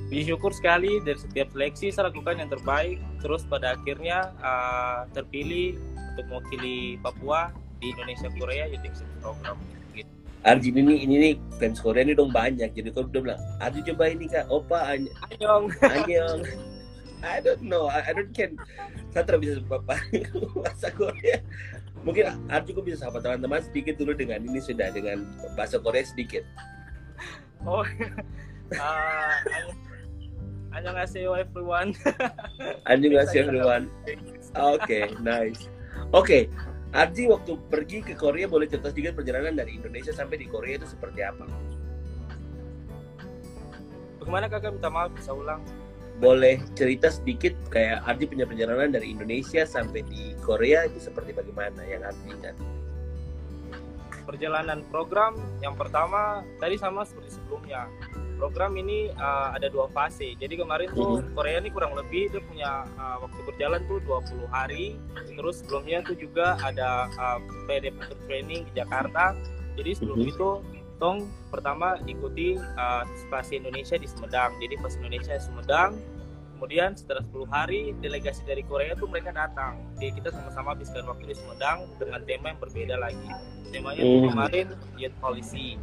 bersyukur 0.08 0.52
sekali 0.56 1.04
dari 1.04 1.20
setiap 1.20 1.52
seleksi 1.52 1.92
saya 1.92 2.08
lakukan 2.08 2.40
yang 2.40 2.48
terbaik. 2.48 2.96
Terus 3.20 3.44
pada 3.44 3.76
akhirnya 3.76 4.32
uh, 4.40 5.04
terpilih 5.12 5.76
untuk 6.16 6.24
mewakili 6.32 6.96
Papua 7.04 7.52
di 7.78 7.94
Indonesia 7.94 8.28
Korea 8.34 8.66
Youth 8.66 8.82
Exchange 8.82 9.14
Program. 9.22 9.56
Gitu. 9.94 10.10
Arjin 10.46 10.74
ini 10.80 10.94
ini 11.02 11.14
nih 11.18 11.34
fans 11.58 11.78
Korea 11.82 12.06
ini 12.06 12.14
dong 12.14 12.30
banyak 12.30 12.70
jadi 12.70 12.88
kalau 12.94 13.10
udah 13.10 13.22
bilang 13.22 13.42
Arjin 13.58 13.82
coba 13.90 14.04
ini 14.06 14.24
kak 14.30 14.46
opa 14.46 14.78
any 14.94 15.10
anyong 15.34 15.74
anyong 15.82 16.40
I 17.26 17.42
don't 17.42 17.62
know 17.66 17.90
I, 17.90 18.06
I 18.06 18.14
don't 18.14 18.30
can 18.30 18.54
saya 19.10 19.26
tidak 19.26 19.42
bisa 19.42 19.58
bahasa 19.70 20.88
Korea 20.94 21.42
mungkin 22.08 22.24
Arju 22.48 22.72
bisa 22.80 23.04
sahabat 23.04 23.20
teman-teman 23.20 23.60
sedikit 23.60 24.00
dulu 24.00 24.16
dengan 24.16 24.40
ini 24.40 24.64
sudah 24.64 24.88
dengan 24.88 25.28
bahasa 25.52 25.76
Korea 25.76 26.00
sedikit. 26.08 26.40
Oh, 27.68 27.84
uh, 27.84 29.36
annyeonghaseyo 30.74 31.36
everyone. 31.36 31.92
annyeonghaseyo 32.88 33.44
everyone. 33.44 33.92
Oke, 34.56 34.80
okay, 34.80 35.04
nice. 35.20 35.68
Oke, 36.16 36.16
okay. 36.16 36.42
Arji 36.96 37.28
waktu 37.28 37.60
pergi 37.68 38.00
ke 38.00 38.16
Korea 38.16 38.48
boleh 38.48 38.64
cerita 38.64 38.88
sedikit 38.88 39.12
perjalanan 39.12 39.60
dari 39.60 39.76
Indonesia 39.76 40.08
sampai 40.08 40.40
di 40.40 40.48
Korea 40.48 40.80
itu 40.80 40.88
seperti 40.88 41.20
apa? 41.20 41.44
Bagaimana 44.16 44.48
kakak 44.48 44.72
minta 44.72 44.88
maaf 44.88 45.12
bisa 45.12 45.36
ulang? 45.36 45.60
Boleh 46.18 46.58
cerita 46.74 47.08
sedikit 47.14 47.54
kayak 47.70 48.02
Ardi 48.02 48.26
punya 48.26 48.42
perjalanan 48.42 48.90
dari 48.90 49.14
Indonesia 49.14 49.62
sampai 49.62 50.02
di 50.02 50.34
Korea 50.42 50.82
itu 50.90 50.98
seperti 50.98 51.30
bagaimana 51.30 51.78
yang 51.86 52.02
Ardi 52.02 52.28
ingat? 52.34 52.56
Perjalanan 54.26 54.84
program 54.90 55.38
yang 55.62 55.78
pertama 55.78 56.42
tadi 56.58 56.76
sama 56.76 57.06
seperti 57.06 57.38
sebelumnya. 57.38 57.86
Program 58.38 58.74
ini 58.78 59.10
uh, 59.18 59.50
ada 59.54 59.66
dua 59.66 59.90
fase. 59.90 60.34
Jadi 60.38 60.58
kemarin 60.58 60.90
tuh 60.94 61.22
mm-hmm. 61.22 61.34
Korea 61.34 61.58
ini 61.58 61.70
kurang 61.74 61.94
lebih 61.98 62.30
itu 62.30 62.38
punya 62.46 62.86
uh, 62.98 63.18
waktu 63.24 63.40
berjalan 63.50 63.80
tuh 63.90 63.98
20 64.06 64.46
hari. 64.54 64.94
Terus 65.34 65.62
sebelumnya 65.62 66.06
tuh 66.06 66.14
juga 66.18 66.54
ada 66.62 67.10
uh, 67.18 67.38
PD 67.66 67.90
training 68.30 68.62
di 68.70 68.72
Jakarta. 68.78 69.34
Jadi 69.74 69.90
sebelum 69.96 70.22
mm-hmm. 70.22 70.34
itu 70.34 70.48
Tong 70.98 71.30
pertama 71.54 71.94
ikuti 72.10 72.58
uh, 72.58 73.06
spasi 73.26 73.62
Indonesia 73.62 73.94
di 73.94 74.10
Sumedang. 74.10 74.58
Jadi 74.58 74.74
pas 74.82 74.92
Indonesia 74.98 75.30
di 75.30 75.42
Sumedang, 75.46 75.94
kemudian 76.58 76.98
setelah 76.98 77.22
10 77.22 77.46
hari 77.54 77.94
delegasi 78.02 78.42
dari 78.42 78.66
Korea 78.66 78.98
tuh 78.98 79.06
mereka 79.06 79.30
datang 79.30 79.78
jadi 79.94 80.10
kita 80.10 80.34
sama-sama 80.34 80.74
habiskan 80.74 81.06
waktu 81.06 81.30
di 81.30 81.38
Sumedang 81.38 81.86
dengan 82.02 82.18
tema 82.26 82.50
yang 82.50 82.58
berbeda 82.58 82.98
lagi 82.98 83.30
temanya 83.70 84.02
Hmm. 84.02 84.26
kemarin 84.26 84.66
youth 84.98 85.14
policy 85.22 85.78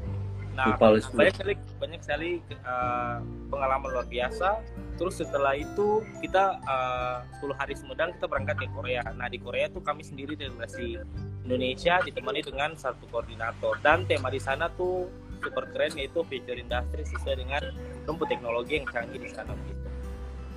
nah 0.56 0.80
banyak 0.80 1.36
sekali 1.36 1.54
banyak 1.78 2.00
sekali 2.00 2.32
uh, 2.64 3.20
pengalaman 3.52 3.92
luar 3.92 4.08
biasa. 4.08 4.64
Terus 4.96 5.20
setelah 5.20 5.60
itu 5.60 6.00
kita 6.24 6.64
uh, 6.64 7.44
10 7.44 7.60
hari 7.60 7.76
Sumedang 7.76 8.16
kita 8.16 8.26
berangkat 8.32 8.64
ke 8.64 8.68
Korea. 8.72 9.04
Nah 9.12 9.28
di 9.28 9.38
Korea 9.38 9.68
tuh 9.68 9.84
kami 9.84 10.08
sendiri 10.08 10.40
delegasi 10.40 10.96
Indonesia 11.44 12.00
ditemani 12.00 12.42
dengan 12.42 12.74
satu 12.80 13.04
koordinator. 13.12 13.76
Dan 13.84 14.08
tema 14.08 14.32
di 14.32 14.40
sana 14.40 14.72
tuh 14.72 15.12
super 15.44 15.68
keren 15.70 15.94
yaitu 16.00 16.24
future 16.26 16.58
industry 16.58 17.04
sesuai 17.06 17.36
dengan 17.38 17.64
rumput 18.08 18.32
teknologi 18.32 18.82
yang 18.82 18.88
canggih 18.90 19.20
di 19.20 19.30
sana. 19.30 19.54
Gitu. 19.54 19.84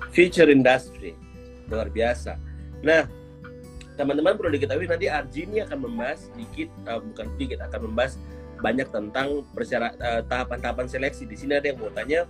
future 0.09 0.49
industry. 0.49 1.13
Luar 1.69 1.91
biasa. 1.93 2.33
Nah, 2.81 3.05
teman-teman 3.99 4.39
perlu 4.39 4.55
diketahui 4.55 4.87
nanti 4.87 5.11
Arji 5.11 5.45
ini 5.45 5.59
akan 5.61 5.85
membahas 5.85 6.31
sedikit, 6.31 6.71
eh, 6.87 6.99
bukan 7.03 7.25
sedikit, 7.35 7.57
akan 7.67 7.79
membahas 7.91 8.15
banyak 8.59 8.87
tentang 8.91 9.43
persyarat 9.55 9.95
eh, 9.99 10.21
tahapan-tahapan 10.27 10.87
seleksi. 10.87 11.23
Di 11.25 11.35
sini 11.35 11.55
ada 11.55 11.67
yang 11.71 11.79
mau 11.79 11.91
tanya, 11.91 12.27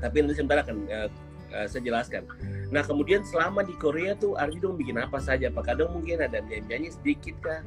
tapi 0.00 0.24
nanti 0.24 0.34
sebentar 0.36 0.64
akan 0.64 0.76
eh, 0.88 1.08
eh, 1.52 1.66
saya 1.68 1.82
jelaskan. 1.84 2.24
Nah, 2.72 2.82
kemudian 2.82 3.22
selama 3.22 3.62
di 3.62 3.76
Korea 3.76 4.16
tuh 4.18 4.34
Arji 4.34 4.58
dong 4.58 4.80
bikin 4.80 4.98
apa 4.98 5.20
saja? 5.20 5.52
Apakah 5.52 5.76
dong 5.78 5.94
mungkin 5.94 6.24
ada 6.24 6.40
nyanyi-nyanyi 6.42 6.90
sedikit 6.90 7.36
kah? 7.44 7.60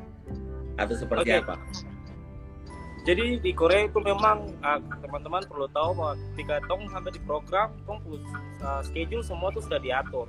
Atau 0.77 0.97
seperti 0.97 1.33
Oke. 1.33 1.41
apa? 1.45 1.55
Jadi 3.07 3.39
di 3.39 3.55
Korea 3.55 3.87
itu 3.87 4.03
memang 4.03 4.51
teman-teman 4.99 5.39
perlu 5.47 5.71
tahu 5.71 5.95
bahwa 5.95 6.19
ketika 6.35 6.59
tong 6.67 6.91
sampai 6.91 7.15
di 7.15 7.23
program, 7.23 7.71
tong 7.87 8.03
ah, 8.59 8.83
schedule 8.83 9.23
semua 9.23 9.47
tuh 9.55 9.63
sudah 9.63 9.79
diatur. 9.79 10.27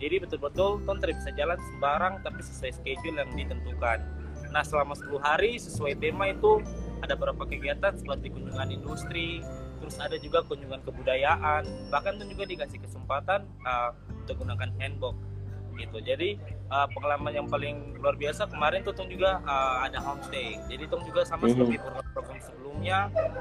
Jadi 0.00 0.24
betul-betul 0.24 0.80
tong 0.88 0.98
tidak 1.04 1.20
bisa 1.20 1.30
jalan 1.36 1.58
sembarang 1.60 2.14
tapi 2.24 2.40
sesuai 2.40 2.72
schedule 2.80 3.16
yang 3.20 3.30
ditentukan. 3.36 3.98
Nah 4.56 4.62
selama 4.62 4.96
10 4.96 5.20
hari 5.20 5.58
sesuai 5.60 5.98
tema 5.98 6.30
itu 6.30 6.64
ada 7.04 7.14
beberapa 7.14 7.44
kegiatan 7.44 7.92
seperti 7.94 8.32
kunjungan 8.32 8.68
industri, 8.72 9.44
terus 9.78 10.00
ada 10.00 10.16
juga 10.16 10.40
kunjungan 10.48 10.80
kebudayaan, 10.82 11.62
bahkan 11.92 12.16
tuh 12.16 12.26
juga 12.26 12.48
dikasih 12.48 12.80
kesempatan 12.80 13.44
ah, 13.68 13.92
untuk 14.10 14.40
gunakan 14.40 14.72
handbook 14.80 15.14
gitu. 15.74 15.98
Jadi 16.00 16.38
uh, 16.70 16.86
pengalaman 16.94 17.34
yang 17.34 17.46
paling 17.50 17.98
luar 17.98 18.14
biasa 18.14 18.46
kemarin 18.46 18.86
tuh 18.86 18.94
Tong 18.94 19.10
juga 19.10 19.42
uh, 19.42 19.82
ada 19.82 19.98
homestay. 20.00 20.58
Jadi 20.70 20.86
Tong 20.86 21.02
juga 21.02 21.26
sama 21.26 21.50
Mhm. 21.50 21.50
seperti 21.50 21.76
program-program 21.82 22.38
sebelumnya, 22.40 22.98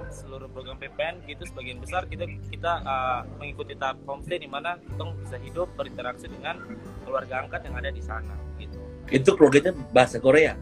seluruh 0.10 0.50
program 0.50 0.78
PPN 0.82 1.22
gitu 1.30 1.46
sebagian 1.46 1.78
besar 1.78 2.10
kita 2.10 2.26
kita 2.50 2.72
uh, 2.84 3.22
mengikuti 3.38 3.78
tahap 3.78 4.02
homestay 4.10 4.42
di 4.42 4.50
mana 4.50 4.82
Tong 4.98 5.14
bisa 5.22 5.38
hidup 5.40 5.70
berinteraksi 5.78 6.26
dengan 6.26 6.58
keluarga 7.06 7.46
angkat 7.46 7.70
yang 7.70 7.76
ada 7.78 7.90
di 7.94 8.02
sana 8.02 8.34
gitu. 8.58 8.82
Itu 9.14 9.38
programnya 9.38 9.78
bahasa 9.94 10.18
Korea. 10.18 10.58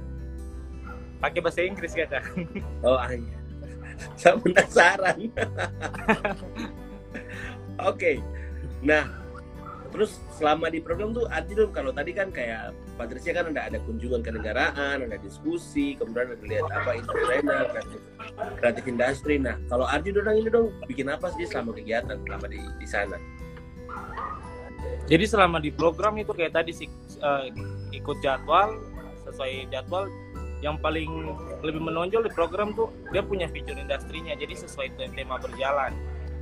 Pakai 1.22 1.40
bahasa 1.40 1.62
Inggris 1.62 1.94
kan? 1.94 2.10
Oh, 2.86 2.98
hanya. 2.98 3.38
Saya 4.18 4.42
penasaran. 4.42 5.30
Oke. 7.90 8.18
Nah, 8.82 9.06
terus 9.94 10.18
selama 10.34 10.74
di 10.74 10.82
program 10.82 11.14
tuh 11.14 11.30
dong 11.54 11.70
kalau 11.70 11.94
tadi 11.94 12.18
kan 12.18 12.34
kayak 12.34 12.74
Patricia 12.98 13.38
kan 13.38 13.54
ada 13.54 13.70
ada 13.70 13.78
kunjungan 13.86 14.26
ke 14.26 14.34
negaraan, 14.34 15.06
ada 15.06 15.18
diskusi, 15.22 15.94
kemudian 15.98 16.34
ada 16.34 16.46
lihat 16.46 16.66
apa 16.74 16.90
entrepreneur, 16.98 17.66
kreatif, 17.70 18.02
kreatif 18.58 18.84
industri. 18.90 19.36
Nah, 19.38 19.58
kalau 19.70 19.86
Arti 19.86 20.10
dong 20.10 20.26
ini 20.26 20.50
dong 20.50 20.74
bikin 20.90 21.10
apa 21.14 21.30
sih 21.38 21.46
selama 21.46 21.78
kegiatan 21.78 22.18
selama 22.26 22.46
di 22.50 22.62
di 22.82 22.88
sana? 22.90 23.18
Jadi 25.10 25.26
selama 25.28 25.58
di 25.60 25.74
program 25.74 26.18
itu 26.18 26.32
kayak 26.34 26.56
tadi 26.56 26.72
sih 26.74 26.88
eh, 27.22 27.46
ikut 27.94 28.18
jadwal 28.22 28.80
sesuai 29.28 29.70
jadwal 29.70 30.08
yang 30.62 30.78
paling 30.78 31.10
lebih 31.66 31.82
menonjol 31.82 32.22
di 32.22 32.32
program 32.32 32.72
tuh 32.78 32.94
dia 33.10 33.26
punya 33.26 33.50
fitur 33.50 33.74
industrinya 33.76 34.38
jadi 34.38 34.54
sesuai 34.54 34.94
te- 34.96 35.12
tema 35.14 35.42
berjalan. 35.42 35.92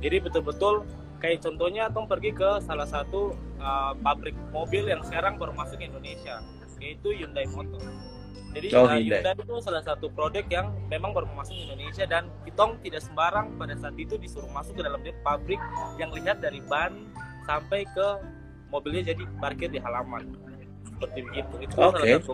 Jadi 0.00 0.16
betul-betul 0.20 0.84
kayak 1.20 1.44
contohnya 1.44 1.88
Tom 1.92 2.08
pergi 2.08 2.32
ke 2.32 2.60
salah 2.64 2.88
satu 2.88 3.32
eh, 3.60 3.92
pabrik 4.04 4.36
mobil 4.52 4.88
yang 4.88 5.00
sekarang 5.04 5.40
baru 5.40 5.52
masuk 5.56 5.80
ke 5.80 5.88
Indonesia 5.88 6.40
yaitu 6.80 7.12
Hyundai 7.12 7.44
Motor. 7.52 7.80
Jadi 8.56 8.66
Oh, 8.72 8.88
eh, 8.88 9.04
Hyundai. 9.04 9.20
Hyundai 9.20 9.34
itu 9.36 9.54
salah 9.60 9.84
satu 9.84 10.08
produk 10.12 10.44
yang 10.48 10.72
memang 10.88 11.12
baru 11.12 11.28
masuk 11.36 11.52
ke 11.56 11.62
Indonesia 11.68 12.04
dan 12.08 12.28
Kitong 12.44 12.80
tidak 12.80 13.04
sembarang 13.04 13.56
pada 13.60 13.76
saat 13.76 13.96
itu 14.00 14.16
disuruh 14.16 14.48
masuk 14.52 14.80
ke 14.80 14.82
dalam 14.84 15.00
pabrik 15.24 15.60
yang 16.00 16.12
lihat 16.12 16.40
dari 16.40 16.60
ban 16.64 17.08
sampai 17.44 17.84
ke 17.88 18.06
mobilnya 18.70 19.12
jadi 19.12 19.22
parkir 19.42 19.68
di 19.68 19.80
halaman 19.82 20.30
seperti 20.86 21.18
begitu 21.26 21.54
itu 21.64 21.74
Oke. 21.74 21.98
salah 22.00 22.20
satu 22.20 22.32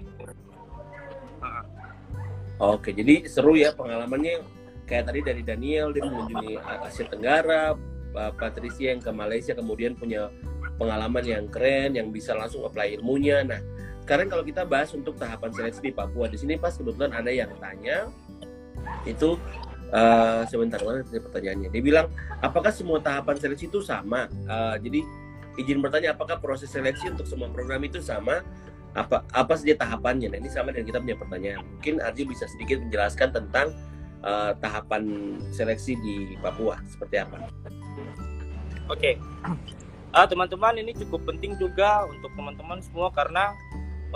Oke, 2.56 2.96
jadi 2.96 3.28
seru 3.28 3.52
ya 3.52 3.76
pengalamannya 3.76 4.40
kayak 4.88 5.12
tadi 5.12 5.20
dari 5.20 5.42
Daniel 5.44 5.92
dia 5.92 6.08
mengunjungi 6.08 6.56
Asia 6.88 7.04
Tenggara, 7.04 7.76
Patricia 8.16 8.96
yang 8.96 9.02
ke 9.04 9.12
Malaysia 9.12 9.52
kemudian 9.52 9.92
punya 9.92 10.32
pengalaman 10.80 11.24
yang 11.24 11.44
keren 11.52 11.96
yang 11.96 12.08
bisa 12.08 12.32
langsung 12.32 12.64
apply 12.64 12.96
ilmunya. 12.96 13.44
Nah, 13.44 13.60
sekarang 14.06 14.32
kalau 14.32 14.44
kita 14.46 14.64
bahas 14.64 14.92
untuk 14.96 15.20
tahapan 15.20 15.52
seleksi 15.52 15.80
di 15.84 15.92
Papua, 15.92 16.32
di 16.32 16.38
sini 16.40 16.56
pas 16.56 16.72
kebetulan 16.72 17.12
ada 17.12 17.28
yang 17.28 17.52
tanya 17.60 18.08
itu 19.04 19.36
eh, 19.92 20.42
sebentar 20.48 20.80
mana 20.80 21.04
pertanyaannya. 21.04 21.68
Dia 21.68 21.82
bilang, 21.82 22.06
apakah 22.40 22.72
semua 22.72 23.02
tahapan 23.04 23.36
seleksi 23.36 23.68
itu 23.68 23.84
sama? 23.84 24.30
Eh, 24.30 24.76
jadi 24.80 25.00
izin 25.60 25.84
bertanya, 25.84 26.16
apakah 26.16 26.40
proses 26.40 26.72
seleksi 26.72 27.12
untuk 27.12 27.28
semua 27.28 27.52
program 27.52 27.84
itu 27.84 28.00
sama? 28.00 28.40
Apa 28.94 29.26
apa 29.34 29.52
saja 29.58 29.74
tahapannya. 29.80 30.30
Nah 30.30 30.38
ini 30.38 30.50
sama 30.52 30.70
dengan 30.70 30.86
kita 30.92 30.98
punya 31.02 31.16
pertanyaan. 31.18 31.62
Mungkin 31.78 32.04
Arji 32.04 32.22
bisa 32.28 32.46
sedikit 32.46 32.78
menjelaskan 32.84 33.34
tentang 33.34 33.74
eh, 34.22 34.52
tahapan 34.62 35.02
seleksi 35.50 35.98
di 35.98 36.38
Papua 36.38 36.78
seperti 36.86 37.20
apa? 37.20 37.48
Oke, 38.86 39.18
Ah, 40.16 40.24
teman-teman 40.24 40.80
ini 40.80 40.96
cukup 40.96 41.28
penting 41.28 41.60
juga 41.60 42.08
untuk 42.08 42.32
teman-teman 42.32 42.80
semua 42.80 43.12
karena 43.12 43.52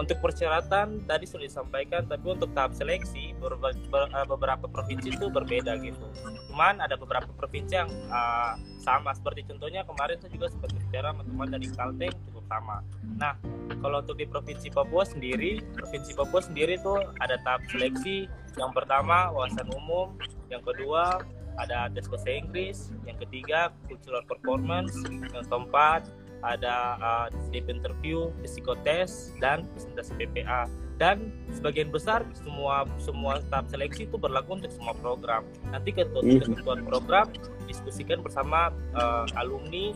untuk 0.00 0.16
persyaratan 0.24 1.04
tadi 1.04 1.28
sudah 1.28 1.44
disampaikan, 1.44 2.08
tapi 2.08 2.24
untuk 2.24 2.48
tahap 2.56 2.72
seleksi 2.72 3.36
ah, 3.36 4.24
beberapa 4.24 4.64
provinsi 4.64 5.12
itu 5.12 5.28
berbeda 5.28 5.76
gitu. 5.84 6.00
Cuman 6.48 6.80
ada 6.80 6.96
beberapa 6.96 7.28
provinsi 7.36 7.84
yang 7.84 7.92
ah, 8.08 8.56
sama, 8.80 9.12
seperti 9.12 9.44
contohnya 9.52 9.84
kemarin 9.84 10.16
saya 10.24 10.32
juga 10.32 10.48
sempat 10.48 10.72
bicara 10.72 11.12
sama 11.12 11.22
teman 11.28 11.48
dari 11.52 11.68
Kalteng 11.68 12.14
cukup 12.50 12.58
sama. 12.58 12.76
Nah, 13.16 13.34
kalau 13.78 14.02
untuk 14.02 14.18
di 14.18 14.26
provinsi 14.26 14.68
Papua 14.74 15.06
sendiri, 15.06 15.62
provinsi 15.78 16.12
Papua 16.18 16.42
sendiri 16.42 16.76
itu 16.76 16.94
ada 17.22 17.38
tahap 17.46 17.62
seleksi. 17.70 18.26
Yang 18.58 18.72
pertama 18.74 19.30
wawasan 19.30 19.70
umum, 19.70 20.18
yang 20.50 20.60
kedua 20.66 21.22
ada 21.58 21.86
tes 21.92 22.10
bahasa 22.10 22.30
Inggris, 22.30 22.90
yang 23.06 23.14
ketiga 23.20 23.70
cultural 23.86 24.24
performance, 24.26 24.94
yang 25.06 25.46
keempat 25.46 26.08
ada 26.40 26.96
uh, 26.98 27.26
sleep 27.46 27.68
interview, 27.68 28.32
psikotes 28.42 29.36
dan 29.38 29.68
presentasi 29.76 30.16
PPA. 30.16 30.64
Dan 30.96 31.32
sebagian 31.52 31.88
besar 31.88 32.24
semua 32.36 32.84
semua 33.00 33.40
tahap 33.48 33.68
seleksi 33.68 34.04
itu 34.04 34.16
berlaku 34.20 34.60
untuk 34.60 34.72
semua 34.72 34.92
program. 35.00 35.44
Nanti 35.68 35.96
ketua- 35.96 36.24
Mhm. 36.24 36.40
ketentuan 36.44 36.80
program 36.84 37.26
diskusikan 37.64 38.20
bersama 38.20 38.68
uh, 38.96 39.24
alumni, 39.36 39.92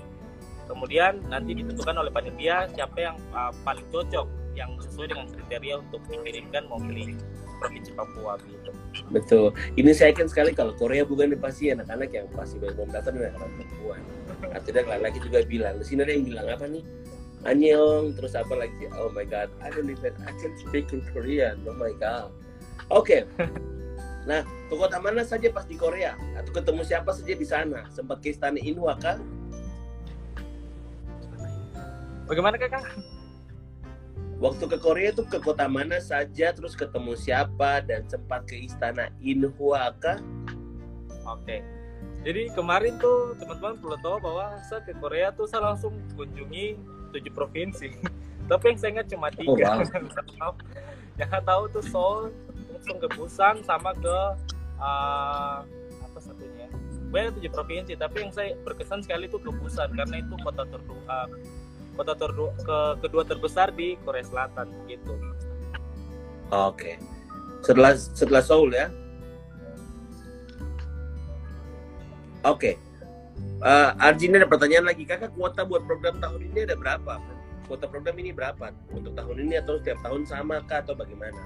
kemudian 0.66 1.20
nanti 1.28 1.56
ditentukan 1.56 1.96
oleh 1.96 2.12
panitia 2.12 2.68
siapa 2.72 2.98
yang 2.98 3.16
uh, 3.32 3.52
paling 3.62 3.84
cocok, 3.92 4.26
yang 4.54 4.74
sesuai 4.80 5.12
dengan 5.12 5.26
kriteria 5.30 5.74
untuk 5.80 6.00
dikirimkan 6.08 6.66
mewakili 6.70 7.14
provinsi 7.62 7.90
Papua 7.94 8.36
gitu. 8.44 8.70
betul. 9.14 9.46
Ini 9.78 9.90
saya 9.94 10.10
yakin 10.12 10.28
sekali 10.28 10.50
kalau 10.52 10.74
Korea 10.74 11.06
bukan 11.06 11.32
pasti 11.38 11.70
anak-anak 11.70 12.10
yang 12.10 12.26
pasti 12.34 12.58
belum 12.58 12.90
datang 12.90 13.16
dan 13.16 13.34
anak 13.38 13.50
perempuan 13.56 14.02
artinya 14.52 14.96
laki 14.98 15.18
juga 15.22 15.42
bilang 15.46 15.80
di 15.80 15.84
sini 15.86 16.00
ada 16.04 16.12
yang 16.12 16.24
bilang 16.26 16.46
apa 16.50 16.66
nih? 16.68 16.84
Anyong 17.44 18.16
terus 18.16 18.32
apa 18.32 18.56
lagi? 18.56 18.88
Oh 18.96 19.12
my 19.12 19.24
god 19.24 19.52
I 19.60 19.68
don't 19.68 19.88
even 19.88 20.16
I 20.24 20.32
can 20.40 20.52
speak 20.56 20.94
in 20.94 21.04
Korean. 21.12 21.60
Oh 21.68 21.76
my 21.76 21.92
god. 21.96 22.30
Oke. 22.92 23.24
Nah 24.24 24.40
ke 24.40 24.72
kota 24.72 24.96
mana 25.04 25.20
saja 25.20 25.52
pas 25.52 25.68
di 25.68 25.76
Korea? 25.76 26.16
Atau 26.32 26.56
ketemu 26.56 26.80
siapa 26.80 27.12
saja 27.12 27.36
di 27.36 27.44
sana? 27.44 27.84
Sempat 27.92 28.24
ke 28.24 28.32
istana 28.32 28.56
Inwa 28.56 28.96
kah 28.96 29.20
Bagaimana 32.24 32.56
kakak? 32.56 32.84
Waktu 34.40 34.64
ke 34.66 34.78
Korea 34.80 35.08
itu 35.14 35.24
ke 35.24 35.38
kota 35.40 35.68
mana 35.70 36.00
saja, 36.00 36.52
terus 36.52 36.76
ketemu 36.76 37.16
siapa, 37.16 37.84
dan 37.84 38.04
sempat 38.10 38.44
ke 38.44 38.56
istana 38.66 39.08
Inhua 39.22 39.94
kah? 40.00 40.20
Oke. 41.28 41.64
Jadi 42.24 42.48
kemarin 42.56 42.96
tuh 42.96 43.36
teman-teman 43.36 43.76
perlu 43.76 43.96
tahu 44.00 44.16
bahwa 44.20 44.56
saya 44.64 44.80
ke 44.84 44.96
Korea 44.96 45.28
tuh 45.32 45.44
saya 45.44 45.72
langsung 45.72 45.92
kunjungi 46.16 46.76
tujuh 47.12 47.32
provinsi. 47.32 47.92
Tapi 48.50 48.64
yang 48.72 48.78
saya 48.80 48.90
ingat 49.00 49.06
cuma 49.12 49.28
tiga. 49.32 49.80
yang 51.20 51.28
saya 51.30 51.42
tahu 51.44 51.62
tuh 51.72 51.84
Seoul, 51.84 52.32
langsung 52.72 52.98
ke 53.00 53.08
Busan 53.16 53.64
sama 53.64 53.96
ke 53.96 54.16
uh, 54.80 55.64
apa 56.04 56.18
satunya 56.20 56.68
banyak 57.14 57.38
tujuh 57.38 57.52
provinsi 57.54 57.92
tapi 57.94 58.26
yang 58.26 58.32
saya 58.34 58.58
berkesan 58.66 59.06
sekali 59.06 59.30
itu 59.30 59.38
ke 59.38 59.50
Busan 59.54 59.94
karena 59.94 60.18
itu 60.18 60.34
kota 60.42 60.66
tertua 60.66 61.30
kota 61.94 62.14
terdu 62.18 62.50
ke 62.62 62.78
kedua 63.06 63.22
terbesar 63.22 63.70
di 63.70 63.94
Korea 64.02 64.26
Selatan 64.26 64.68
gitu 64.90 65.14
Oke. 66.52 67.00
Setelah 67.64 67.96
setelah 67.96 68.42
Seoul 68.44 68.70
ya. 68.76 68.86
Oke. 72.44 72.76
Eh, 73.64 73.90
Arjin 73.96 74.36
ada 74.36 74.44
pertanyaan 74.44 74.92
lagi. 74.92 75.08
Kakak 75.08 75.32
kuota 75.32 75.64
buat 75.64 75.88
program 75.88 76.20
tahun 76.20 76.52
ini 76.52 76.68
ada 76.68 76.76
berapa? 76.76 77.16
Kuota 77.64 77.88
program 77.88 78.20
ini 78.20 78.36
berapa? 78.36 78.70
Untuk 78.92 79.16
tahun 79.16 79.48
ini 79.48 79.64
atau 79.64 79.80
setiap 79.80 80.04
tahun 80.04 80.28
sama 80.28 80.60
kah 80.68 80.84
atau 80.84 80.92
bagaimana? 80.92 81.40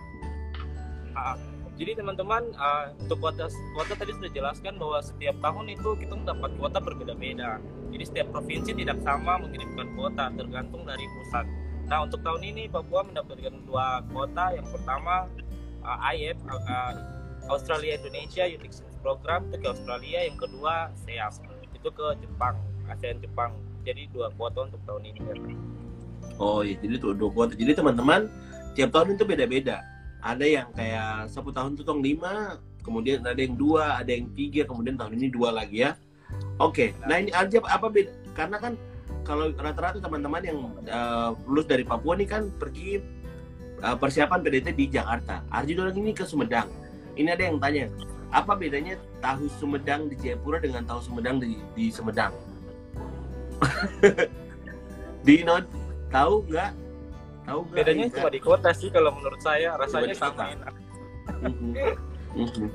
Ah, 1.14 1.38
jadi 1.78 1.94
teman-teman 1.94 2.42
ah, 2.58 2.90
untuk 2.98 3.22
kuota 3.22 3.46
kuota 3.78 3.94
tadi 3.94 4.10
sudah 4.10 4.30
jelaskan 4.34 4.82
bahwa 4.82 4.98
setiap 4.98 5.38
tahun 5.38 5.70
itu 5.70 5.94
kita 6.02 6.10
mendapat 6.10 6.50
kuota 6.58 6.78
berbeda-beda. 6.82 7.62
Jadi 7.94 8.04
setiap 8.04 8.34
provinsi 8.34 8.74
tidak 8.74 8.98
sama 9.06 9.38
mengirimkan 9.38 9.86
kuota 9.94 10.34
tergantung 10.34 10.82
dari 10.82 11.06
pusat. 11.06 11.46
Nah 11.86 12.02
untuk 12.02 12.18
tahun 12.26 12.42
ini 12.42 12.66
Papua 12.66 13.06
mendapatkan 13.06 13.54
dua 13.62 14.02
kuota. 14.10 14.58
Yang 14.58 14.74
pertama 14.74 15.30
ah, 15.86 16.10
IF 16.10 16.34
ah, 16.50 16.98
Australia 17.46 17.94
Indonesia 17.94 18.42
Youth 18.50 18.66
Exchange 18.66 18.98
Program 18.98 19.46
itu 19.46 19.62
ke 19.62 19.66
Australia. 19.70 20.26
Yang 20.26 20.50
kedua 20.50 20.90
SEAS 21.06 21.38
itu 21.78 21.88
ke 21.94 22.06
Jepang 22.18 22.58
ASEAN 22.90 23.22
Jepang. 23.22 23.54
Jadi 23.86 24.10
dua 24.10 24.34
kuota 24.34 24.66
untuk 24.66 24.82
tahun 24.82 25.14
ini. 25.14 25.22
Oh 26.42 26.66
iya, 26.66 26.74
jadi 26.82 26.98
dua 26.98 27.30
kuota. 27.30 27.54
Jadi 27.54 27.70
teman-teman 27.70 28.26
tiap 28.74 28.90
tahun 28.90 29.14
itu 29.14 29.22
beda-beda. 29.22 29.97
Ada 30.18 30.46
yang 30.46 30.68
kayak 30.74 31.30
satu 31.30 31.54
tahun 31.54 31.78
itu 31.78 31.82
tong 31.86 32.02
lima, 32.02 32.58
kemudian 32.82 33.22
ada 33.22 33.38
yang 33.38 33.54
dua, 33.54 34.00
ada 34.00 34.10
yang 34.10 34.26
tiga, 34.34 34.66
kemudian 34.66 34.98
tahun 34.98 35.14
ini 35.14 35.28
dua 35.30 35.54
lagi 35.54 35.86
ya. 35.86 35.94
Oke, 36.58 36.96
nah 37.06 37.22
ini 37.22 37.30
aja 37.30 37.62
apa 37.70 37.86
beda? 37.86 38.10
Karena 38.34 38.58
kan 38.58 38.74
kalau 39.22 39.52
rata-rata 39.54 40.00
teman-teman 40.00 40.42
yang 40.42 40.58
uh, 40.88 41.36
lulus 41.44 41.68
dari 41.68 41.84
Papua 41.84 42.16
nih 42.16 42.28
kan 42.28 42.48
pergi 42.56 42.98
uh, 43.84 43.96
persiapan 43.96 44.40
PDT 44.42 44.74
di 44.74 44.90
Jakarta. 44.90 45.44
Arji 45.52 45.76
orang 45.78 45.94
ini 46.00 46.10
ke 46.16 46.24
Sumedang. 46.26 46.66
Ini 47.14 47.34
ada 47.34 47.42
yang 47.44 47.58
tanya, 47.60 47.86
apa 48.32 48.56
bedanya 48.56 48.96
tahu 49.20 49.46
Sumedang 49.60 50.08
di 50.08 50.16
Jayapura 50.18 50.58
dengan 50.62 50.82
tahu 50.88 51.04
Sumedang 51.04 51.38
di, 51.38 51.60
di 51.76 51.92
Sumedang? 51.92 52.32
di 55.26 55.42
not 55.42 55.66
tahu 56.08 56.46
nggak? 56.48 56.72
Tahu 57.48 57.60
nggak? 57.64 57.76
Bedanya 57.80 58.04
Ika? 58.04 58.14
cuma 58.20 58.28
di 58.28 58.40
kota 58.44 58.70
sih 58.76 58.92
kalau 58.92 59.10
menurut 59.16 59.40
saya 59.40 59.72
rasanya 59.80 60.12
sama 60.12 60.52
enak. 60.52 60.74
Mhm. 61.48 61.72
Mhm. 62.36 62.68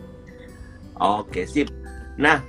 Oke, 0.97 1.45
sip. 1.45 1.69
Nah, 2.17 2.41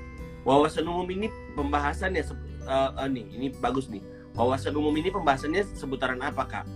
wawasan 0.48 0.88
umum 0.88 1.04
ini 1.12 1.28
pembahasannya 1.52 2.24
eh, 2.64 2.90
eh, 2.96 3.08
nih, 3.12 3.24
ini 3.36 3.46
bagus 3.60 3.92
nih. 3.92 4.00
Wawasan 4.34 4.74
umum 4.74 4.96
ini 4.96 5.12
pembahasannya 5.12 5.62
seputaran 5.76 6.18
apa, 6.24 6.42
Kak? 6.48 6.66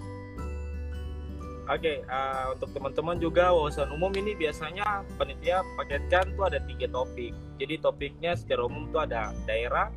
Oke, 1.68 2.00
eh, 2.00 2.44
untuk 2.52 2.72
teman-teman 2.72 3.20
juga 3.20 3.52
wawasan 3.52 3.92
umum 3.92 4.08
ini 4.16 4.32
biasanya 4.36 5.04
panitia 5.20 5.60
paketkan 5.76 6.32
tuh 6.36 6.48
ada 6.48 6.60
tiga 6.64 6.88
topik. 6.88 7.32
Jadi 7.60 7.74
topiknya 7.80 8.32
secara 8.36 8.64
umum 8.64 8.88
tuh 8.88 9.04
ada 9.04 9.32
daerah, 9.44 9.92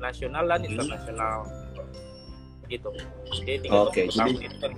nasional 0.00 0.48
dan 0.48 0.64
Hmm. 0.64 0.72
internasional. 0.72 1.61
Gitu. 2.72 2.88
Jadi 3.44 3.52
tiga 3.68 3.78
utama 3.88 4.28
jadi- 4.32 4.48
itu. 4.48 4.68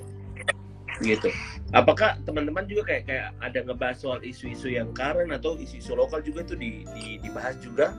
Gitu. 1.03 1.29
Apakah 1.75 2.23
teman-teman 2.23 2.71
juga 2.71 2.87
kayak 2.87 3.03
kayak 3.11 3.27
ada 3.43 3.59
ngebahas 3.67 3.97
soal 3.99 4.23
isu-isu 4.23 4.71
yang 4.71 4.95
current 4.95 5.35
atau 5.35 5.59
isu-isu 5.59 5.91
lokal 5.99 6.23
juga 6.23 6.47
itu 6.47 6.55
di, 6.55 6.87
di- 6.95 7.19
dibahas 7.19 7.59
juga? 7.59 7.91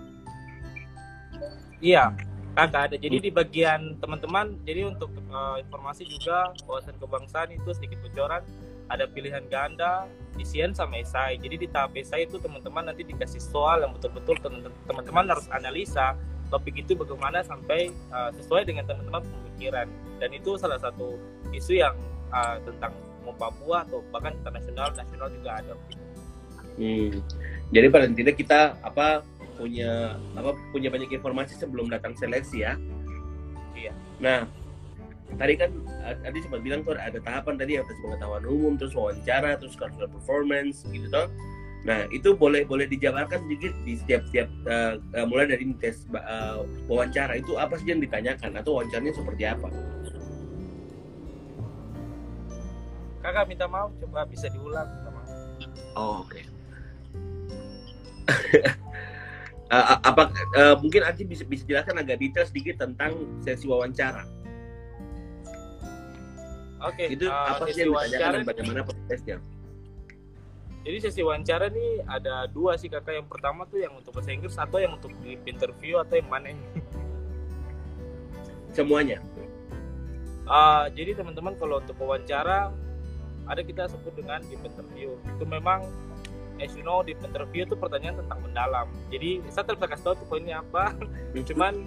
Iya, 1.84 2.16
kakak 2.56 2.82
ada. 2.92 2.96
Jadi 2.96 3.18
di 3.20 3.32
bagian 3.36 4.00
teman-teman, 4.00 4.56
jadi 4.64 4.88
untuk 4.88 5.12
eh, 5.12 5.56
informasi 5.68 6.08
juga 6.08 6.56
wawasan 6.64 6.96
kebangsaan 6.96 7.52
itu 7.52 7.68
sedikit 7.76 8.00
bocoran 8.00 8.48
ada 8.88 9.10
pilihan 9.12 9.44
ganda, 9.52 10.08
isian 10.40 10.72
sama 10.72 11.02
esai. 11.04 11.36
Jadi 11.36 11.66
di 11.66 11.68
tahap 11.68 12.00
esai 12.00 12.24
itu 12.30 12.40
teman-teman 12.40 12.88
nanti 12.88 13.04
dikasih 13.04 13.44
soal 13.44 13.84
yang 13.84 13.92
betul-betul 13.92 14.40
teman- 14.40 14.72
teman-teman 14.88 15.26
harus 15.36 15.52
analisa 15.52 16.16
topik 16.50 16.82
itu 16.82 16.94
bagaimana 16.94 17.42
sampai 17.42 17.90
eh, 17.92 18.32
sesuai 18.42 18.68
dengan 18.68 18.86
teman-teman 18.86 19.24
pemikiran. 19.24 19.88
Dan 20.22 20.30
itu 20.32 20.56
salah 20.56 20.80
satu 20.80 21.18
isu 21.52 21.80
yang 21.82 21.96
eh, 22.32 22.58
tentang 22.64 22.94
Papua 23.36 23.84
atau 23.84 24.00
bahkan 24.14 24.32
internasional, 24.38 24.94
nasional 24.96 25.28
juga 25.34 25.50
ada. 25.60 25.74
Hmm. 26.80 27.20
Jadi 27.74 27.88
paling 27.90 28.14
tidak 28.14 28.36
kita 28.38 28.78
apa 28.80 29.26
punya 29.56 30.20
apa 30.36 30.54
punya 30.70 30.92
banyak 30.92 31.10
informasi 31.10 31.56
sebelum 31.56 31.88
datang 31.88 32.14
seleksi 32.16 32.64
ya. 32.64 32.80
Iya. 33.76 33.92
Nah, 34.20 34.48
tadi 35.36 35.54
kan 35.58 35.72
eh, 36.06 36.16
tadi 36.22 36.38
sempat 36.44 36.62
bilang 36.62 36.84
tuh 36.84 36.96
ada 36.96 37.18
tahapan 37.20 37.56
tadi 37.58 37.80
atas 37.80 37.96
pengetahuan 38.00 38.46
umum, 38.46 38.74
terus 38.78 38.94
wawancara, 38.94 39.58
terus 39.60 39.76
cultural 39.76 40.12
performance 40.12 40.86
gitu 40.92 41.08
toh. 41.10 41.28
Nah, 41.86 42.10
itu 42.10 42.34
boleh 42.34 42.66
boleh 42.66 42.90
dijabarkan 42.90 43.46
sedikit 43.46 43.70
di 43.86 43.94
setiap 43.94 44.26
setiap 44.26 44.50
eh, 44.66 44.98
eh, 44.98 45.26
mulai 45.30 45.46
dari 45.46 45.70
tes 45.78 46.10
eh, 46.10 46.60
wawancara 46.90 47.38
itu 47.38 47.54
apa 47.62 47.78
sih 47.78 47.94
yang 47.94 48.02
ditanyakan 48.02 48.58
atau 48.58 48.82
wawancaranya 48.82 49.14
seperti 49.14 49.44
apa? 49.46 49.70
Kakak 53.22 53.46
minta 53.46 53.66
maaf, 53.70 53.94
coba 54.02 54.26
bisa 54.26 54.50
diulang. 54.50 54.90
Minta 54.90 55.10
maaf. 55.14 55.30
Oh, 55.94 56.26
oke. 56.26 56.42
Eh, 59.66 59.82
apa 59.82 60.30
eh, 60.30 60.78
mungkin 60.78 61.02
Arji 61.02 61.26
bisa 61.26 61.42
bisa 61.42 61.66
jelaskan 61.66 61.98
agak 61.98 62.22
detail 62.22 62.46
sedikit 62.46 62.86
tentang 62.86 63.18
sesi 63.42 63.66
wawancara. 63.66 64.22
Oke, 66.86 67.10
itu 67.10 67.26
eh, 67.26 67.34
apa 67.34 67.66
sih 67.74 67.82
yang 67.82 67.98
ditanyakan 67.98 68.30
dan 68.30 68.44
bagaimana 68.46 68.82
prosesnya? 68.86 69.42
Jadi 70.86 70.98
sesi 71.02 71.26
wawancara 71.26 71.74
nih 71.74 72.06
ada 72.06 72.46
dua 72.46 72.78
sih 72.78 72.94
kakak. 72.94 73.18
Yang 73.18 73.28
pertama 73.34 73.66
tuh 73.66 73.82
yang 73.82 73.98
untuk 73.98 74.14
bahasa 74.14 74.30
Inggris 74.30 74.54
atau 74.54 74.78
yang 74.78 74.94
untuk 74.94 75.10
di 75.26 75.34
interview 75.50 75.98
atau 75.98 76.14
yang 76.14 76.30
mana? 76.30 76.54
Semuanya. 78.78 79.18
Ah, 80.46 80.86
jadi 80.94 81.18
teman-teman 81.18 81.58
kalau 81.58 81.82
untuk 81.82 81.98
wawancara 81.98 82.70
ada 83.50 83.62
kita 83.66 83.90
sebut 83.90 84.14
dengan 84.14 84.46
deep 84.46 84.62
interview. 84.62 85.18
Itu 85.26 85.50
memang 85.50 85.90
as 86.62 86.70
you 86.78 86.86
know 86.86 87.02
deep 87.02 87.18
interview 87.26 87.66
itu 87.66 87.74
pertanyaan 87.74 88.22
tentang 88.22 88.46
mendalam. 88.46 88.86
Jadi 89.10 89.42
saya 89.50 89.66
bisa 89.66 89.90
kasih 89.90 90.06
tahu 90.06 90.16
tuh 90.22 90.28
poinnya 90.30 90.62
apa. 90.62 90.94
Cuman 91.50 91.82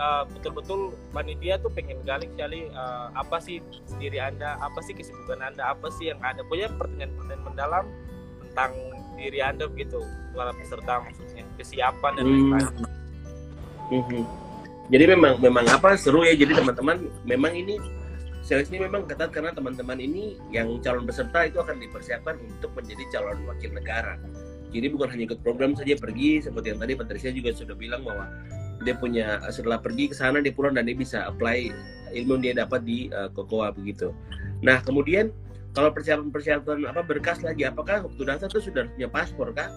ah, 0.00 0.24
betul-betul 0.24 0.96
panitia 1.12 1.60
tuh 1.60 1.68
pengen 1.76 2.00
gali 2.08 2.24
sekali 2.32 2.72
ah, 2.72 3.12
apa 3.12 3.36
sih 3.36 3.60
diri 4.00 4.16
anda, 4.16 4.56
apa 4.64 4.80
sih 4.80 4.96
kesibukan 4.96 5.44
anda, 5.44 5.76
apa 5.76 5.92
sih 5.92 6.08
yang 6.08 6.24
ada. 6.24 6.40
Punya 6.48 6.72
pertanyaan-pertanyaan 6.72 7.44
mendalam 7.44 7.84
tentang 8.50 8.74
diri 9.14 9.38
anda 9.38 9.70
begitu 9.70 10.02
para 10.34 10.50
peserta 10.56 10.92
maksudnya 11.06 11.44
kesiapan 11.54 12.12
dan 12.18 12.24
Hmm. 12.24 12.50
lain-lain. 12.56 12.86
Mhm. 13.90 14.22
Jadi 14.90 15.04
memang 15.06 15.34
memang 15.38 15.64
apa 15.70 15.94
seru 15.94 16.26
ya 16.26 16.34
jadi 16.34 16.58
teman-teman 16.58 17.06
memang 17.22 17.54
ini 17.54 17.78
seleksi 18.42 18.74
ini 18.74 18.90
memang 18.90 19.06
ketat 19.06 19.30
karena 19.30 19.54
teman-teman 19.54 19.98
ini 20.02 20.34
yang 20.50 20.82
calon 20.82 21.06
peserta 21.06 21.46
itu 21.46 21.62
akan 21.62 21.78
dipersiapkan 21.78 22.34
untuk 22.42 22.74
menjadi 22.74 23.04
calon 23.14 23.38
wakil 23.46 23.70
negara. 23.70 24.18
Jadi 24.70 24.86
bukan 24.90 25.10
hanya 25.14 25.30
ikut 25.30 25.42
program 25.42 25.74
saja 25.78 25.94
pergi 25.98 26.42
seperti 26.42 26.74
yang 26.74 26.80
tadi 26.82 26.92
Patricia 26.98 27.30
juga 27.30 27.50
sudah 27.54 27.74
bilang 27.78 28.02
bahwa 28.02 28.26
dia 28.82 28.94
punya 28.96 29.38
setelah 29.52 29.78
pergi 29.78 30.10
ke 30.10 30.14
sana 30.16 30.42
dia 30.42 30.54
pulang 30.54 30.74
dan 30.74 30.86
dia 30.86 30.96
bisa 30.96 31.26
apply 31.26 31.70
ilmu 32.10 32.38
yang 32.38 32.42
dia 32.42 32.54
dapat 32.66 32.80
di 32.82 33.06
uh, 33.14 33.30
Kokoa 33.30 33.70
begitu. 33.74 34.10
Nah 34.62 34.82
kemudian 34.82 35.30
kalau 35.70 35.90
persiapan-persiapan 35.94 36.90
apa 36.90 37.00
berkas 37.02 37.40
lagi 37.40 37.62
apakah 37.62 38.02
waktu 38.04 38.22
dasar 38.26 38.48
itu 38.50 38.70
sudah 38.70 38.86
punya 38.90 39.06
paspor 39.06 39.54
kah? 39.54 39.70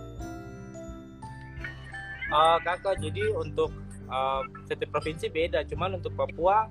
Ah, 2.33 2.57
kakak 2.65 2.97
jadi 2.97 3.29
untuk 3.37 3.69
ah, 4.09 4.41
setiap 4.65 4.89
provinsi 4.89 5.29
beda 5.29 5.61
cuman 5.69 6.01
untuk 6.01 6.17
Papua 6.17 6.65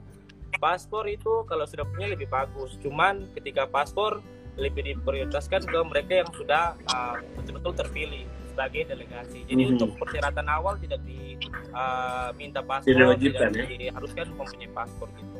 paspor 0.59 1.07
itu 1.07 1.47
kalau 1.47 1.63
sudah 1.65 1.87
punya 1.87 2.11
lebih 2.13 2.27
bagus 2.27 2.75
cuman 2.83 3.31
ketika 3.35 3.67
paspor 3.67 4.19
lebih 4.59 4.85
diprioritaskan 4.85 5.65
ke 5.65 5.79
mereka 5.87 6.27
yang 6.27 6.31
sudah 6.35 6.75
ah, 6.87 7.17
betul-betul 7.39 7.73
terpilih 7.79 8.27
sebagai 8.53 8.85
delegasi 8.85 9.47
jadi 9.49 9.63
Mhm. 9.65 9.73
untuk 9.79 9.91
persyaratan 9.97 10.45
awal 10.45 10.77
tidak 10.77 11.01
diminta 11.07 12.61
paspor 12.61 12.91
Tidak 12.91 13.01
diwajibkan, 13.17 13.51
ya? 13.55 13.65
diharuskan 13.71 14.27
mempunyai 14.35 14.71
paspor 14.75 15.09
gitu 15.15 15.39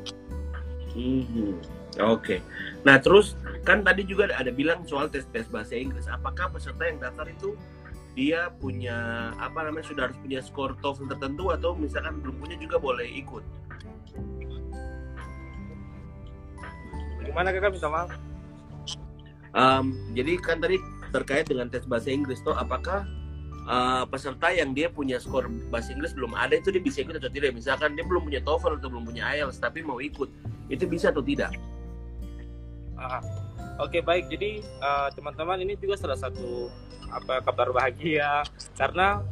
Mhm. 0.93 1.82
Oke. 2.01 2.41
Nah 2.87 2.97
terus 2.97 3.37
kan 3.61 3.85
tadi 3.85 4.07
juga 4.07 4.31
ada, 4.33 4.49
bilang 4.49 4.81
soal 4.87 5.11
tes 5.11 5.27
tes 5.29 5.45
bahasa 5.49 5.77
Inggris. 5.77 6.09
Apakah 6.09 6.49
peserta 6.49 6.87
yang 6.87 6.97
daftar 6.97 7.29
itu 7.29 7.53
dia 8.13 8.53
punya 8.61 9.29
apa 9.41 9.65
namanya 9.65 9.89
sudah 9.89 10.03
harus 10.09 10.17
punya 10.21 10.39
skor 10.41 10.77
TOEFL 10.85 11.09
tertentu 11.17 11.49
atau 11.49 11.73
misalkan 11.73 12.21
belum 12.21 12.37
punya 12.41 12.57
juga 12.61 12.77
boleh 12.77 13.09
ikut? 13.09 13.45
gimana 17.23 17.49
kakak 17.49 17.73
minta 17.73 17.89
maaf 17.89 18.13
Em, 19.53 19.93
jadi 20.17 20.33
kan 20.41 20.57
tadi 20.57 20.81
terkait 21.13 21.45
dengan 21.45 21.69
tes 21.69 21.85
bahasa 21.85 22.09
Inggris 22.09 22.41
tuh 22.41 22.57
apakah 22.57 23.05
uh, 23.69 24.01
peserta 24.09 24.49
yang 24.49 24.73
dia 24.73 24.89
punya 24.89 25.21
skor 25.21 25.45
bahasa 25.69 25.93
Inggris 25.93 26.17
belum 26.17 26.33
ada 26.33 26.57
itu 26.57 26.73
dia 26.73 26.81
bisa 26.81 27.05
ikut 27.05 27.21
atau 27.21 27.29
tidak 27.29 27.53
misalkan 27.53 27.93
dia 27.93 28.01
belum 28.01 28.25
punya 28.25 28.41
TOEFL 28.41 28.81
atau 28.81 28.89
belum 28.89 29.05
punya 29.05 29.29
IELTS 29.29 29.61
tapi 29.61 29.85
mau 29.85 30.01
ikut 30.01 30.25
itu 30.73 30.89
bisa 30.89 31.13
atau 31.13 31.21
tidak 31.21 31.53
Ah, 32.97 33.21
Oke 33.81 34.05
baik, 34.05 34.29
jadi 34.29 34.61
eh, 34.61 35.09
teman-teman 35.17 35.57
ini 35.65 35.73
juga 35.81 35.97
salah 35.97 36.19
satu 36.19 36.69
apa 37.09 37.41
kabar 37.41 37.73
bahagia 37.73 38.45
karena 38.77 39.25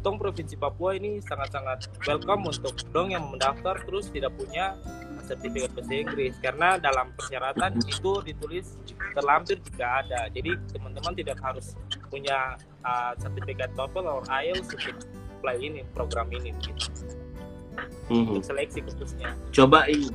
Tong 0.00 0.16
Provinsi 0.16 0.56
Papua 0.56 0.96
ini 0.96 1.18
sangat-sangat 1.20 1.90
welcome 2.06 2.48
untuk 2.48 2.72
dong 2.94 3.12
yang 3.12 3.26
mendaftar 3.28 3.76
terus 3.84 4.08
tidak 4.08 4.32
punya 4.38 4.78
sertifikat 5.26 5.70
bahasa 5.76 5.94
Inggris 5.94 6.34
karena 6.42 6.80
dalam 6.80 7.12
persyaratan 7.14 7.78
itu 7.84 8.12
ditulis 8.24 8.78
terlampir 9.14 9.60
jika 9.62 10.02
ada. 10.02 10.26
Jadi 10.32 10.56
teman-teman 10.74 11.12
tidak 11.14 11.38
harus 11.38 11.76
punya 12.08 12.58
uh, 12.82 13.12
sertifikat 13.20 13.70
TOEFL 13.78 14.06
atau 14.06 14.22
IELTS 14.26 14.68
untuk 14.74 14.96
apply 15.38 15.56
ini 15.60 15.80
program 15.92 16.26
ini 16.34 16.50
gitu. 16.64 16.82
Mhm. 18.10 18.40
Untuk 18.40 18.42
seleksi 18.42 18.82
khususnya. 18.82 19.30
coba 19.54 19.86
ini 19.86 20.10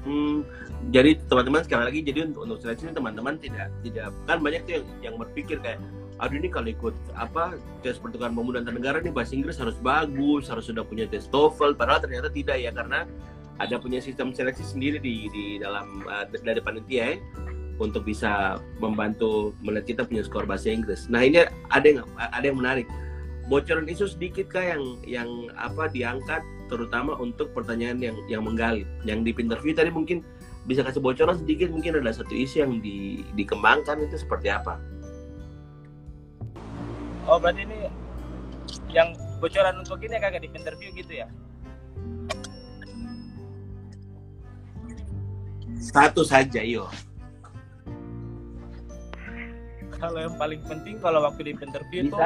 Hmm, 0.00 0.48
jadi 0.88 1.20
teman-teman 1.28 1.60
sekali 1.60 1.84
lagi 1.92 2.00
jadi 2.00 2.32
untuk 2.32 2.48
untuk 2.48 2.58
seleksi 2.64 2.88
ini 2.88 2.94
teman-teman 2.96 3.36
tidak 3.36 3.68
tidak 3.84 4.08
kan 4.24 4.40
banyak 4.40 4.64
tuh 4.64 4.72
yang, 4.80 4.86
yang 5.04 5.14
berpikir 5.20 5.60
kayak 5.60 5.76
aduh 6.20 6.36
ini 6.40 6.48
kalau 6.48 6.68
ikut 6.72 6.96
apa 7.16 7.60
tes 7.84 8.00
pertukaran 8.00 8.32
pemuda 8.32 8.64
antar 8.64 8.72
negara 8.72 8.96
nih 9.04 9.12
bahasa 9.12 9.36
Inggris 9.36 9.60
harus 9.60 9.76
bagus 9.84 10.48
harus 10.48 10.68
sudah 10.72 10.84
punya 10.84 11.04
tes 11.04 11.28
TOEFL 11.28 11.76
padahal 11.76 12.00
ternyata 12.00 12.32
tidak 12.32 12.60
ya 12.60 12.72
karena 12.72 13.04
ada 13.60 13.76
punya 13.76 14.00
sistem 14.00 14.32
seleksi 14.32 14.64
sendiri 14.64 14.96
di 14.96 15.28
di 15.28 15.44
dalam 15.60 16.00
uh, 16.08 16.24
dari 16.32 16.64
panitia 16.64 17.12
ya 17.12 17.16
untuk 17.80 18.04
bisa 18.04 18.60
membantu 18.76 19.56
melihat 19.64 19.84
kita 19.96 20.02
punya 20.04 20.20
skor 20.20 20.44
bahasa 20.44 20.68
Inggris. 20.68 21.08
Nah 21.08 21.24
ini 21.24 21.48
ada 21.72 21.86
yang 21.88 22.04
ada 22.16 22.44
yang 22.44 22.60
menarik 22.60 22.84
bocoran 23.48 23.88
isu 23.88 24.06
sedikit 24.16 24.52
kah 24.52 24.62
yang 24.62 25.00
yang 25.08 25.28
apa 25.56 25.88
diangkat 25.88 26.44
terutama 26.70 27.18
untuk 27.18 27.50
pertanyaan 27.50 27.98
yang 27.98 28.16
yang 28.30 28.42
menggali. 28.46 28.86
Yang 29.02 29.18
di 29.26 29.30
interview 29.42 29.74
tadi 29.74 29.90
mungkin 29.90 30.22
bisa 30.64 30.86
kasih 30.86 31.02
bocoran 31.02 31.34
sedikit 31.34 31.74
mungkin 31.74 31.98
ada 31.98 32.14
satu 32.14 32.30
isu 32.30 32.62
yang 32.62 32.72
di, 32.78 33.26
dikembangkan 33.34 34.06
itu 34.06 34.22
seperti 34.22 34.54
apa? 34.54 34.78
Oh 37.26 37.42
berarti 37.42 37.66
ini 37.66 37.90
yang 38.94 39.18
bocoran 39.42 39.82
untuk 39.82 39.98
ini 40.06 40.14
kagak 40.22 40.46
di 40.46 40.50
interview 40.54 40.94
gitu 40.94 41.26
ya? 41.26 41.28
satu 45.80 46.22
saja 46.22 46.60
yo 46.60 46.86
Kalau 50.00 50.16
yang 50.16 50.36
paling 50.40 50.64
penting 50.64 50.96
kalau 50.96 51.20
waktu 51.24 51.50
di 51.50 51.52
interview 51.52 52.08
itu 52.08 52.16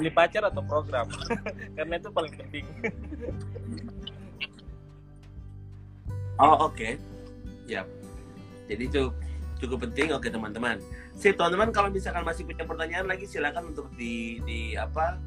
beli 0.00 0.10
pacar 0.10 0.48
atau 0.48 0.64
program? 0.64 1.06
Karena 1.76 1.94
itu 2.00 2.08
paling 2.08 2.32
penting. 2.32 2.64
oh 6.40 6.72
oke. 6.72 6.96
Ya 7.68 7.84
jadi 8.70 8.86
itu 8.86 9.02
cukup 9.58 9.90
penting. 9.90 10.14
Oke 10.14 10.32
teman-teman. 10.32 10.78
Sip 11.18 11.34
teman-teman. 11.36 11.74
Kalau 11.74 11.92
misalkan 11.92 12.22
masih 12.22 12.46
punya 12.46 12.64
pertanyaan 12.64 13.10
lagi 13.10 13.26
silakan 13.28 13.74
untuk 13.74 13.90
di 13.98 14.38
di 14.46 14.78
apa 14.78 15.18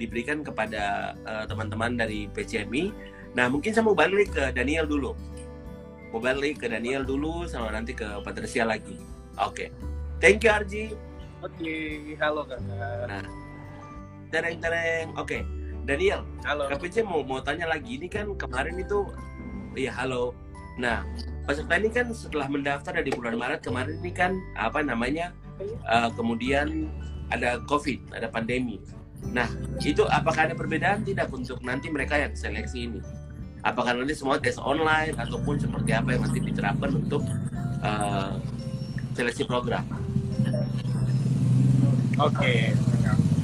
diberikan 0.00 0.40
kepada 0.46 1.12
eh, 1.14 1.44
teman-teman 1.50 1.94
dari 1.94 2.26
PCMI 2.32 3.12
nah 3.32 3.48
mungkin 3.48 3.72
saya 3.72 3.84
mau 3.88 3.96
balik 3.96 4.32
ke 4.32 4.52
Daniel 4.52 4.84
dulu. 4.84 5.16
Mau 6.12 6.20
balik 6.20 6.60
ke 6.60 6.66
Daniel 6.68 7.00
dulu 7.00 7.48
sama 7.48 7.72
nanti 7.72 7.96
ke 7.96 8.04
Patricia 8.20 8.68
lagi. 8.68 9.00
Oke. 9.40 9.72
Thank 10.20 10.44
you 10.44 10.52
Arji. 10.52 10.84
Oke, 11.42 11.74
halo 12.22 12.44
kakak. 12.46 13.08
Nah, 13.08 13.24
tereng 14.32 14.58
tereng. 14.58 15.12
Oke, 15.20 15.44
Daniel, 15.84 16.24
Halo. 16.48 16.72
Pince 16.80 17.04
mau 17.04 17.20
mau 17.20 17.44
tanya 17.44 17.68
lagi. 17.68 18.00
Ini 18.00 18.08
kan 18.08 18.32
kemarin 18.40 18.80
itu, 18.80 19.04
iya 19.76 19.92
halo. 19.92 20.32
Nah, 20.80 21.04
peserta 21.44 21.76
ini 21.76 21.92
kan 21.92 22.08
setelah 22.16 22.48
mendaftar 22.48 22.96
dari 22.96 23.12
bulan 23.12 23.36
Maret 23.36 23.60
kemarin 23.60 24.00
ini 24.00 24.10
kan 24.10 24.40
apa 24.56 24.80
namanya? 24.80 25.36
eh, 25.62 26.10
kemudian 26.16 26.88
ada 27.28 27.60
COVID, 27.68 28.16
ada 28.16 28.26
pandemi. 28.32 28.80
Nah, 29.30 29.46
itu 29.84 30.02
apakah 30.10 30.50
ada 30.50 30.54
perbedaan 30.58 31.06
tidak 31.06 31.30
untuk 31.30 31.62
nanti 31.62 31.86
mereka 31.86 32.18
yang 32.18 32.34
seleksi 32.34 32.90
ini? 32.90 33.00
Apakah 33.62 33.94
nanti 33.94 34.18
semua 34.18 34.42
tes 34.42 34.58
online 34.58 35.14
ataupun 35.14 35.54
seperti 35.62 35.94
apa 35.94 36.18
yang 36.18 36.26
nanti 36.26 36.40
diterapkan 36.42 36.90
untuk 36.98 37.22
eh, 37.84 38.32
seleksi 39.14 39.46
program? 39.46 39.86
Oke. 42.18 42.74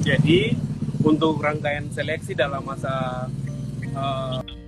Jadi 0.03 0.55
untuk 1.03 1.39
rangkaian 1.39 1.87
seleksi 1.91 2.35
dalam 2.35 2.63
masa 2.63 3.25
eh, 3.83 4.58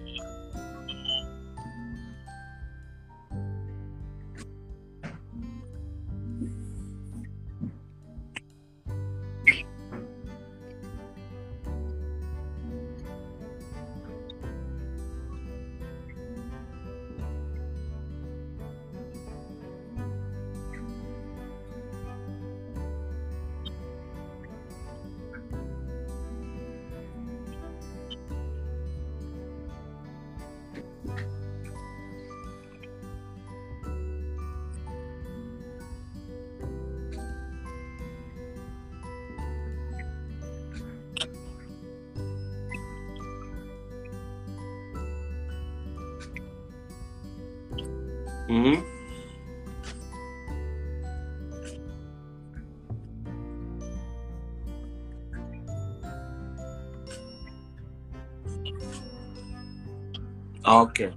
Oke. 60.72 61.11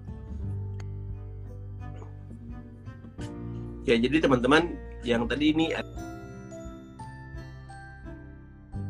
Ya, 3.86 3.94
jadi 4.00 4.18
teman-teman 4.18 4.74
yang 5.06 5.30
tadi 5.30 5.54
ini 5.54 5.70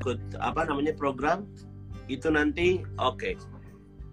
ikut 0.01 0.21
apa 0.41 0.65
namanya 0.65 0.97
program 0.97 1.45
itu 2.09 2.33
nanti 2.33 2.81
oke. 2.97 3.37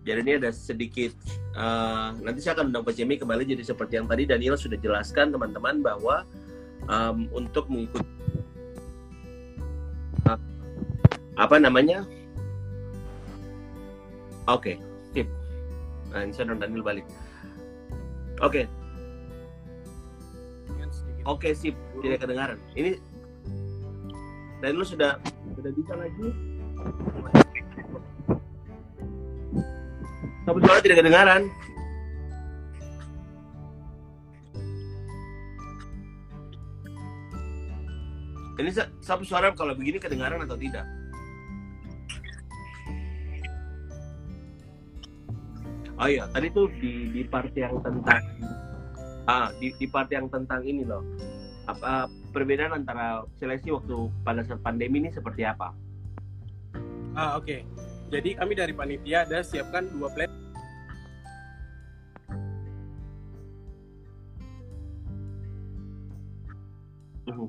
Jadi 0.04 0.20
ini 0.28 0.34
ada 0.44 0.52
sedikit 0.52 1.16
eh, 1.56 2.10
nanti 2.20 2.44
saya 2.44 2.60
akan 2.60 2.74
undang 2.74 2.84
Pak 2.84 3.00
Jimmy 3.00 3.16
kembali 3.16 3.48
jadi 3.48 3.64
seperti 3.64 4.02
yang 4.02 4.10
tadi 4.12 4.28
Daniel 4.28 4.60
sudah 4.60 4.76
jelaskan 4.76 5.32
teman-teman 5.32 5.80
bahwa 5.80 6.28
em, 6.90 7.30
untuk 7.32 7.70
mengikuti 7.72 8.10
apa 11.38 11.56
namanya? 11.62 12.04
Oke, 14.50 14.76
sip. 14.78 14.91
Nah, 16.12 16.28
saya 16.36 16.52
dan 16.52 16.60
Daniel 16.60 16.84
balik. 16.84 17.08
Oke, 18.44 18.68
sedikit 20.92 21.24
oke 21.24 21.50
sip, 21.56 21.76
tidak 22.04 22.20
kedengaran. 22.28 22.58
Ini 22.76 23.00
Daniel 24.60 24.84
sudah 24.84 25.16
sudah 25.56 25.72
bisa 25.72 25.94
lagi. 25.96 26.28
Tapi 30.42 30.58
suara 30.66 30.80
tidak 30.84 31.00
kedengaran. 31.06 31.42
Ini 38.62 38.70
sa- 38.70 38.94
sapu 39.02 39.26
suara 39.26 39.50
kalau 39.58 39.74
begini 39.74 39.98
kedengaran 39.98 40.46
atau 40.46 40.54
tidak? 40.54 40.86
Oh 46.02 46.10
iya, 46.10 46.26
tadi 46.34 46.50
tuh 46.50 46.66
di 46.82 47.14
di 47.14 47.22
part 47.30 47.54
yang 47.54 47.78
tentang 47.86 48.26
ah 49.30 49.54
di 49.62 49.70
di 49.78 49.86
part 49.86 50.10
yang 50.10 50.26
tentang 50.34 50.66
ini 50.66 50.82
loh. 50.82 51.06
Apa 51.70 52.10
perbedaan 52.34 52.74
antara 52.74 53.22
seleksi 53.38 53.70
waktu 53.70 54.10
pada 54.26 54.42
saat 54.42 54.66
pandemi 54.66 54.98
ini 54.98 55.14
seperti 55.14 55.46
apa? 55.46 55.70
Ah, 57.14 57.38
oke. 57.38 57.62
Jadi 58.10 58.34
kami 58.34 58.58
dari 58.58 58.74
panitia 58.74 59.30
ada 59.30 59.46
siapkan 59.46 59.94
dua 59.94 60.10
plan. 60.10 60.26
Mhm. 67.30 67.48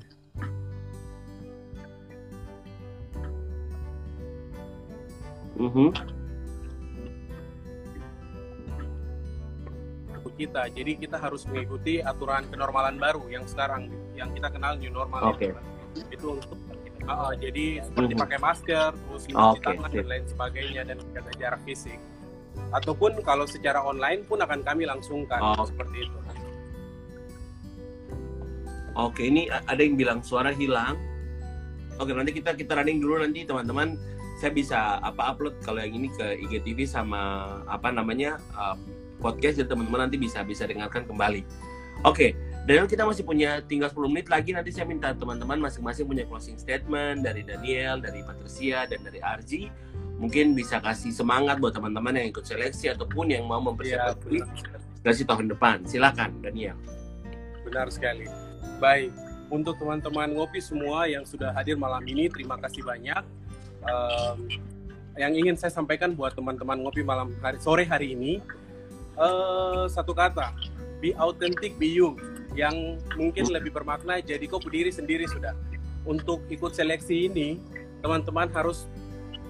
Mhm. 5.57 6.22
Kita. 10.43 10.63
Jadi 10.69 10.93
kita 10.99 11.17
harus 11.17 11.47
mengikuti 11.47 12.03
aturan 12.03 12.43
kenormalan 12.51 12.99
baru 12.99 13.23
yang 13.31 13.47
sekarang 13.47 13.87
yang 14.13 14.35
kita 14.35 14.51
kenal 14.51 14.75
new 14.75 14.91
normal 14.91 15.31
Oke. 15.31 15.51
itu. 15.51 15.61
Itu 16.11 16.27
untuk 16.37 16.59
uh, 17.07 17.33
jadi 17.37 17.83
seperti 17.83 18.13
Mhm. 18.15 18.23
pakai 18.23 18.39
masker, 18.39 18.91
terus 18.93 19.23
mencuci 19.27 19.59
Oke, 19.59 19.65
tangan 19.65 19.91
dan 19.91 20.07
lain 20.07 20.25
sebagainya 20.27 20.83
dan 20.85 20.97
jaga 21.13 21.33
jarak 21.39 21.61
fisik. 21.63 21.99
Ataupun 22.71 23.17
kalau 23.23 23.47
secara 23.47 23.81
online 23.81 24.27
pun 24.27 24.39
akan 24.39 24.61
kami 24.61 24.85
langsungkan 24.85 25.41
Oh. 25.41 25.65
seperti 25.65 26.05
itu. 26.05 26.19
Oke, 28.93 29.25
ini 29.25 29.49
ada 29.49 29.81
yang 29.81 29.97
bilang 29.97 30.21
suara 30.21 30.53
hilang. 30.53 31.01
Oke, 31.97 32.13
nanti 32.13 32.37
kita 32.37 32.53
kita 32.53 32.77
running 32.77 33.01
dulu 33.01 33.25
nanti 33.25 33.41
teman-teman. 33.43 33.97
Saya 34.37 34.53
bisa 34.53 35.01
apa 35.01 35.33
upload 35.33 35.57
kalau 35.63 35.81
yang 35.81 35.97
ini 35.97 36.13
ke 36.13 36.37
IGTV 36.45 36.85
sama 36.85 37.21
apa 37.65 37.89
namanya 37.89 38.37
uh, 38.53 38.77
podcast 39.23 39.63
jadi 39.63 39.71
teman-teman 39.71 40.11
nanti 40.11 40.19
bisa 40.19 40.43
bisa 40.43 40.67
dengarkan 40.67 41.07
kembali. 41.07 41.47
Oke, 42.03 42.35
Daniel 42.67 42.91
kita 42.91 43.07
masih 43.07 43.23
punya 43.23 43.63
tinggal 43.63 43.91
10 43.91 44.11
menit 44.11 44.27
lagi 44.27 44.51
nanti 44.51 44.75
saya 44.75 44.87
minta 44.91 45.15
teman-teman 45.15 45.63
masing-masing 45.63 46.07
punya 46.07 46.27
closing 46.27 46.59
statement 46.59 47.23
dari 47.23 47.47
Daniel, 47.47 48.03
dari 48.03 48.27
Patricia 48.27 48.87
dan 48.91 49.03
dari 49.07 49.23
Arji. 49.23 49.71
Mungkin 50.19 50.55
bisa 50.55 50.79
kasih 50.79 51.11
semangat 51.11 51.59
buat 51.59 51.75
teman-teman 51.75 52.15
yang 52.19 52.31
ikut 52.31 52.47
seleksi 52.47 52.91
ataupun 52.95 53.35
yang 53.35 53.47
mau 53.47 53.59
mempersiapkan 53.59 54.19
diri 54.27 54.43
seleksi 55.03 55.25
tahun 55.27 55.51
depan. 55.51 55.83
Silakan 55.87 56.39
Daniel. 56.39 56.79
Benar 57.67 57.91
sekali. 57.91 58.31
Baik, 58.79 59.11
untuk 59.51 59.77
teman-teman 59.77 60.31
ngopi 60.31 60.63
semua 60.63 61.11
yang 61.11 61.27
sudah 61.27 61.51
hadir 61.51 61.75
malam 61.75 62.03
ini, 62.07 62.31
terima 62.31 62.55
kasih 62.63 62.87
banyak. 62.87 63.23
Em, 63.83 64.39
yang 65.19 65.33
ingin 65.35 65.59
saya 65.59 65.75
sampaikan 65.75 66.15
buat 66.15 66.33
teman-teman 66.33 66.81
ngopi 66.87 67.03
malam 67.03 67.35
hari 67.43 67.59
sore 67.59 67.85
hari 67.85 68.15
ini, 68.15 68.39
eh, 69.17 69.85
satu 69.89 70.13
kata, 70.17 70.53
be 71.03 71.13
authentic, 71.19 71.77
be 71.77 71.89
you. 71.89 72.17
Yang 72.53 73.01
mungkin 73.17 73.49
lebih 73.49 73.73
bermakna 73.73 74.21
jadi 74.21 74.45
kau 74.45 74.61
berdiri 74.61 74.93
sendiri 74.93 75.25
sudah. 75.25 75.57
Untuk 76.05 76.45
ikut 76.53 76.75
seleksi 76.75 77.31
ini, 77.31 77.57
teman-teman 78.05 78.51
harus 78.53 78.85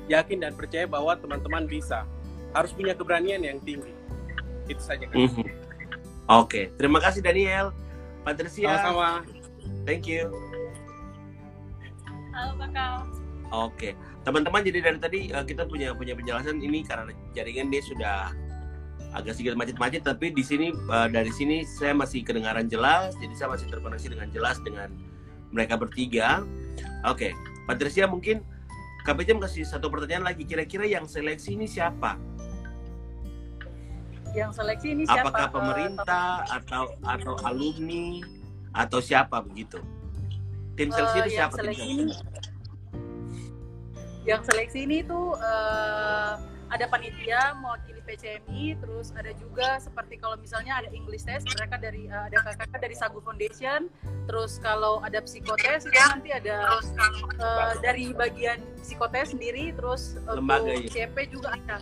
yakin 0.06 0.44
dan 0.44 0.52
percaya 0.54 0.86
bahwa 0.86 1.16
teman-teman 1.18 1.66
bisa. 1.66 2.06
Harus 2.52 2.70
punya 2.76 2.92
keberanian 2.92 3.40
yang 3.42 3.58
tinggi. 3.64 3.90
Itu 4.68 4.82
saja 4.82 5.08
kan. 5.08 5.16
Mhm. 5.16 5.46
Oke, 6.30 6.70
terima 6.78 7.02
kasih 7.02 7.24
Daniel. 7.24 7.74
Patricia, 8.22 8.78
Sama-sama. 8.78 9.26
thank 9.82 10.06
you. 10.06 10.30
Halo 12.30 12.54
kakak. 12.56 13.02
Oke, 13.52 13.90
teman-teman 14.24 14.64
jadi 14.64 14.78
dari 14.80 14.98
tadi 15.02 15.20
eh, 15.28 15.44
kita 15.44 15.66
punya 15.68 15.92
punya 15.92 16.16
penjelasan 16.16 16.62
ini 16.62 16.80
karena 16.86 17.10
jaringan 17.36 17.68
dia 17.68 17.82
sudah 17.84 18.32
agak 19.12 19.36
sedikit 19.36 19.60
macet-macet, 19.60 20.02
tapi 20.02 20.32
di 20.32 20.40
sini 20.40 20.72
eh, 20.72 21.08
dari 21.12 21.28
sini 21.32 21.62
saya 21.68 21.92
masih 21.92 22.24
kedengaran 22.24 22.66
jelas, 22.66 23.12
jadi 23.20 23.34
saya 23.36 23.48
masih 23.52 23.68
terkoneksi 23.68 24.08
dengan 24.08 24.28
jelas 24.32 24.56
dengan 24.64 24.88
mereka 25.52 25.76
bertiga. 25.76 26.40
Oke, 27.04 27.36
Patricia 27.68 28.08
mungkin 28.08 28.40
KPJ 29.04 29.36
kasih 29.42 29.64
satu 29.68 29.90
pertanyaan 29.92 30.24
lagi, 30.32 30.46
kira-kira 30.46 30.86
yang 30.88 31.04
seleksi 31.04 31.58
ini 31.58 31.66
siapa? 31.68 32.16
Yang 34.32 34.62
seleksi 34.62 34.88
ini 34.96 35.04
siapa? 35.04 35.28
Apakah 35.28 35.46
Eh, 35.46 35.52
pemerintah 35.52 36.28
atau 36.48 36.84
atau 37.04 37.34
alumni 37.44 38.22
atau 38.72 38.98
siapa 39.04 39.44
begitu? 39.44 39.76
Tim 40.72 40.88
seleksi 40.88 41.18
Eh, 41.18 41.22
itu 41.28 41.30
yang 41.36 41.38
siapa? 41.52 41.54
Tim 41.54 41.60
seleksi 41.60 41.82
seleksi? 41.84 42.00
ini 42.00 42.14
yang 44.22 44.40
seleksi 44.46 44.78
ini 44.86 44.98
tuh 45.02 45.34
eh, 45.36 46.32
ada 46.72 46.88
panitia 46.88 47.52
mewakili 47.60 48.00
PCMI 48.08 48.80
terus 48.80 49.12
ada 49.12 49.28
juga 49.36 49.76
seperti 49.76 50.16
kalau 50.16 50.40
misalnya 50.40 50.80
ada 50.80 50.88
English 50.88 51.28
test 51.28 51.44
mereka 51.52 51.76
dari 51.76 52.08
eh, 52.08 52.24
ada 52.32 52.40
kakak 52.40 52.80
dari 52.80 52.96
Sagu 52.96 53.20
Foundation 53.20 53.92
terus 54.24 54.56
kalau 54.56 55.04
ada 55.04 55.20
psikotes 55.20 55.84
itu 55.84 56.00
nanti 56.00 56.32
ada 56.32 56.80
eh, 57.36 57.72
dari 57.84 58.16
bagian 58.16 58.64
psikotes 58.80 59.36
sendiri 59.36 59.76
terus 59.76 60.16
Lembaga, 60.24 60.72
untuk 60.72 60.88
ya? 60.88 61.12
CP 61.12 61.16
juga 61.28 61.52
ada 61.60 61.76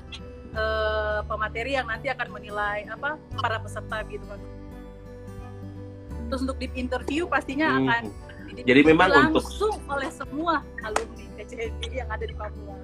eh, 0.58 1.20
pemateri 1.22 1.78
yang 1.78 1.86
nanti 1.86 2.10
akan 2.10 2.28
menilai 2.34 2.90
apa 2.90 3.14
para 3.38 3.62
peserta 3.62 4.02
gitu 4.10 4.26
kan 4.26 4.40
terus 6.30 6.42
untuk 6.42 6.58
deep 6.58 6.74
interview 6.74 7.30
pastinya 7.30 7.78
Hmm. 7.78 7.86
akan 7.86 8.04
Jadi 8.50 8.82
memang 8.82 9.30
untuk 9.30 9.46
langsung 9.46 9.78
oleh 9.86 10.10
semua 10.10 10.58
alumni 10.82 11.22
PCMI 11.38 12.02
yang 12.02 12.10
ada 12.10 12.26
di 12.26 12.34
Papua 12.34 12.74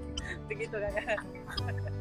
begitu 0.46 0.78
kan 0.78 0.94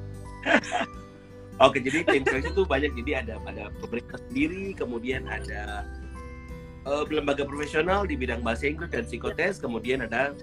Oke, 1.64 1.80
jadi 1.80 2.04
tim 2.04 2.24
seleksi 2.28 2.52
itu 2.52 2.64
banyak. 2.68 2.92
Jadi 3.00 3.12
ada 3.16 3.40
ada 3.48 3.72
pemerintah 3.80 4.20
sendiri, 4.28 4.76
kemudian 4.76 5.24
ada 5.24 5.88
eh, 6.84 7.04
lembaga 7.08 7.48
profesional 7.48 8.04
di 8.04 8.20
bidang 8.20 8.44
bahasa 8.44 8.68
Inggris 8.68 8.92
dan 8.92 9.08
psikotes, 9.08 9.64
kemudian 9.64 10.04
ada 10.04 10.36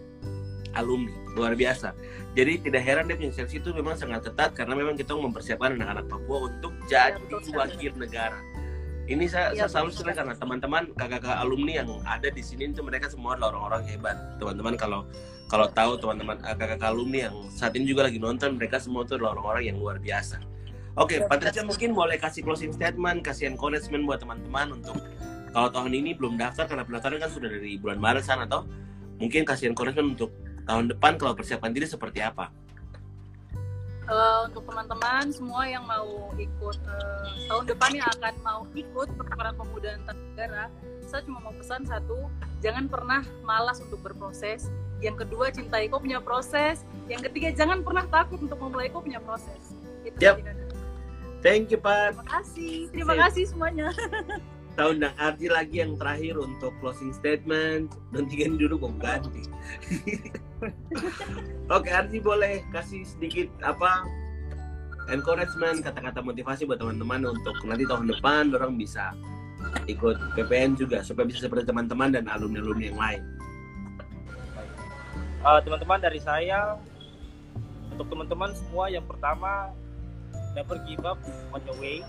alumni. 0.72 1.12
Luar 1.36 1.52
biasa. 1.52 1.92
Jadi 2.32 2.64
tidak 2.64 2.82
heran 2.84 3.08
dia 3.08 3.16
punya 3.16 3.32
seleksi 3.32 3.60
itu 3.60 3.76
memang 3.76 3.96
sangat 3.96 4.24
ketat 4.24 4.56
karena 4.56 4.72
memang 4.72 4.96
kita 4.96 5.12
mempersiapkan 5.12 5.76
anak-anak 5.76 6.08
Papua 6.08 6.48
untuk 6.48 6.72
jadi 6.88 7.20
betul 7.28 7.40
sekali. 7.44 7.56
wakil 7.60 7.92
negara. 8.00 8.40
Ini 9.02 9.26
saya, 9.26 9.50
saya 9.50 9.66
Iya, 9.66 9.66
selalu 9.66 9.90
senang 9.90 10.14
karena 10.14 10.34
teman-teman 10.38 10.82
kakak-kakak 10.94 11.38
alumni 11.42 11.72
yang 11.82 11.90
ada 12.06 12.28
di 12.30 12.38
sini 12.38 12.70
itu 12.70 12.86
mereka 12.86 13.10
semua 13.10 13.34
adalah 13.34 13.50
orang-orang 13.58 13.82
hebat. 13.90 14.16
Teman-teman 14.38 14.74
kalau 14.78 15.00
kalau 15.50 15.66
tahu 15.74 15.98
teman-teman 15.98 16.38
eh, 16.46 16.54
kakak-kakak 16.54 16.88
alumni 16.94 17.18
yang 17.26 17.36
saat 17.50 17.74
ini 17.74 17.84
juga 17.90 18.06
lagi 18.06 18.22
nonton 18.22 18.54
mereka 18.54 18.78
semua 18.78 19.02
itu 19.02 19.18
adalah 19.18 19.34
orang-orang 19.34 19.74
yang 19.74 19.76
luar 19.82 19.98
biasa. 19.98 20.38
Oke, 20.94 21.18
Iya, 21.18 21.26
Patricia 21.26 21.66
mungkin 21.66 21.98
boleh 21.98 22.14
kasih 22.20 22.46
closing 22.46 22.70
statement, 22.70 23.26
kasih 23.26 23.50
encouragement 23.50 24.06
buat 24.06 24.22
teman-teman 24.22 24.78
untuk 24.78 25.02
kalau 25.50 25.68
tahun 25.68 25.92
ini 25.98 26.14
belum 26.14 26.38
daftar 26.38 26.70
karena 26.70 26.86
pendaftaran 26.86 27.18
kan 27.18 27.30
sudah 27.32 27.50
dari 27.50 27.76
bulan 27.82 27.98
Maret 27.98 28.24
sana 28.24 28.46
atau 28.46 28.64
mungkin 29.18 29.42
kasih 29.42 29.74
encouragement 29.74 30.14
untuk 30.14 30.30
tahun 30.62 30.94
depan 30.94 31.18
kalau 31.18 31.34
persiapan 31.34 31.74
diri 31.74 31.90
seperti 31.90 32.22
apa? 32.22 32.54
Eh, 34.02 34.40
untuk 34.50 34.66
teman-teman 34.66 35.30
semua 35.30 35.62
yang 35.62 35.86
mau 35.86 36.34
ikut 36.34 36.74
eh, 36.74 37.46
tahun 37.46 37.64
depan 37.70 37.90
yang 37.94 38.08
akan 38.18 38.34
mau 38.42 38.60
ikut 38.74 39.08
pertukaran 39.14 39.54
pemuda 39.54 39.94
antar 39.94 40.18
negara 40.18 40.64
saya 41.06 41.22
cuma 41.22 41.38
mau 41.38 41.54
pesan 41.54 41.86
satu 41.86 42.26
jangan 42.58 42.90
pernah 42.90 43.22
malas 43.46 43.78
untuk 43.78 44.02
berproses. 44.02 44.66
Yang 44.98 45.26
kedua 45.26 45.50
cintai 45.54 45.86
kau 45.86 46.02
punya 46.02 46.18
proses. 46.18 46.82
Yang 47.06 47.30
ketiga 47.30 47.48
jangan 47.52 47.84
pernah 47.86 48.06
takut 48.10 48.42
untuk 48.42 48.58
memulai 48.58 48.90
kau 48.90 49.04
punya 49.04 49.22
proses. 49.22 49.76
Itu 50.02 50.18
Nana. 50.18 50.66
Thank 51.42 51.74
you, 51.74 51.78
Pat. 51.78 52.14
terima 52.14 52.26
kasih. 52.26 52.74
Terima 52.90 53.14
kasih 53.18 53.44
semuanya 53.50 53.90
Tahun 54.72 55.04
dan 55.04 55.12
Arji 55.20 55.52
lagi 55.52 55.84
yang 55.84 56.00
terakhir 56.00 56.40
untuk 56.40 56.72
closing 56.80 57.12
statement. 57.12 57.92
Nanti 58.08 58.40
ganti 58.40 58.56
dulu 58.56 58.88
mau 58.88 58.94
ganti. 59.04 59.44
Oke, 61.68 61.88
Arji 61.92 62.18
boleh 62.24 62.64
kasih 62.72 63.04
sedikit 63.04 63.52
apa 63.60 64.08
encouragement, 65.10 65.82
kata-kata 65.82 66.22
motivasi 66.22 66.64
buat 66.64 66.78
teman-teman 66.78 67.36
untuk 67.36 67.58
nanti 67.66 67.84
tahun 67.84 68.06
depan 68.16 68.54
orang 68.54 68.78
bisa 68.78 69.12
ikut 69.90 70.18
PPN 70.38 70.78
juga 70.78 71.02
supaya 71.02 71.26
bisa 71.26 71.42
seperti 71.42 71.68
teman-teman 71.68 72.14
dan 72.14 72.24
alumni-alumni 72.30 72.84
yang 72.88 72.98
lain. 72.98 73.22
Eh, 75.42 75.60
teman-teman 75.66 75.98
dari 75.98 76.22
saya 76.22 76.78
untuk 77.92 78.06
teman-teman 78.08 78.54
semua 78.54 78.86
yang 78.88 79.02
pertama 79.04 79.74
never 80.54 80.78
give 80.86 81.02
up 81.02 81.18
on 81.50 81.60
your 81.66 81.76
way 81.82 82.00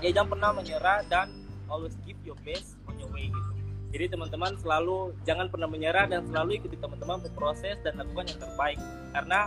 ya 0.00 0.08
jangan 0.10 0.34
pernah 0.34 0.50
menyerah 0.56 1.04
dan 1.06 1.28
always 1.70 1.94
give 2.04 2.18
your 2.26 2.36
best 2.42 2.76
on 2.90 2.98
your 2.98 3.08
way 3.14 3.30
gitu 3.30 3.50
jadi 3.90 4.06
teman-teman 4.14 4.54
selalu 4.58 5.14
jangan 5.26 5.50
pernah 5.50 5.66
menyerah 5.66 6.06
dan 6.06 6.22
selalu 6.30 6.62
ikuti 6.62 6.78
teman-teman 6.78 7.22
berproses 7.22 7.78
dan 7.82 7.98
lakukan 7.98 8.26
yang 8.30 8.38
terbaik 8.38 8.78
karena 9.14 9.40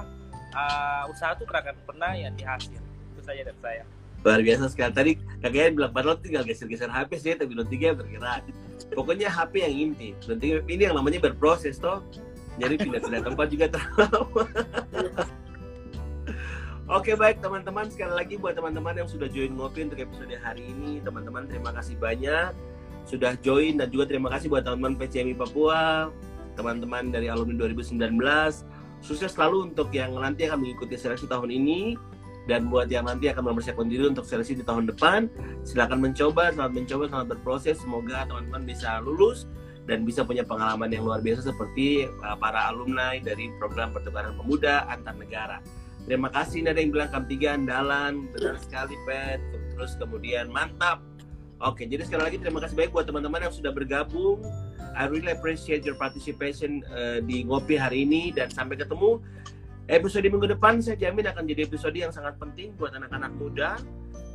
uh, 0.55 1.11
usaha 1.11 1.36
itu 1.36 1.43
tidak 1.47 1.61
akan 1.69 1.76
pernah 1.88 2.11
ya 2.15 2.30
dihasil 2.34 2.82
itu 3.13 3.21
saja 3.24 3.41
dari 3.47 3.59
saya 3.61 3.84
Luar 4.24 4.39
biasa 4.39 4.71
sekali. 4.71 4.91
Tadi 4.95 5.11
kakaknya 5.43 5.71
bilang 5.76 5.91
padahal 5.91 6.15
tinggal 6.24 6.47
geser-geser 6.47 6.88
HP 6.88 7.11
sih, 7.19 7.36
tapi 7.36 7.51
Don 7.59 7.67
tiga 7.67 7.91
bergerak. 7.91 8.47
Pokoknya 8.95 9.28
HP 9.28 9.67
yang 9.67 9.91
inti. 9.91 10.15
Tiga 10.24 10.63
ini 10.63 10.88
yang 10.88 10.95
namanya 10.95 11.19
berproses 11.19 11.76
toh. 11.76 11.99
Jadi 12.55 12.80
pindah-pindah 12.80 13.19
tempat 13.19 13.47
juga 13.51 13.67
terlalu. 13.67 14.24
Oke 16.93 17.17
baik 17.17 17.41
teman-teman. 17.41 17.89
Sekali 17.89 18.13
lagi 18.13 18.35
buat 18.37 18.53
teman-teman 18.53 18.93
yang 18.93 19.09
sudah 19.09 19.25
join 19.25 19.57
ngopi 19.57 19.89
untuk 19.89 19.97
episode 19.97 20.29
hari 20.45 20.61
ini 20.69 21.01
teman-teman 21.01 21.49
terima 21.49 21.73
kasih 21.73 21.97
banyak 21.97 22.53
sudah 23.09 23.33
join 23.41 23.81
dan 23.81 23.89
juga 23.89 24.13
terima 24.13 24.29
kasih 24.29 24.45
buat 24.45 24.61
teman-teman 24.61 25.01
PCMI 25.01 25.33
Papua 25.33 26.13
teman-teman 26.53 27.09
dari 27.09 27.33
alumni 27.33 27.65
2019 27.65 27.97
sukses 29.01 29.33
selalu 29.33 29.73
untuk 29.73 29.89
yang 29.89 30.13
nanti 30.13 30.45
akan 30.45 30.61
mengikuti 30.61 30.93
seleksi 30.93 31.25
tahun 31.25 31.49
ini 31.49 31.97
dan 32.45 32.69
buat 32.69 32.85
yang 32.93 33.09
nanti 33.09 33.25
akan 33.25 33.41
mempersiapkan 33.41 33.89
diri 33.89 34.13
untuk 34.13 34.29
seleksi 34.29 34.61
di 34.61 34.63
tahun 34.63 34.85
depan. 34.85 35.33
Silakan 35.65 35.97
mencoba 35.97 36.53
selamat 36.53 36.77
mencoba 36.77 37.03
selamat 37.09 37.27
berproses. 37.33 37.81
Semoga 37.81 38.29
teman-teman 38.29 38.69
bisa 38.69 39.01
lulus 39.01 39.49
dan 39.89 40.05
bisa 40.05 40.21
punya 40.21 40.45
pengalaman 40.45 40.93
yang 40.93 41.09
luar 41.09 41.25
biasa 41.25 41.41
seperti 41.41 42.05
uh, 42.05 42.37
para 42.37 42.69
alumni 42.69 43.17
dari 43.17 43.49
program 43.57 43.89
pertukaran 43.89 44.37
pemuda 44.37 44.85
antar 44.93 45.17
negara 45.17 45.57
Terima 46.04 46.28
kasih. 46.28 46.64
Ini 46.64 46.76
ada 46.76 46.80
yang 46.84 46.91
bilang 46.91 47.10
Kam 47.12 47.24
3 47.24 47.56
andalan, 47.56 48.28
benar 48.36 48.60
sekali 48.60 48.95
Pet. 49.08 49.39
Terus 49.76 49.95
kemudian 49.95 50.51
mantap. 50.51 50.99
Oke, 51.64 51.88
jadi 51.88 52.04
sekali 52.04 52.28
lagi 52.28 52.38
terima 52.43 52.60
kasih 52.60 52.76
banyak 52.76 52.91
buat 52.91 53.08
teman-teman 53.08 53.47
yang 53.47 53.56
sudah 53.56 53.72
bergabung. 53.72 54.43
I 54.93 55.08
really 55.08 55.32
appreciate 55.32 55.88
your 55.88 55.95
participation 55.95 56.84
uh, 56.91 57.24
di 57.24 57.47
ngopi 57.47 57.80
hari 57.80 58.04
ini 58.04 58.36
dan 58.36 58.51
sampai 58.51 58.76
ketemu 58.76 59.24
episode 59.88 60.28
minggu 60.28 60.51
depan. 60.51 60.84
Saya 60.84 60.99
jamin 60.99 61.24
akan 61.24 61.47
jadi 61.47 61.66
episode 61.66 61.95
yang 61.95 62.12
sangat 62.12 62.36
penting 62.36 62.76
buat 62.76 62.91
anak-anak 62.91 63.32
muda. 63.39 63.80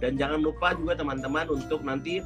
Dan 0.01 0.16
jangan 0.16 0.41
lupa 0.41 0.73
juga 0.73 0.97
teman-teman 0.97 1.53
untuk 1.53 1.85
nanti 1.85 2.25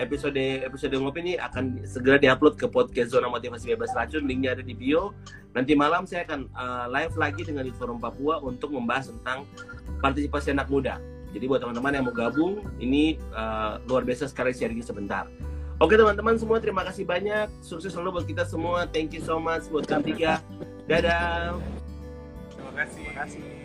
episode 0.00 0.64
episode 0.64 0.96
ngopi 0.96 1.20
ini 1.20 1.34
akan 1.36 1.84
segera 1.84 2.16
diupload 2.16 2.56
ke 2.56 2.66
podcast 2.66 3.12
zona 3.12 3.28
motivasi 3.28 3.76
bebas 3.76 3.92
racun. 3.92 4.24
Linknya 4.24 4.56
ada 4.56 4.64
di 4.64 4.72
bio. 4.72 5.12
Nanti 5.52 5.76
malam 5.76 6.08
saya 6.08 6.24
akan 6.24 6.48
uh, 6.56 6.86
live 6.88 7.14
lagi 7.20 7.42
dengan 7.44 7.68
di 7.68 7.72
forum 7.76 8.00
Papua 8.00 8.40
untuk 8.40 8.72
membahas 8.72 9.12
tentang 9.12 9.44
partisipasi 10.00 10.56
anak 10.56 10.72
muda. 10.72 10.96
Jadi 11.30 11.44
buat 11.46 11.62
teman-teman 11.62 11.94
yang 11.94 12.04
mau 12.08 12.14
gabung 12.14 12.64
ini 12.82 13.20
uh, 13.36 13.78
luar 13.86 14.02
biasa 14.02 14.26
sekali 14.26 14.50
sharing 14.50 14.82
sebentar. 14.82 15.28
Oke 15.80 15.96
teman-teman 15.96 16.36
semua 16.36 16.60
terima 16.60 16.84
kasih 16.84 17.08
banyak. 17.08 17.48
Sukses 17.64 17.94
selalu 17.94 18.20
buat 18.20 18.26
kita 18.26 18.44
semua. 18.44 18.84
Thank 18.90 19.16
you 19.16 19.22
so 19.22 19.40
much 19.40 19.64
buat 19.70 19.86
kami 19.86 20.12
tiga. 20.16 20.42
Dadah. 20.90 21.56
Terima 22.52 22.72
kasih. 22.74 23.04
Terima 23.04 23.14
kasih. 23.24 23.59